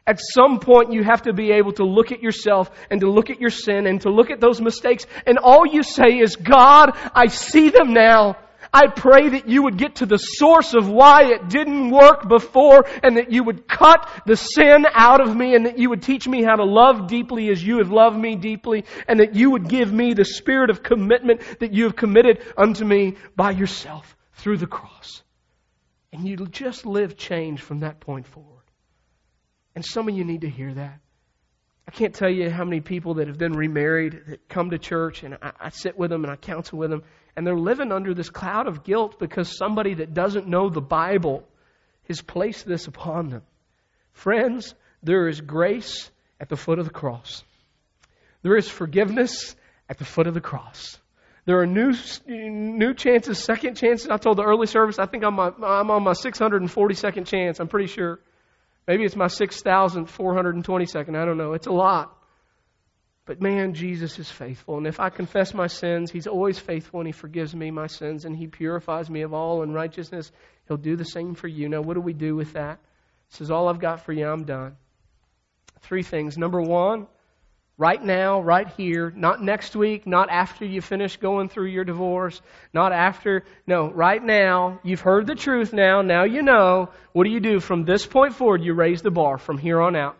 At 0.08 0.20
some 0.22 0.58
point, 0.58 0.94
you 0.94 1.04
have 1.04 1.24
to 1.24 1.34
be 1.34 1.52
able 1.52 1.72
to 1.72 1.84
look 1.84 2.12
at 2.12 2.22
yourself 2.22 2.70
and 2.90 3.02
to 3.02 3.10
look 3.10 3.28
at 3.28 3.42
your 3.42 3.50
sin 3.50 3.86
and 3.86 4.00
to 4.00 4.10
look 4.10 4.30
at 4.30 4.40
those 4.40 4.58
mistakes. 4.58 5.04
And 5.26 5.36
all 5.36 5.66
you 5.66 5.82
say 5.82 6.18
is, 6.18 6.34
God, 6.34 6.96
I 7.14 7.26
see 7.26 7.68
them 7.68 7.92
now. 7.92 8.38
I 8.72 8.86
pray 8.86 9.28
that 9.28 9.50
you 9.50 9.64
would 9.64 9.76
get 9.76 9.96
to 9.96 10.06
the 10.06 10.16
source 10.16 10.72
of 10.72 10.88
why 10.88 11.32
it 11.32 11.50
didn't 11.50 11.90
work 11.90 12.26
before 12.26 12.86
and 13.02 13.18
that 13.18 13.30
you 13.32 13.44
would 13.44 13.68
cut 13.68 14.08
the 14.24 14.36
sin 14.36 14.86
out 14.94 15.20
of 15.20 15.36
me 15.36 15.54
and 15.54 15.66
that 15.66 15.78
you 15.78 15.90
would 15.90 16.02
teach 16.02 16.26
me 16.26 16.42
how 16.42 16.56
to 16.56 16.64
love 16.64 17.06
deeply 17.06 17.50
as 17.50 17.62
you 17.62 17.78
have 17.78 17.90
loved 17.90 18.18
me 18.18 18.34
deeply 18.34 18.86
and 19.06 19.20
that 19.20 19.34
you 19.34 19.50
would 19.50 19.68
give 19.68 19.92
me 19.92 20.14
the 20.14 20.24
spirit 20.24 20.70
of 20.70 20.82
commitment 20.82 21.42
that 21.60 21.74
you 21.74 21.84
have 21.84 21.96
committed 21.96 22.42
unto 22.56 22.82
me 22.82 23.16
by 23.36 23.50
yourself 23.50 24.16
through 24.36 24.56
the 24.56 24.66
cross. 24.66 25.22
And 26.14 26.26
you 26.26 26.36
just 26.46 26.86
live 26.86 27.18
change 27.18 27.60
from 27.60 27.80
that 27.80 28.00
point 28.00 28.26
forward. 28.26 28.57
And 29.78 29.84
some 29.84 30.08
of 30.08 30.16
you 30.16 30.24
need 30.24 30.40
to 30.40 30.50
hear 30.50 30.74
that. 30.74 30.98
I 31.86 31.92
can't 31.92 32.12
tell 32.12 32.28
you 32.28 32.50
how 32.50 32.64
many 32.64 32.80
people 32.80 33.14
that 33.14 33.28
have 33.28 33.38
been 33.38 33.52
remarried 33.52 34.22
that 34.26 34.48
come 34.48 34.70
to 34.70 34.78
church 34.80 35.22
and 35.22 35.38
I, 35.40 35.52
I, 35.60 35.68
sit 35.68 35.96
with 35.96 36.10
them 36.10 36.24
and 36.24 36.32
I 36.32 36.34
counsel 36.34 36.80
with 36.80 36.90
them 36.90 37.04
and 37.36 37.46
they're 37.46 37.56
living 37.56 37.92
under 37.92 38.12
this 38.12 38.28
cloud 38.28 38.66
of 38.66 38.82
guilt 38.82 39.20
because 39.20 39.56
somebody 39.56 39.94
that 39.94 40.14
doesn't 40.14 40.48
know 40.48 40.68
the 40.68 40.80
Bible 40.80 41.46
has 42.08 42.20
placed 42.20 42.66
this 42.66 42.88
upon 42.88 43.28
them. 43.28 43.42
Friends, 44.14 44.74
there 45.04 45.28
is 45.28 45.40
grace 45.40 46.10
at 46.40 46.48
the 46.48 46.56
foot 46.56 46.80
of 46.80 46.84
the 46.84 46.90
cross. 46.90 47.44
There 48.42 48.56
is 48.56 48.68
forgiveness 48.68 49.54
at 49.88 49.98
the 49.98 50.04
foot 50.04 50.26
of 50.26 50.34
the 50.34 50.40
cross. 50.40 50.98
There 51.44 51.60
are 51.60 51.66
new 51.66 51.94
new 52.26 52.94
chances, 52.94 53.38
second 53.38 53.76
chances. 53.76 54.08
I 54.08 54.16
told 54.16 54.38
the 54.38 54.44
early 54.44 54.66
service, 54.66 54.98
I 54.98 55.06
think 55.06 55.22
I'm, 55.22 55.38
I'm 55.38 55.92
on 55.92 56.02
my 56.02 56.14
642nd 56.14 57.26
chance. 57.26 57.60
I'm 57.60 57.68
pretty 57.68 57.86
sure. 57.86 58.18
Maybe 58.88 59.04
it's 59.04 59.14
my 59.14 59.26
6,422nd. 59.26 61.14
I 61.14 61.24
don't 61.26 61.36
know. 61.36 61.52
It's 61.52 61.66
a 61.66 61.72
lot. 61.72 62.16
But 63.26 63.42
man, 63.42 63.74
Jesus 63.74 64.18
is 64.18 64.30
faithful. 64.30 64.78
And 64.78 64.86
if 64.86 64.98
I 64.98 65.10
confess 65.10 65.52
my 65.52 65.66
sins, 65.66 66.10
He's 66.10 66.26
always 66.26 66.58
faithful 66.58 67.00
and 67.00 67.06
He 67.06 67.12
forgives 67.12 67.54
me 67.54 67.70
my 67.70 67.86
sins 67.86 68.24
and 68.24 68.34
He 68.34 68.46
purifies 68.46 69.10
me 69.10 69.20
of 69.20 69.34
all 69.34 69.62
unrighteousness. 69.62 70.32
He'll 70.66 70.78
do 70.78 70.96
the 70.96 71.04
same 71.04 71.34
for 71.34 71.48
you. 71.48 71.68
Now, 71.68 71.82
what 71.82 71.94
do 71.94 72.00
we 72.00 72.14
do 72.14 72.34
with 72.34 72.54
that? 72.54 72.80
This 73.30 73.42
is 73.42 73.50
all 73.50 73.68
I've 73.68 73.78
got 73.78 74.06
for 74.06 74.14
you. 74.14 74.26
I'm 74.26 74.44
done. 74.44 74.76
Three 75.82 76.02
things. 76.02 76.38
Number 76.38 76.62
one, 76.62 77.08
Right 77.80 78.04
now, 78.04 78.40
right 78.40 78.66
here, 78.76 79.12
not 79.14 79.40
next 79.40 79.76
week, 79.76 80.04
not 80.04 80.30
after 80.30 80.64
you 80.64 80.80
finish 80.80 81.16
going 81.16 81.48
through 81.48 81.68
your 81.68 81.84
divorce, 81.84 82.42
not 82.74 82.92
after, 82.92 83.44
no, 83.68 83.88
right 83.88 84.20
now, 84.20 84.80
you've 84.82 85.00
heard 85.00 85.28
the 85.28 85.36
truth 85.36 85.72
now, 85.72 86.02
now 86.02 86.24
you 86.24 86.42
know. 86.42 86.88
What 87.12 87.22
do 87.22 87.30
you 87.30 87.38
do? 87.38 87.60
From 87.60 87.84
this 87.84 88.04
point 88.04 88.34
forward, 88.34 88.64
you 88.64 88.74
raise 88.74 89.00
the 89.00 89.12
bar 89.12 89.38
from 89.38 89.58
here 89.58 89.80
on 89.80 89.94
out. 89.94 90.16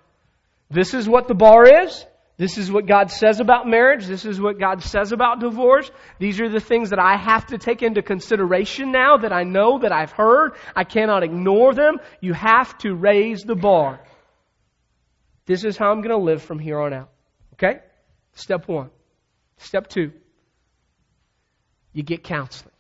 This 0.71 0.94
is 0.94 1.09
what 1.09 1.27
the 1.27 1.35
bar 1.35 1.83
is. 1.83 2.07
This 2.37 2.59
is 2.59 2.71
what 2.71 2.87
God 2.87 3.11
says 3.11 3.40
about 3.40 3.66
marriage. 3.66 4.07
This 4.07 4.25
is 4.25 4.40
what 4.40 4.61
God 4.61 4.81
says 4.85 5.11
about 5.11 5.40
divorce. 5.40 5.90
These 6.21 6.40
are 6.40 6.49
the 6.49 6.61
things 6.61 6.90
that 6.90 7.01
I 7.01 7.16
have 7.16 7.47
to 7.47 7.59
take 7.59 7.83
into 7.83 8.03
consideration 8.03 8.92
now 8.92 9.16
that 9.16 9.33
I 9.33 9.42
know 9.42 9.81
that 9.81 9.90
I've 9.90 10.12
heard. 10.12 10.53
I 10.77 10.85
cannot 10.85 11.25
ignore 11.25 11.75
them. 11.75 11.99
You 12.21 12.35
have 12.35 12.79
to 12.79 12.94
raise 12.94 13.42
the 13.42 13.57
bar. 13.57 13.99
This 15.47 15.64
is 15.64 15.77
how 15.77 15.90
I'm 15.90 16.03
going 16.03 16.16
to 16.16 16.25
live 16.25 16.44
from 16.44 16.61
here 16.61 16.79
on 16.79 16.92
out. 16.92 17.11
Okay? 17.59 17.81
Step 18.35 18.68
one. 18.68 18.90
Step 19.59 19.88
two. 19.88 20.12
You 21.92 22.03
get 22.03 22.23
counseling. 22.23 22.73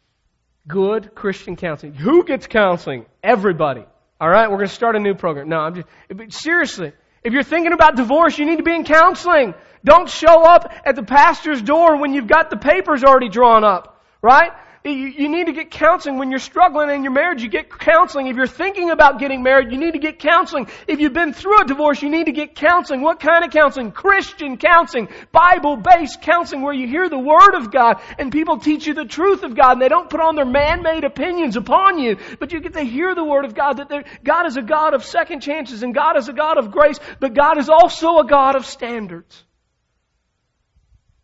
Good 0.66 1.14
Christian 1.14 1.56
counseling. 1.56 1.94
Who 1.94 2.24
gets 2.24 2.46
counseling? 2.46 3.06
Everybody. 3.22 3.84
All 4.20 4.28
right? 4.28 4.48
We're 4.50 4.58
going 4.58 4.68
to 4.68 4.74
start 4.74 4.96
a 4.96 5.00
new 5.00 5.14
program. 5.14 5.48
No, 5.48 5.58
I'm 5.58 5.74
just, 5.74 6.40
seriously. 6.40 6.92
If 7.24 7.32
you're 7.32 7.42
thinking 7.42 7.72
about 7.72 7.96
divorce, 7.96 8.38
you 8.38 8.46
need 8.46 8.58
to 8.58 8.62
be 8.62 8.74
in 8.74 8.84
counseling. 8.84 9.54
Don't 9.84 10.08
show 10.08 10.42
up 10.42 10.72
at 10.84 10.94
the 10.94 11.02
pastor's 11.02 11.62
door 11.62 11.96
when 12.00 12.12
you've 12.12 12.28
got 12.28 12.50
the 12.50 12.56
papers 12.56 13.02
already 13.02 13.28
drawn 13.28 13.64
up. 13.64 14.04
Right? 14.22 14.52
You, 14.92 15.28
need 15.28 15.46
to 15.46 15.52
get 15.52 15.70
counseling 15.70 16.18
when 16.18 16.30
you're 16.30 16.38
struggling 16.38 16.90
in 16.90 17.02
your 17.02 17.12
marriage. 17.12 17.42
You 17.42 17.48
get 17.48 17.70
counseling. 17.70 18.26
If 18.28 18.36
you're 18.36 18.46
thinking 18.46 18.90
about 18.90 19.18
getting 19.18 19.42
married, 19.42 19.72
you 19.72 19.78
need 19.78 19.92
to 19.92 19.98
get 19.98 20.18
counseling. 20.18 20.68
If 20.86 21.00
you've 21.00 21.12
been 21.12 21.32
through 21.32 21.62
a 21.62 21.64
divorce, 21.64 22.02
you 22.02 22.10
need 22.10 22.26
to 22.26 22.32
get 22.32 22.54
counseling. 22.54 23.02
What 23.02 23.20
kind 23.20 23.44
of 23.44 23.50
counseling? 23.50 23.92
Christian 23.92 24.56
counseling, 24.56 25.08
Bible-based 25.32 26.22
counseling 26.22 26.62
where 26.62 26.72
you 26.72 26.86
hear 26.86 27.08
the 27.08 27.18
Word 27.18 27.54
of 27.54 27.70
God 27.70 28.00
and 28.18 28.32
people 28.32 28.58
teach 28.58 28.86
you 28.86 28.94
the 28.94 29.04
truth 29.04 29.42
of 29.42 29.54
God 29.54 29.72
and 29.72 29.82
they 29.82 29.88
don't 29.88 30.08
put 30.08 30.20
on 30.20 30.36
their 30.36 30.44
man-made 30.44 31.04
opinions 31.04 31.56
upon 31.56 31.98
you, 31.98 32.16
but 32.38 32.52
you 32.52 32.60
get 32.60 32.72
to 32.74 32.82
hear 32.82 33.14
the 33.14 33.24
Word 33.24 33.44
of 33.44 33.54
God 33.54 33.78
that 33.78 34.24
God 34.24 34.46
is 34.46 34.56
a 34.56 34.62
God 34.62 34.94
of 34.94 35.04
second 35.04 35.40
chances 35.40 35.82
and 35.82 35.94
God 35.94 36.16
is 36.16 36.28
a 36.28 36.32
God 36.32 36.58
of 36.58 36.70
grace, 36.70 36.98
but 37.20 37.34
God 37.34 37.58
is 37.58 37.68
also 37.68 38.18
a 38.18 38.26
God 38.26 38.56
of 38.56 38.64
standards 38.64 39.44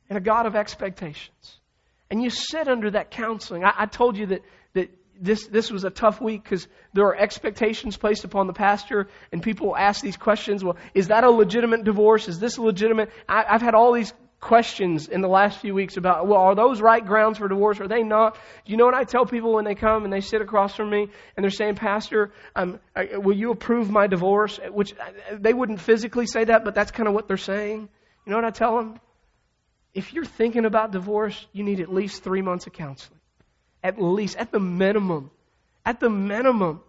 and 0.09 0.19
a 0.19 0.21
God 0.21 0.47
of 0.47 0.55
expectations. 0.55 1.61
And 2.15 2.23
you 2.23 2.31
sit 2.31 2.69
under 2.69 2.93
that 2.93 3.11
counseling. 3.11 3.65
I, 3.65 3.73
I 3.77 3.87
told 3.87 4.17
you 4.17 4.27
that, 4.27 4.43
that 4.75 4.89
this, 5.21 5.49
this 5.49 5.69
was 5.69 5.83
a 5.83 5.91
tough 5.91 6.21
week 6.21 6.45
because 6.45 6.69
there 6.93 7.07
are 7.07 7.17
expectations 7.17 7.97
placed 7.97 8.23
upon 8.23 8.47
the 8.47 8.53
pastor, 8.53 9.09
and 9.33 9.43
people 9.43 9.77
ask 9.77 10.01
these 10.01 10.17
questions. 10.17 10.63
Well, 10.63 10.77
is 10.95 11.09
that 11.09 11.25
a 11.25 11.31
legitimate 11.31 11.83
divorce? 11.83 12.29
Is 12.29 12.39
this 12.39 12.57
legitimate? 12.57 13.11
I, 13.29 13.43
I've 13.49 13.63
had 13.63 13.75
all 13.75 13.93
these 13.93 14.15
questions 14.39 15.09
in 15.09 15.23
the 15.23 15.29
last 15.29 15.59
few 15.59 15.75
weeks 15.75 15.97
about, 15.97 16.29
well, 16.29 16.39
are 16.39 16.55
those 16.55 16.81
right 16.81 17.05
grounds 17.05 17.39
for 17.39 17.49
divorce? 17.49 17.81
Are 17.81 17.89
they 17.89 18.05
not? 18.05 18.39
You 18.65 18.77
know 18.77 18.85
what 18.85 18.95
I 18.95 19.03
tell 19.03 19.27
people 19.27 19.53
when 19.53 19.65
they 19.65 19.75
come 19.75 20.05
and 20.05 20.13
they 20.13 20.21
sit 20.21 20.41
across 20.41 20.77
from 20.77 20.91
me 20.91 21.09
and 21.37 21.43
they're 21.43 21.51
saying, 21.51 21.75
Pastor, 21.75 22.31
um, 22.55 22.79
will 23.15 23.37
you 23.37 23.51
approve 23.51 23.91
my 23.91 24.07
divorce? 24.07 24.61
Which 24.71 24.93
uh, 24.93 25.37
they 25.41 25.53
wouldn't 25.53 25.81
physically 25.81 26.29
say 26.29 26.45
that, 26.45 26.65
but 26.65 26.77
that's 26.77 26.93
kind 26.93 27.09
of 27.09 27.15
what 27.15 27.27
they're 27.27 27.37
saying. 27.39 27.89
You 28.25 28.31
know 28.31 28.37
what 28.37 28.45
I 28.45 28.51
tell 28.51 28.77
them? 28.77 29.01
If 29.95 30.13
you're 30.13 30.25
thinking 30.25 30.65
about 30.65 30.91
divorce, 30.91 31.47
you 31.53 31.63
need 31.63 31.81
at 31.81 31.93
least 31.93 32.25
three 32.25 32.43
months 32.43 32.67
of 32.67 32.73
counseling. 32.73 33.21
At 33.83 34.01
least, 34.01 34.37
at 34.37 34.51
the 34.51 34.61
minimum. 34.61 35.31
At 35.87 36.01
the 36.01 36.11
minimum. 36.11 36.81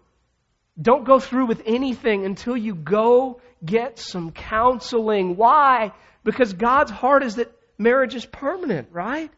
Don't 0.80 1.04
go 1.04 1.20
through 1.20 1.46
with 1.46 1.62
anything 1.66 2.24
until 2.24 2.56
you 2.56 2.74
go 2.74 3.40
get 3.64 3.98
some 3.98 4.32
counseling. 4.32 5.36
Why? 5.36 5.92
Because 6.24 6.52
God's 6.52 6.90
heart 6.90 7.22
is 7.22 7.36
that 7.36 7.52
marriage 7.78 8.14
is 8.14 8.26
permanent, 8.26 8.88
right? 8.92 9.30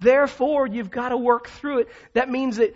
Therefore, 0.00 0.66
you've 0.66 0.90
got 0.90 1.08
to 1.08 1.16
work 1.16 1.48
through 1.48 1.80
it. 1.80 1.88
That 2.12 2.28
means 2.28 2.58
that, 2.58 2.74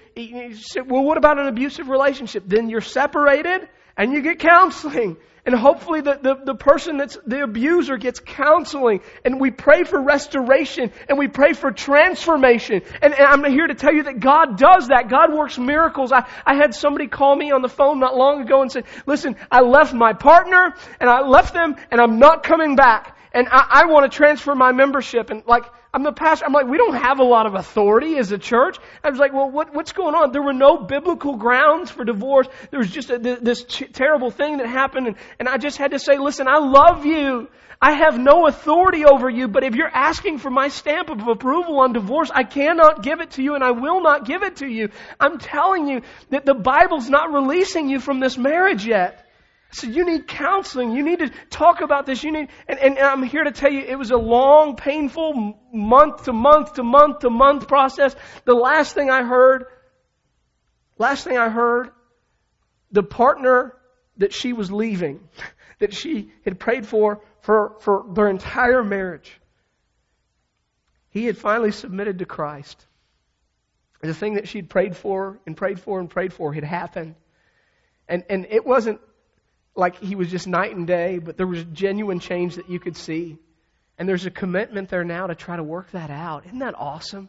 well, 0.86 1.04
what 1.04 1.18
about 1.18 1.38
an 1.38 1.46
abusive 1.46 1.88
relationship? 1.88 2.44
Then 2.46 2.68
you're 2.70 2.80
separated 2.80 3.68
and 3.96 4.12
you 4.12 4.22
get 4.22 4.40
counseling. 4.40 5.16
And 5.44 5.56
hopefully 5.56 6.02
the, 6.02 6.20
the, 6.22 6.34
the, 6.44 6.54
person 6.54 6.98
that's 6.98 7.18
the 7.26 7.42
abuser 7.42 7.96
gets 7.96 8.20
counseling. 8.20 9.00
And 9.24 9.40
we 9.40 9.50
pray 9.50 9.82
for 9.82 10.00
restoration 10.00 10.92
and 11.08 11.18
we 11.18 11.26
pray 11.26 11.52
for 11.52 11.72
transformation. 11.72 12.82
And, 13.02 13.12
and, 13.12 13.26
I'm 13.26 13.44
here 13.50 13.66
to 13.66 13.74
tell 13.74 13.92
you 13.92 14.04
that 14.04 14.20
God 14.20 14.56
does 14.56 14.88
that. 14.88 15.08
God 15.08 15.34
works 15.34 15.58
miracles. 15.58 16.12
I, 16.12 16.28
I 16.46 16.54
had 16.54 16.76
somebody 16.76 17.08
call 17.08 17.34
me 17.34 17.50
on 17.50 17.60
the 17.60 17.68
phone 17.68 17.98
not 17.98 18.16
long 18.16 18.42
ago 18.42 18.62
and 18.62 18.70
said, 18.70 18.84
listen, 19.04 19.34
I 19.50 19.62
left 19.62 19.92
my 19.92 20.12
partner 20.12 20.76
and 21.00 21.10
I 21.10 21.22
left 21.22 21.54
them 21.54 21.74
and 21.90 22.00
I'm 22.00 22.20
not 22.20 22.44
coming 22.44 22.76
back 22.76 23.11
and 23.32 23.48
I, 23.50 23.82
I 23.82 23.86
want 23.86 24.10
to 24.10 24.16
transfer 24.16 24.54
my 24.54 24.72
membership. 24.72 25.30
And 25.30 25.42
like, 25.46 25.64
I'm 25.94 26.02
the 26.02 26.12
pastor. 26.12 26.46
I'm 26.46 26.52
like, 26.52 26.66
we 26.66 26.78
don't 26.78 26.94
have 26.94 27.18
a 27.18 27.24
lot 27.24 27.46
of 27.46 27.54
authority 27.54 28.16
as 28.16 28.32
a 28.32 28.38
church. 28.38 28.78
I 29.02 29.10
was 29.10 29.18
like, 29.18 29.32
well, 29.32 29.50
what, 29.50 29.74
what's 29.74 29.92
going 29.92 30.14
on? 30.14 30.32
There 30.32 30.42
were 30.42 30.52
no 30.52 30.78
biblical 30.78 31.36
grounds 31.36 31.90
for 31.90 32.04
divorce. 32.04 32.46
There 32.70 32.78
was 32.78 32.90
just 32.90 33.10
a, 33.10 33.18
this 33.18 33.64
terrible 33.92 34.30
thing 34.30 34.58
that 34.58 34.66
happened. 34.66 35.08
And, 35.08 35.16
and 35.38 35.48
I 35.48 35.58
just 35.58 35.76
had 35.76 35.90
to 35.90 35.98
say, 35.98 36.18
listen, 36.18 36.46
I 36.48 36.58
love 36.58 37.04
you. 37.04 37.48
I 37.84 37.94
have 37.94 38.16
no 38.16 38.46
authority 38.46 39.04
over 39.04 39.28
you, 39.28 39.48
but 39.48 39.64
if 39.64 39.74
you're 39.74 39.88
asking 39.88 40.38
for 40.38 40.50
my 40.50 40.68
stamp 40.68 41.10
of 41.10 41.26
approval 41.26 41.80
on 41.80 41.92
divorce, 41.92 42.30
I 42.32 42.44
cannot 42.44 43.02
give 43.02 43.20
it 43.20 43.32
to 43.32 43.42
you 43.42 43.56
and 43.56 43.64
I 43.64 43.72
will 43.72 44.00
not 44.00 44.24
give 44.24 44.44
it 44.44 44.58
to 44.58 44.68
you. 44.68 44.90
I'm 45.18 45.38
telling 45.38 45.88
you 45.88 46.02
that 46.30 46.46
the 46.46 46.54
Bible's 46.54 47.10
not 47.10 47.32
releasing 47.32 47.88
you 47.88 47.98
from 47.98 48.20
this 48.20 48.38
marriage 48.38 48.86
yet. 48.86 49.26
So 49.72 49.86
you 49.86 50.04
need 50.04 50.28
counseling. 50.28 50.92
You 50.92 51.02
need 51.02 51.20
to 51.20 51.30
talk 51.48 51.80
about 51.80 52.04
this. 52.04 52.22
You 52.22 52.30
need, 52.30 52.48
and, 52.68 52.78
and, 52.78 52.98
I'm 52.98 53.22
here 53.22 53.42
to 53.42 53.52
tell 53.52 53.72
you, 53.72 53.80
it 53.80 53.98
was 53.98 54.10
a 54.10 54.18
long, 54.18 54.76
painful 54.76 55.58
month 55.72 56.24
to 56.24 56.32
month 56.34 56.74
to 56.74 56.82
month 56.82 57.20
to 57.20 57.30
month 57.30 57.68
process. 57.68 58.14
The 58.44 58.54
last 58.54 58.94
thing 58.94 59.10
I 59.10 59.22
heard, 59.22 59.64
last 60.98 61.24
thing 61.24 61.38
I 61.38 61.48
heard, 61.48 61.90
the 62.90 63.02
partner 63.02 63.74
that 64.18 64.34
she 64.34 64.52
was 64.52 64.70
leaving, 64.70 65.26
that 65.78 65.94
she 65.94 66.30
had 66.44 66.60
prayed 66.60 66.86
for 66.86 67.22
for, 67.40 67.76
for 67.80 68.04
their 68.12 68.28
entire 68.28 68.84
marriage, 68.84 69.40
he 71.08 71.24
had 71.24 71.38
finally 71.38 71.72
submitted 71.72 72.18
to 72.18 72.26
Christ. 72.26 72.86
The 74.02 74.12
thing 74.12 74.34
that 74.34 74.48
she'd 74.48 74.68
prayed 74.68 74.96
for 74.96 75.40
and 75.46 75.56
prayed 75.56 75.80
for 75.80 75.98
and 75.98 76.10
prayed 76.10 76.32
for 76.34 76.52
had 76.52 76.64
happened. 76.64 77.14
And, 78.08 78.24
and 78.28 78.46
it 78.50 78.66
wasn't 78.66 79.00
like 79.74 79.98
he 79.98 80.14
was 80.14 80.30
just 80.30 80.46
night 80.46 80.74
and 80.76 80.86
day, 80.86 81.18
but 81.18 81.36
there 81.36 81.46
was 81.46 81.64
genuine 81.64 82.20
change 82.20 82.56
that 82.56 82.68
you 82.68 82.78
could 82.78 82.96
see. 82.96 83.38
And 83.98 84.08
there's 84.08 84.26
a 84.26 84.30
commitment 84.30 84.88
there 84.88 85.04
now 85.04 85.26
to 85.26 85.34
try 85.34 85.56
to 85.56 85.62
work 85.62 85.90
that 85.92 86.10
out. 86.10 86.46
Isn't 86.46 86.58
that 86.58 86.74
awesome? 86.76 87.28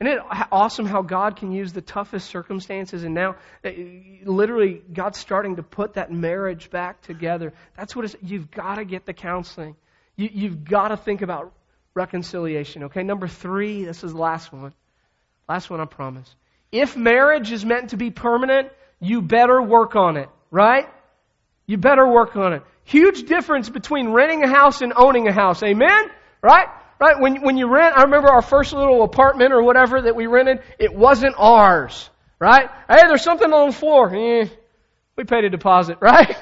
Isn't 0.00 0.12
it 0.12 0.20
awesome 0.50 0.86
how 0.86 1.02
God 1.02 1.36
can 1.36 1.52
use 1.52 1.72
the 1.72 1.80
toughest 1.80 2.28
circumstances 2.28 3.04
and 3.04 3.14
now 3.14 3.36
uh, 3.64 3.70
literally 4.24 4.82
God's 4.92 5.18
starting 5.18 5.56
to 5.56 5.62
put 5.62 5.94
that 5.94 6.10
marriage 6.10 6.68
back 6.68 7.00
together. 7.02 7.52
That's 7.76 7.94
what 7.94 8.14
you've 8.22 8.50
got 8.50 8.76
to 8.76 8.84
get 8.84 9.06
the 9.06 9.12
counseling. 9.12 9.76
You, 10.16 10.30
you've 10.32 10.64
got 10.64 10.88
to 10.88 10.96
think 10.96 11.22
about 11.22 11.52
reconciliation. 11.94 12.84
Okay, 12.84 13.04
number 13.04 13.28
three, 13.28 13.84
this 13.84 14.02
is 14.02 14.12
the 14.12 14.18
last 14.18 14.52
one. 14.52 14.74
Last 15.48 15.70
one, 15.70 15.80
I 15.80 15.84
promise. 15.84 16.34
If 16.72 16.96
marriage 16.96 17.52
is 17.52 17.64
meant 17.64 17.90
to 17.90 17.96
be 17.96 18.10
permanent, 18.10 18.70
you 19.00 19.22
better 19.22 19.62
work 19.62 19.94
on 19.94 20.16
it, 20.16 20.28
right? 20.50 20.88
You 21.66 21.78
better 21.78 22.06
work 22.06 22.36
on 22.36 22.52
it. 22.52 22.62
Huge 22.84 23.24
difference 23.24 23.70
between 23.70 24.10
renting 24.10 24.42
a 24.42 24.48
house 24.48 24.82
and 24.82 24.92
owning 24.94 25.26
a 25.26 25.32
house. 25.32 25.62
Amen? 25.62 26.10
Right? 26.42 26.66
Right? 27.00 27.18
When, 27.18 27.42
when 27.42 27.56
you 27.56 27.72
rent, 27.72 27.96
I 27.96 28.02
remember 28.02 28.28
our 28.28 28.42
first 28.42 28.72
little 28.72 29.02
apartment 29.02 29.52
or 29.52 29.62
whatever 29.62 30.02
that 30.02 30.14
we 30.14 30.26
rented, 30.26 30.60
it 30.78 30.94
wasn't 30.94 31.34
ours. 31.38 32.10
Right? 32.38 32.68
Hey, 32.88 33.00
there's 33.08 33.22
something 33.22 33.50
on 33.50 33.70
the 33.70 33.74
floor. 33.74 34.14
Eh, 34.14 34.48
we 35.16 35.24
paid 35.24 35.44
a 35.44 35.50
deposit, 35.50 35.98
right? 36.02 36.36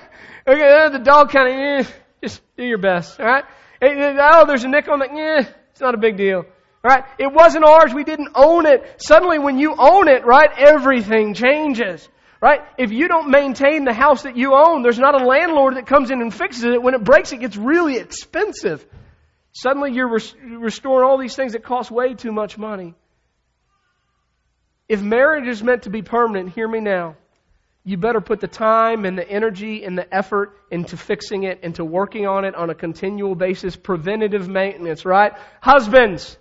okay, 0.47 0.89
the 0.91 0.99
dog 0.99 1.31
kind 1.31 1.49
of, 1.49 1.87
eh, 1.87 1.91
just 2.23 2.43
do 2.57 2.65
your 2.65 2.79
best. 2.79 3.21
Alright? 3.21 3.45
Oh, 3.81 4.45
there's 4.47 4.65
a 4.65 4.69
nickel 4.69 4.95
on 4.95 4.99
the, 4.99 5.11
eh, 5.11 5.45
it's 5.71 5.81
not 5.81 5.95
a 5.95 5.99
big 5.99 6.17
deal. 6.17 6.45
Right? 6.83 7.05
It 7.19 7.33
wasn't 7.33 7.65
ours. 7.65 7.95
We 7.95 8.03
didn't 8.03 8.31
own 8.35 8.67
it. 8.67 9.01
Suddenly 9.01 9.39
when 9.39 9.57
you 9.57 9.77
own 9.79 10.09
it, 10.09 10.25
right, 10.27 10.51
everything 10.59 11.35
changes. 11.35 12.09
Right? 12.43 12.61
If 12.77 12.91
you 12.91 13.07
don't 13.07 13.31
maintain 13.31 13.85
the 13.85 13.93
house 13.93 14.25
that 14.25 14.37
you 14.37 14.55
own, 14.55 14.83
there's 14.83 14.99
not 14.99 15.15
a 15.15 15.25
landlord 15.25 15.77
that 15.77 15.87
comes 15.87 16.11
in 16.11 16.21
and 16.21 16.35
fixes 16.35 16.65
it. 16.65 16.83
When 16.83 16.95
it 16.95 17.05
breaks, 17.05 17.31
it 17.33 17.39
gets 17.39 17.57
really 17.57 17.99
expensive. 17.99 18.85
Suddenly 19.53 19.93
you're 19.93 20.09
res- 20.09 20.35
restoring 20.43 21.09
all 21.09 21.19
these 21.19 21.37
things 21.37 21.53
that 21.53 21.63
cost 21.63 21.93
way 21.93 22.15
too 22.15 22.33
much 22.33 22.59
money. 22.59 22.97
If 24.89 25.01
marriage 25.01 25.47
is 25.47 25.63
meant 25.63 25.85
to 25.85 25.91
be 25.91 26.03
permanent, 26.03 26.53
hear 26.53 26.67
me 26.67 26.81
now. 26.81 27.15
You 27.85 27.97
better 27.97 28.21
put 28.21 28.41
the 28.41 28.49
time 28.49 29.05
and 29.05 29.17
the 29.17 29.29
energy 29.29 29.85
and 29.85 29.97
the 29.97 30.13
effort 30.13 30.57
into 30.69 30.97
fixing 30.97 31.45
it, 31.45 31.61
into 31.63 31.85
working 31.85 32.27
on 32.27 32.45
it 32.45 32.57
on 32.57 32.71
a 32.71 32.75
continual 32.75 33.37
basis, 33.37 33.77
preventative 33.77 34.49
maintenance, 34.49 35.05
right? 35.05 35.33
Husbands, 35.61 36.37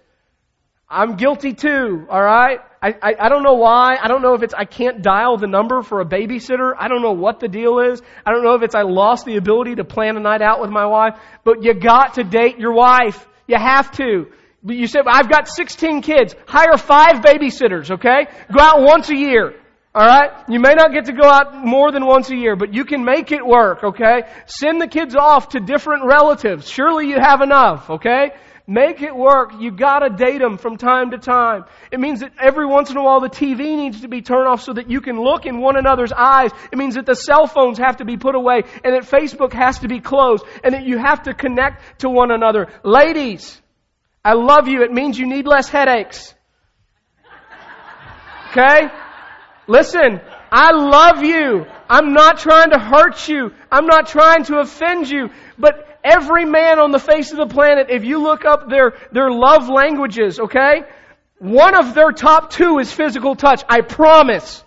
I'm 0.92 1.16
guilty 1.16 1.54
too, 1.54 2.06
alright? 2.10 2.60
I, 2.82 2.90
I, 3.02 3.16
I 3.18 3.30
don't 3.30 3.44
know 3.44 3.54
why. 3.54 3.96
I 4.02 4.10
don't 4.10 4.22
know 4.22 4.34
if 4.34 4.44
it's 4.44 4.54
I 4.54 4.66
can't 4.66 5.02
dial 5.02 5.38
the 5.38 5.48
number 5.48 5.82
for 5.84 6.02
a 6.02 6.06
babysitter. 6.06 6.74
I 6.78 6.90
don't 6.90 7.02
know 7.02 7.14
what 7.14 7.40
the 7.40 7.48
deal 7.48 7.80
is. 7.80 8.02
I 8.26 8.32
don't 8.32 8.44
know 8.44 8.56
if 8.56 8.62
it's 8.62 8.76
I 8.76 8.82
lost 8.82 9.26
the 9.26 9.38
ability 9.38 9.76
to 9.76 9.86
plan 9.86 10.18
a 10.18 10.20
night 10.20 10.42
out 10.42 10.60
with 10.60 10.70
my 10.70 10.86
wife. 10.86 11.14
But 11.46 11.64
you 11.64 11.74
got 11.74 12.16
to 12.16 12.26
date 12.26 12.58
your 12.60 12.74
wife. 12.74 13.26
You 13.48 13.58
have 13.58 13.92
to. 13.94 14.28
But 14.64 14.76
you 14.76 14.88
said, 14.88 15.04
I've 15.08 15.30
got 15.30 15.48
16 15.48 16.02
kids. 16.02 16.36
Hire 16.46 16.78
five 16.78 17.22
babysitters, 17.24 17.90
okay? 17.92 18.28
Go 18.54 18.60
out 18.60 18.82
once 18.82 19.10
a 19.10 19.16
year. 19.16 19.54
Alright? 19.96 20.50
You 20.50 20.60
may 20.60 20.74
not 20.74 20.92
get 20.92 21.06
to 21.06 21.14
go 21.14 21.28
out 21.28 21.56
more 21.66 21.92
than 21.92 22.06
once 22.06 22.30
a 22.32 22.36
year, 22.36 22.56
but 22.56 22.74
you 22.74 22.84
can 22.84 23.06
make 23.06 23.32
it 23.32 23.46
work, 23.46 23.84
okay? 23.84 24.24
Send 24.46 24.82
the 24.82 24.88
kids 24.88 25.16
off 25.16 25.50
to 25.50 25.60
different 25.62 26.06
relatives. 26.06 26.70
Surely 26.70 27.08
you 27.08 27.18
have 27.20 27.42
enough, 27.42 27.90
okay? 27.90 28.32
Make 28.72 29.02
it 29.02 29.14
work. 29.14 29.52
You 29.60 29.70
gotta 29.70 30.10
date 30.10 30.38
them 30.38 30.58
from 30.58 30.78
time 30.78 31.12
to 31.12 31.18
time. 31.18 31.66
It 31.92 32.00
means 32.00 32.22
that 32.22 32.32
every 32.40 32.66
once 32.66 32.90
in 32.90 32.96
a 32.96 33.04
while 33.04 33.20
the 33.20 33.28
TV 33.28 33.76
needs 33.76 34.00
to 34.00 34.08
be 34.08 34.22
turned 34.22 34.48
off 34.48 34.62
so 34.62 34.72
that 34.72 34.90
you 34.90 35.02
can 35.02 35.22
look 35.22 35.46
in 35.46 35.60
one 35.60 35.76
another's 35.76 36.14
eyes. 36.14 36.52
It 36.72 36.78
means 36.78 36.96
that 36.96 37.06
the 37.06 37.14
cell 37.14 37.48
phones 37.48 37.80
have 37.80 37.98
to 37.98 38.06
be 38.06 38.16
put 38.16 38.34
away 38.34 38.64
and 38.86 38.96
that 38.96 39.04
Facebook 39.04 39.52
has 39.52 39.80
to 39.80 39.90
be 39.90 40.00
closed 40.00 40.46
and 40.64 40.74
that 40.74 40.86
you 40.86 40.98
have 40.98 41.24
to 41.24 41.34
connect 41.34 42.00
to 42.00 42.10
one 42.10 42.32
another. 42.32 42.70
Ladies, 42.82 43.62
I 44.24 44.36
love 44.36 44.70
you. 44.70 44.84
It 44.84 44.94
means 44.94 45.20
you 45.20 45.28
need 45.28 45.48
less 45.48 45.68
headaches. 45.68 46.34
Okay? 48.52 48.88
Listen, 49.68 50.22
I 50.50 50.72
love 50.72 51.26
you. 51.26 51.66
I'm 51.90 52.14
not 52.14 52.40
trying 52.40 52.70
to 52.70 52.80
hurt 52.80 53.28
you. 53.28 53.52
I'm 53.70 53.88
not 53.88 54.08
trying 54.08 54.46
to 54.46 54.60
offend 54.60 55.10
you. 55.10 55.30
But 55.60 55.91
every 56.04 56.46
man 56.46 56.80
on 56.80 56.92
the 56.92 57.00
face 57.00 57.32
of 57.32 57.38
the 57.38 57.48
planet, 57.48 57.88
if 57.90 58.04
you 58.04 58.22
look 58.22 58.46
up 58.46 58.70
their, 58.70 58.94
their 59.12 59.32
love 59.32 59.70
languages, 59.70 60.40
okay? 60.40 60.84
One 61.40 61.76
of 61.76 61.96
their 61.96 62.12
top 62.12 62.52
two 62.52 62.80
is 62.80 62.92
physical 62.92 63.36
touch. 63.36 63.64
I 63.68 63.82
promise. 63.82 64.64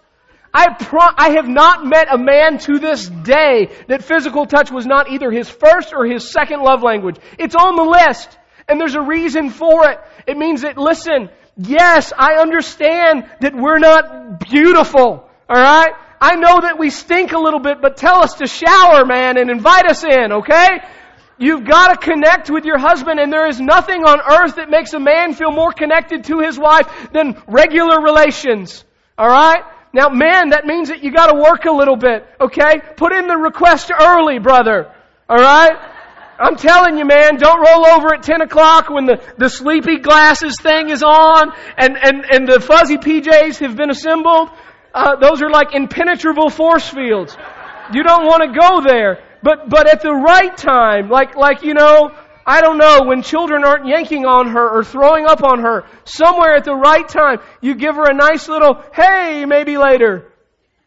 I, 0.52 0.72
pro- 0.72 1.14
I 1.16 1.30
have 1.30 1.48
not 1.48 1.84
met 1.84 2.06
a 2.12 2.18
man 2.18 2.58
to 2.58 2.78
this 2.78 3.08
day 3.08 3.70
that 3.88 4.04
physical 4.04 4.46
touch 4.46 4.70
was 4.70 4.86
not 4.86 5.10
either 5.10 5.30
his 5.30 5.48
first 5.48 5.92
or 5.92 6.06
his 6.06 6.30
second 6.30 6.62
love 6.62 6.82
language. 6.82 7.16
It's 7.38 7.54
on 7.56 7.76
the 7.76 7.82
list. 7.82 8.38
And 8.68 8.80
there's 8.80 8.94
a 8.94 9.00
reason 9.00 9.50
for 9.50 9.90
it. 9.90 9.98
It 10.26 10.38
means 10.38 10.62
that, 10.62 10.78
listen, 10.78 11.28
yes, 11.56 12.12
I 12.16 12.34
understand 12.34 13.28
that 13.40 13.54
we're 13.54 13.78
not 13.78 14.40
beautiful. 14.40 15.28
Alright? 15.50 15.94
I 16.20 16.36
know 16.36 16.60
that 16.62 16.78
we 16.78 16.88
stink 16.88 17.32
a 17.32 17.38
little 17.38 17.60
bit, 17.60 17.82
but 17.82 17.96
tell 17.96 18.22
us 18.22 18.34
to 18.34 18.46
shower, 18.46 19.04
man, 19.04 19.36
and 19.36 19.50
invite 19.50 19.86
us 19.86 20.04
in, 20.04 20.32
okay? 20.32 20.80
You've 21.38 21.64
got 21.64 21.88
to 21.88 21.96
connect 21.96 22.50
with 22.50 22.64
your 22.64 22.78
husband 22.78 23.18
and 23.18 23.32
there 23.32 23.48
is 23.48 23.60
nothing 23.60 24.04
on 24.04 24.20
earth 24.20 24.56
that 24.56 24.70
makes 24.70 24.92
a 24.92 25.00
man 25.00 25.34
feel 25.34 25.50
more 25.50 25.72
connected 25.72 26.24
to 26.24 26.40
his 26.40 26.58
wife 26.58 26.86
than 27.12 27.42
regular 27.48 28.00
relations. 28.00 28.84
Alright? 29.18 29.62
Now 29.92 30.08
man, 30.08 30.50
that 30.50 30.64
means 30.64 30.88
that 30.88 31.02
you 31.02 31.12
gotta 31.12 31.34
work 31.36 31.64
a 31.64 31.72
little 31.72 31.96
bit, 31.96 32.26
okay? 32.40 32.80
Put 32.96 33.12
in 33.12 33.26
the 33.26 33.36
request 33.36 33.90
early, 33.90 34.38
brother. 34.38 34.92
Alright? 35.28 35.72
I'm 36.38 36.56
telling 36.56 36.98
you, 36.98 37.04
man, 37.04 37.36
don't 37.36 37.60
roll 37.60 37.86
over 37.86 38.14
at 38.14 38.22
10 38.22 38.40
o'clock 38.42 38.90
when 38.90 39.06
the, 39.06 39.22
the 39.38 39.48
sleepy 39.48 39.98
glasses 39.98 40.56
thing 40.60 40.88
is 40.88 41.02
on 41.02 41.52
and, 41.76 41.96
and, 41.96 42.24
and 42.30 42.48
the 42.48 42.60
fuzzy 42.60 42.96
PJs 42.96 43.58
have 43.58 43.76
been 43.76 43.90
assembled. 43.90 44.50
Uh, 44.92 45.16
those 45.16 45.42
are 45.42 45.50
like 45.50 45.74
impenetrable 45.74 46.50
force 46.50 46.88
fields. 46.88 47.36
You 47.92 48.02
don't 48.02 48.24
want 48.24 48.42
to 48.42 48.58
go 48.58 48.80
there. 48.80 49.22
But, 49.44 49.68
but 49.68 49.86
at 49.86 50.00
the 50.00 50.10
right 50.10 50.56
time, 50.56 51.10
like, 51.10 51.36
like, 51.36 51.62
you 51.62 51.74
know, 51.74 52.10
I 52.46 52.62
don't 52.62 52.78
know, 52.78 53.02
when 53.04 53.20
children 53.20 53.62
aren't 53.62 53.86
yanking 53.86 54.24
on 54.24 54.48
her 54.48 54.66
or 54.66 54.82
throwing 54.82 55.26
up 55.26 55.42
on 55.42 55.60
her, 55.60 55.84
somewhere 56.04 56.54
at 56.54 56.64
the 56.64 56.74
right 56.74 57.06
time, 57.06 57.40
you 57.60 57.74
give 57.74 57.94
her 57.96 58.10
a 58.10 58.14
nice 58.14 58.48
little, 58.48 58.82
hey, 58.94 59.44
maybe 59.44 59.76
later. 59.76 60.32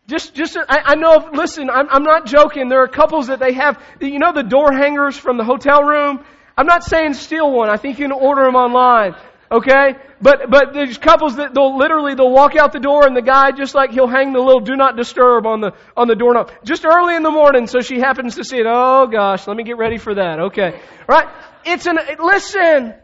Just, 0.08 0.34
just, 0.34 0.58
I, 0.58 0.80
I 0.86 0.96
know, 0.96 1.30
listen, 1.34 1.70
I'm, 1.70 1.88
I'm 1.88 2.04
not 2.04 2.26
joking. 2.26 2.68
There 2.68 2.82
are 2.82 2.88
couples 2.88 3.28
that 3.28 3.40
they 3.40 3.54
have, 3.54 3.80
you 4.02 4.18
know 4.18 4.34
the 4.34 4.42
door 4.42 4.74
hangers 4.74 5.16
from 5.16 5.38
the 5.38 5.44
hotel 5.44 5.84
room? 5.84 6.26
I'm 6.58 6.66
not 6.66 6.84
saying 6.84 7.14
steal 7.14 7.52
one. 7.52 7.70
I 7.70 7.78
think 7.78 8.00
you 8.00 8.06
can 8.06 8.12
order 8.12 8.44
them 8.44 8.56
online. 8.56 9.14
Okay? 9.52 9.96
But, 10.22 10.50
but 10.50 10.74
there's 10.74 10.98
couples 10.98 11.38
that 11.38 11.54
they'll 11.54 11.78
literally, 11.78 12.16
they'll 12.16 12.32
walk 12.32 12.56
out 12.56 12.74
the 12.74 12.80
door 12.80 13.06
and 13.06 13.16
the 13.16 13.22
guy 13.22 13.52
just 13.52 13.76
like 13.76 13.92
he'll 13.92 14.08
hang 14.08 14.34
the 14.34 14.40
little 14.40 14.62
do 14.62 14.76
not 14.76 14.98
disturb 14.98 15.46
on 15.46 15.62
the, 15.62 15.74
on 15.96 16.08
the 16.08 16.16
doorknob. 16.16 16.52
Just 16.64 16.86
early 16.86 17.16
in 17.16 17.24
the 17.24 17.32
morning 17.32 17.68
so 17.68 17.80
she 17.80 18.00
happens 18.00 18.36
to 18.36 18.44
see 18.44 18.58
it. 18.58 18.66
Oh 18.68 19.08
gosh, 19.08 19.48
let 19.48 19.56
me 19.56 19.64
get 19.64 19.78
ready 19.78 19.98
for 19.98 20.16
that. 20.16 20.40
Okay. 20.40 20.80
Right? 21.08 21.28
It's 21.66 21.86
an, 21.86 22.00
listen, 22.20 22.96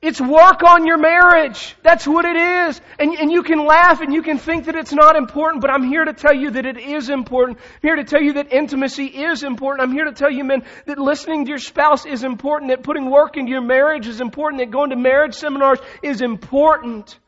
it's 0.00 0.20
work 0.20 0.62
on 0.62 0.86
your 0.86 0.96
marriage. 0.96 1.74
That's 1.82 2.06
what 2.06 2.24
it 2.24 2.36
is. 2.36 2.80
And, 3.00 3.14
and 3.16 3.32
you 3.32 3.42
can 3.42 3.64
laugh 3.64 4.00
and 4.00 4.14
you 4.14 4.22
can 4.22 4.38
think 4.38 4.66
that 4.66 4.76
it's 4.76 4.92
not 4.92 5.16
important, 5.16 5.60
but 5.60 5.70
I'm 5.70 5.82
here 5.82 6.04
to 6.04 6.12
tell 6.12 6.34
you 6.34 6.52
that 6.52 6.64
it 6.64 6.78
is 6.78 7.08
important. 7.08 7.58
I'm 7.58 7.80
here 7.82 7.96
to 7.96 8.04
tell 8.04 8.22
you 8.22 8.34
that 8.34 8.52
intimacy 8.52 9.06
is 9.06 9.42
important. 9.42 9.88
I'm 9.88 9.92
here 9.92 10.04
to 10.04 10.12
tell 10.12 10.30
you, 10.30 10.44
men, 10.44 10.62
that 10.86 10.98
listening 10.98 11.46
to 11.46 11.48
your 11.48 11.58
spouse 11.58 12.06
is 12.06 12.22
important, 12.22 12.70
that 12.70 12.84
putting 12.84 13.10
work 13.10 13.36
into 13.36 13.50
your 13.50 13.60
marriage 13.60 14.06
is 14.06 14.20
important, 14.20 14.60
that 14.60 14.70
going 14.70 14.90
to 14.90 14.96
marriage 14.96 15.34
seminars 15.34 15.80
is 16.00 16.20
important. 16.20 17.18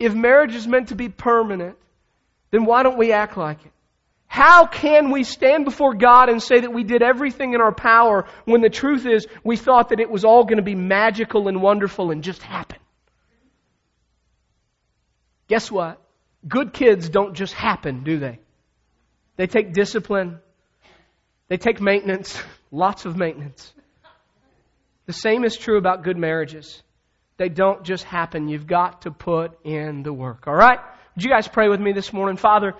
If 0.00 0.12
marriage 0.12 0.56
is 0.56 0.66
meant 0.66 0.88
to 0.88 0.96
be 0.96 1.08
permanent, 1.08 1.76
then 2.50 2.64
why 2.64 2.82
don't 2.82 2.98
we 2.98 3.12
act 3.12 3.36
like 3.36 3.64
it? 3.64 3.72
How 4.30 4.64
can 4.64 5.10
we 5.10 5.24
stand 5.24 5.64
before 5.64 5.92
God 5.92 6.28
and 6.28 6.40
say 6.40 6.60
that 6.60 6.72
we 6.72 6.84
did 6.84 7.02
everything 7.02 7.54
in 7.54 7.60
our 7.60 7.74
power 7.74 8.28
when 8.44 8.60
the 8.60 8.70
truth 8.70 9.04
is 9.04 9.26
we 9.42 9.56
thought 9.56 9.88
that 9.88 9.98
it 9.98 10.08
was 10.08 10.24
all 10.24 10.44
going 10.44 10.58
to 10.58 10.62
be 10.62 10.76
magical 10.76 11.48
and 11.48 11.60
wonderful 11.60 12.12
and 12.12 12.22
just 12.22 12.40
happen? 12.40 12.78
Guess 15.48 15.72
what? 15.72 16.00
Good 16.46 16.72
kids 16.72 17.08
don't 17.08 17.34
just 17.34 17.54
happen, 17.54 18.04
do 18.04 18.20
they? 18.20 18.38
They 19.34 19.48
take 19.48 19.72
discipline. 19.72 20.38
They 21.48 21.56
take 21.56 21.80
maintenance. 21.80 22.40
Lots 22.70 23.06
of 23.06 23.16
maintenance. 23.16 23.72
The 25.06 25.12
same 25.12 25.42
is 25.42 25.56
true 25.56 25.76
about 25.76 26.04
good 26.04 26.16
marriages. 26.16 26.84
They 27.36 27.48
don't 27.48 27.82
just 27.82 28.04
happen. 28.04 28.46
You've 28.46 28.68
got 28.68 29.02
to 29.02 29.10
put 29.10 29.58
in 29.64 30.04
the 30.04 30.12
work. 30.12 30.46
All 30.46 30.54
right? 30.54 30.78
Would 31.16 31.24
you 31.24 31.30
guys 31.30 31.48
pray 31.48 31.68
with 31.68 31.80
me 31.80 31.92
this 31.92 32.12
morning? 32.12 32.36
Father, 32.36 32.76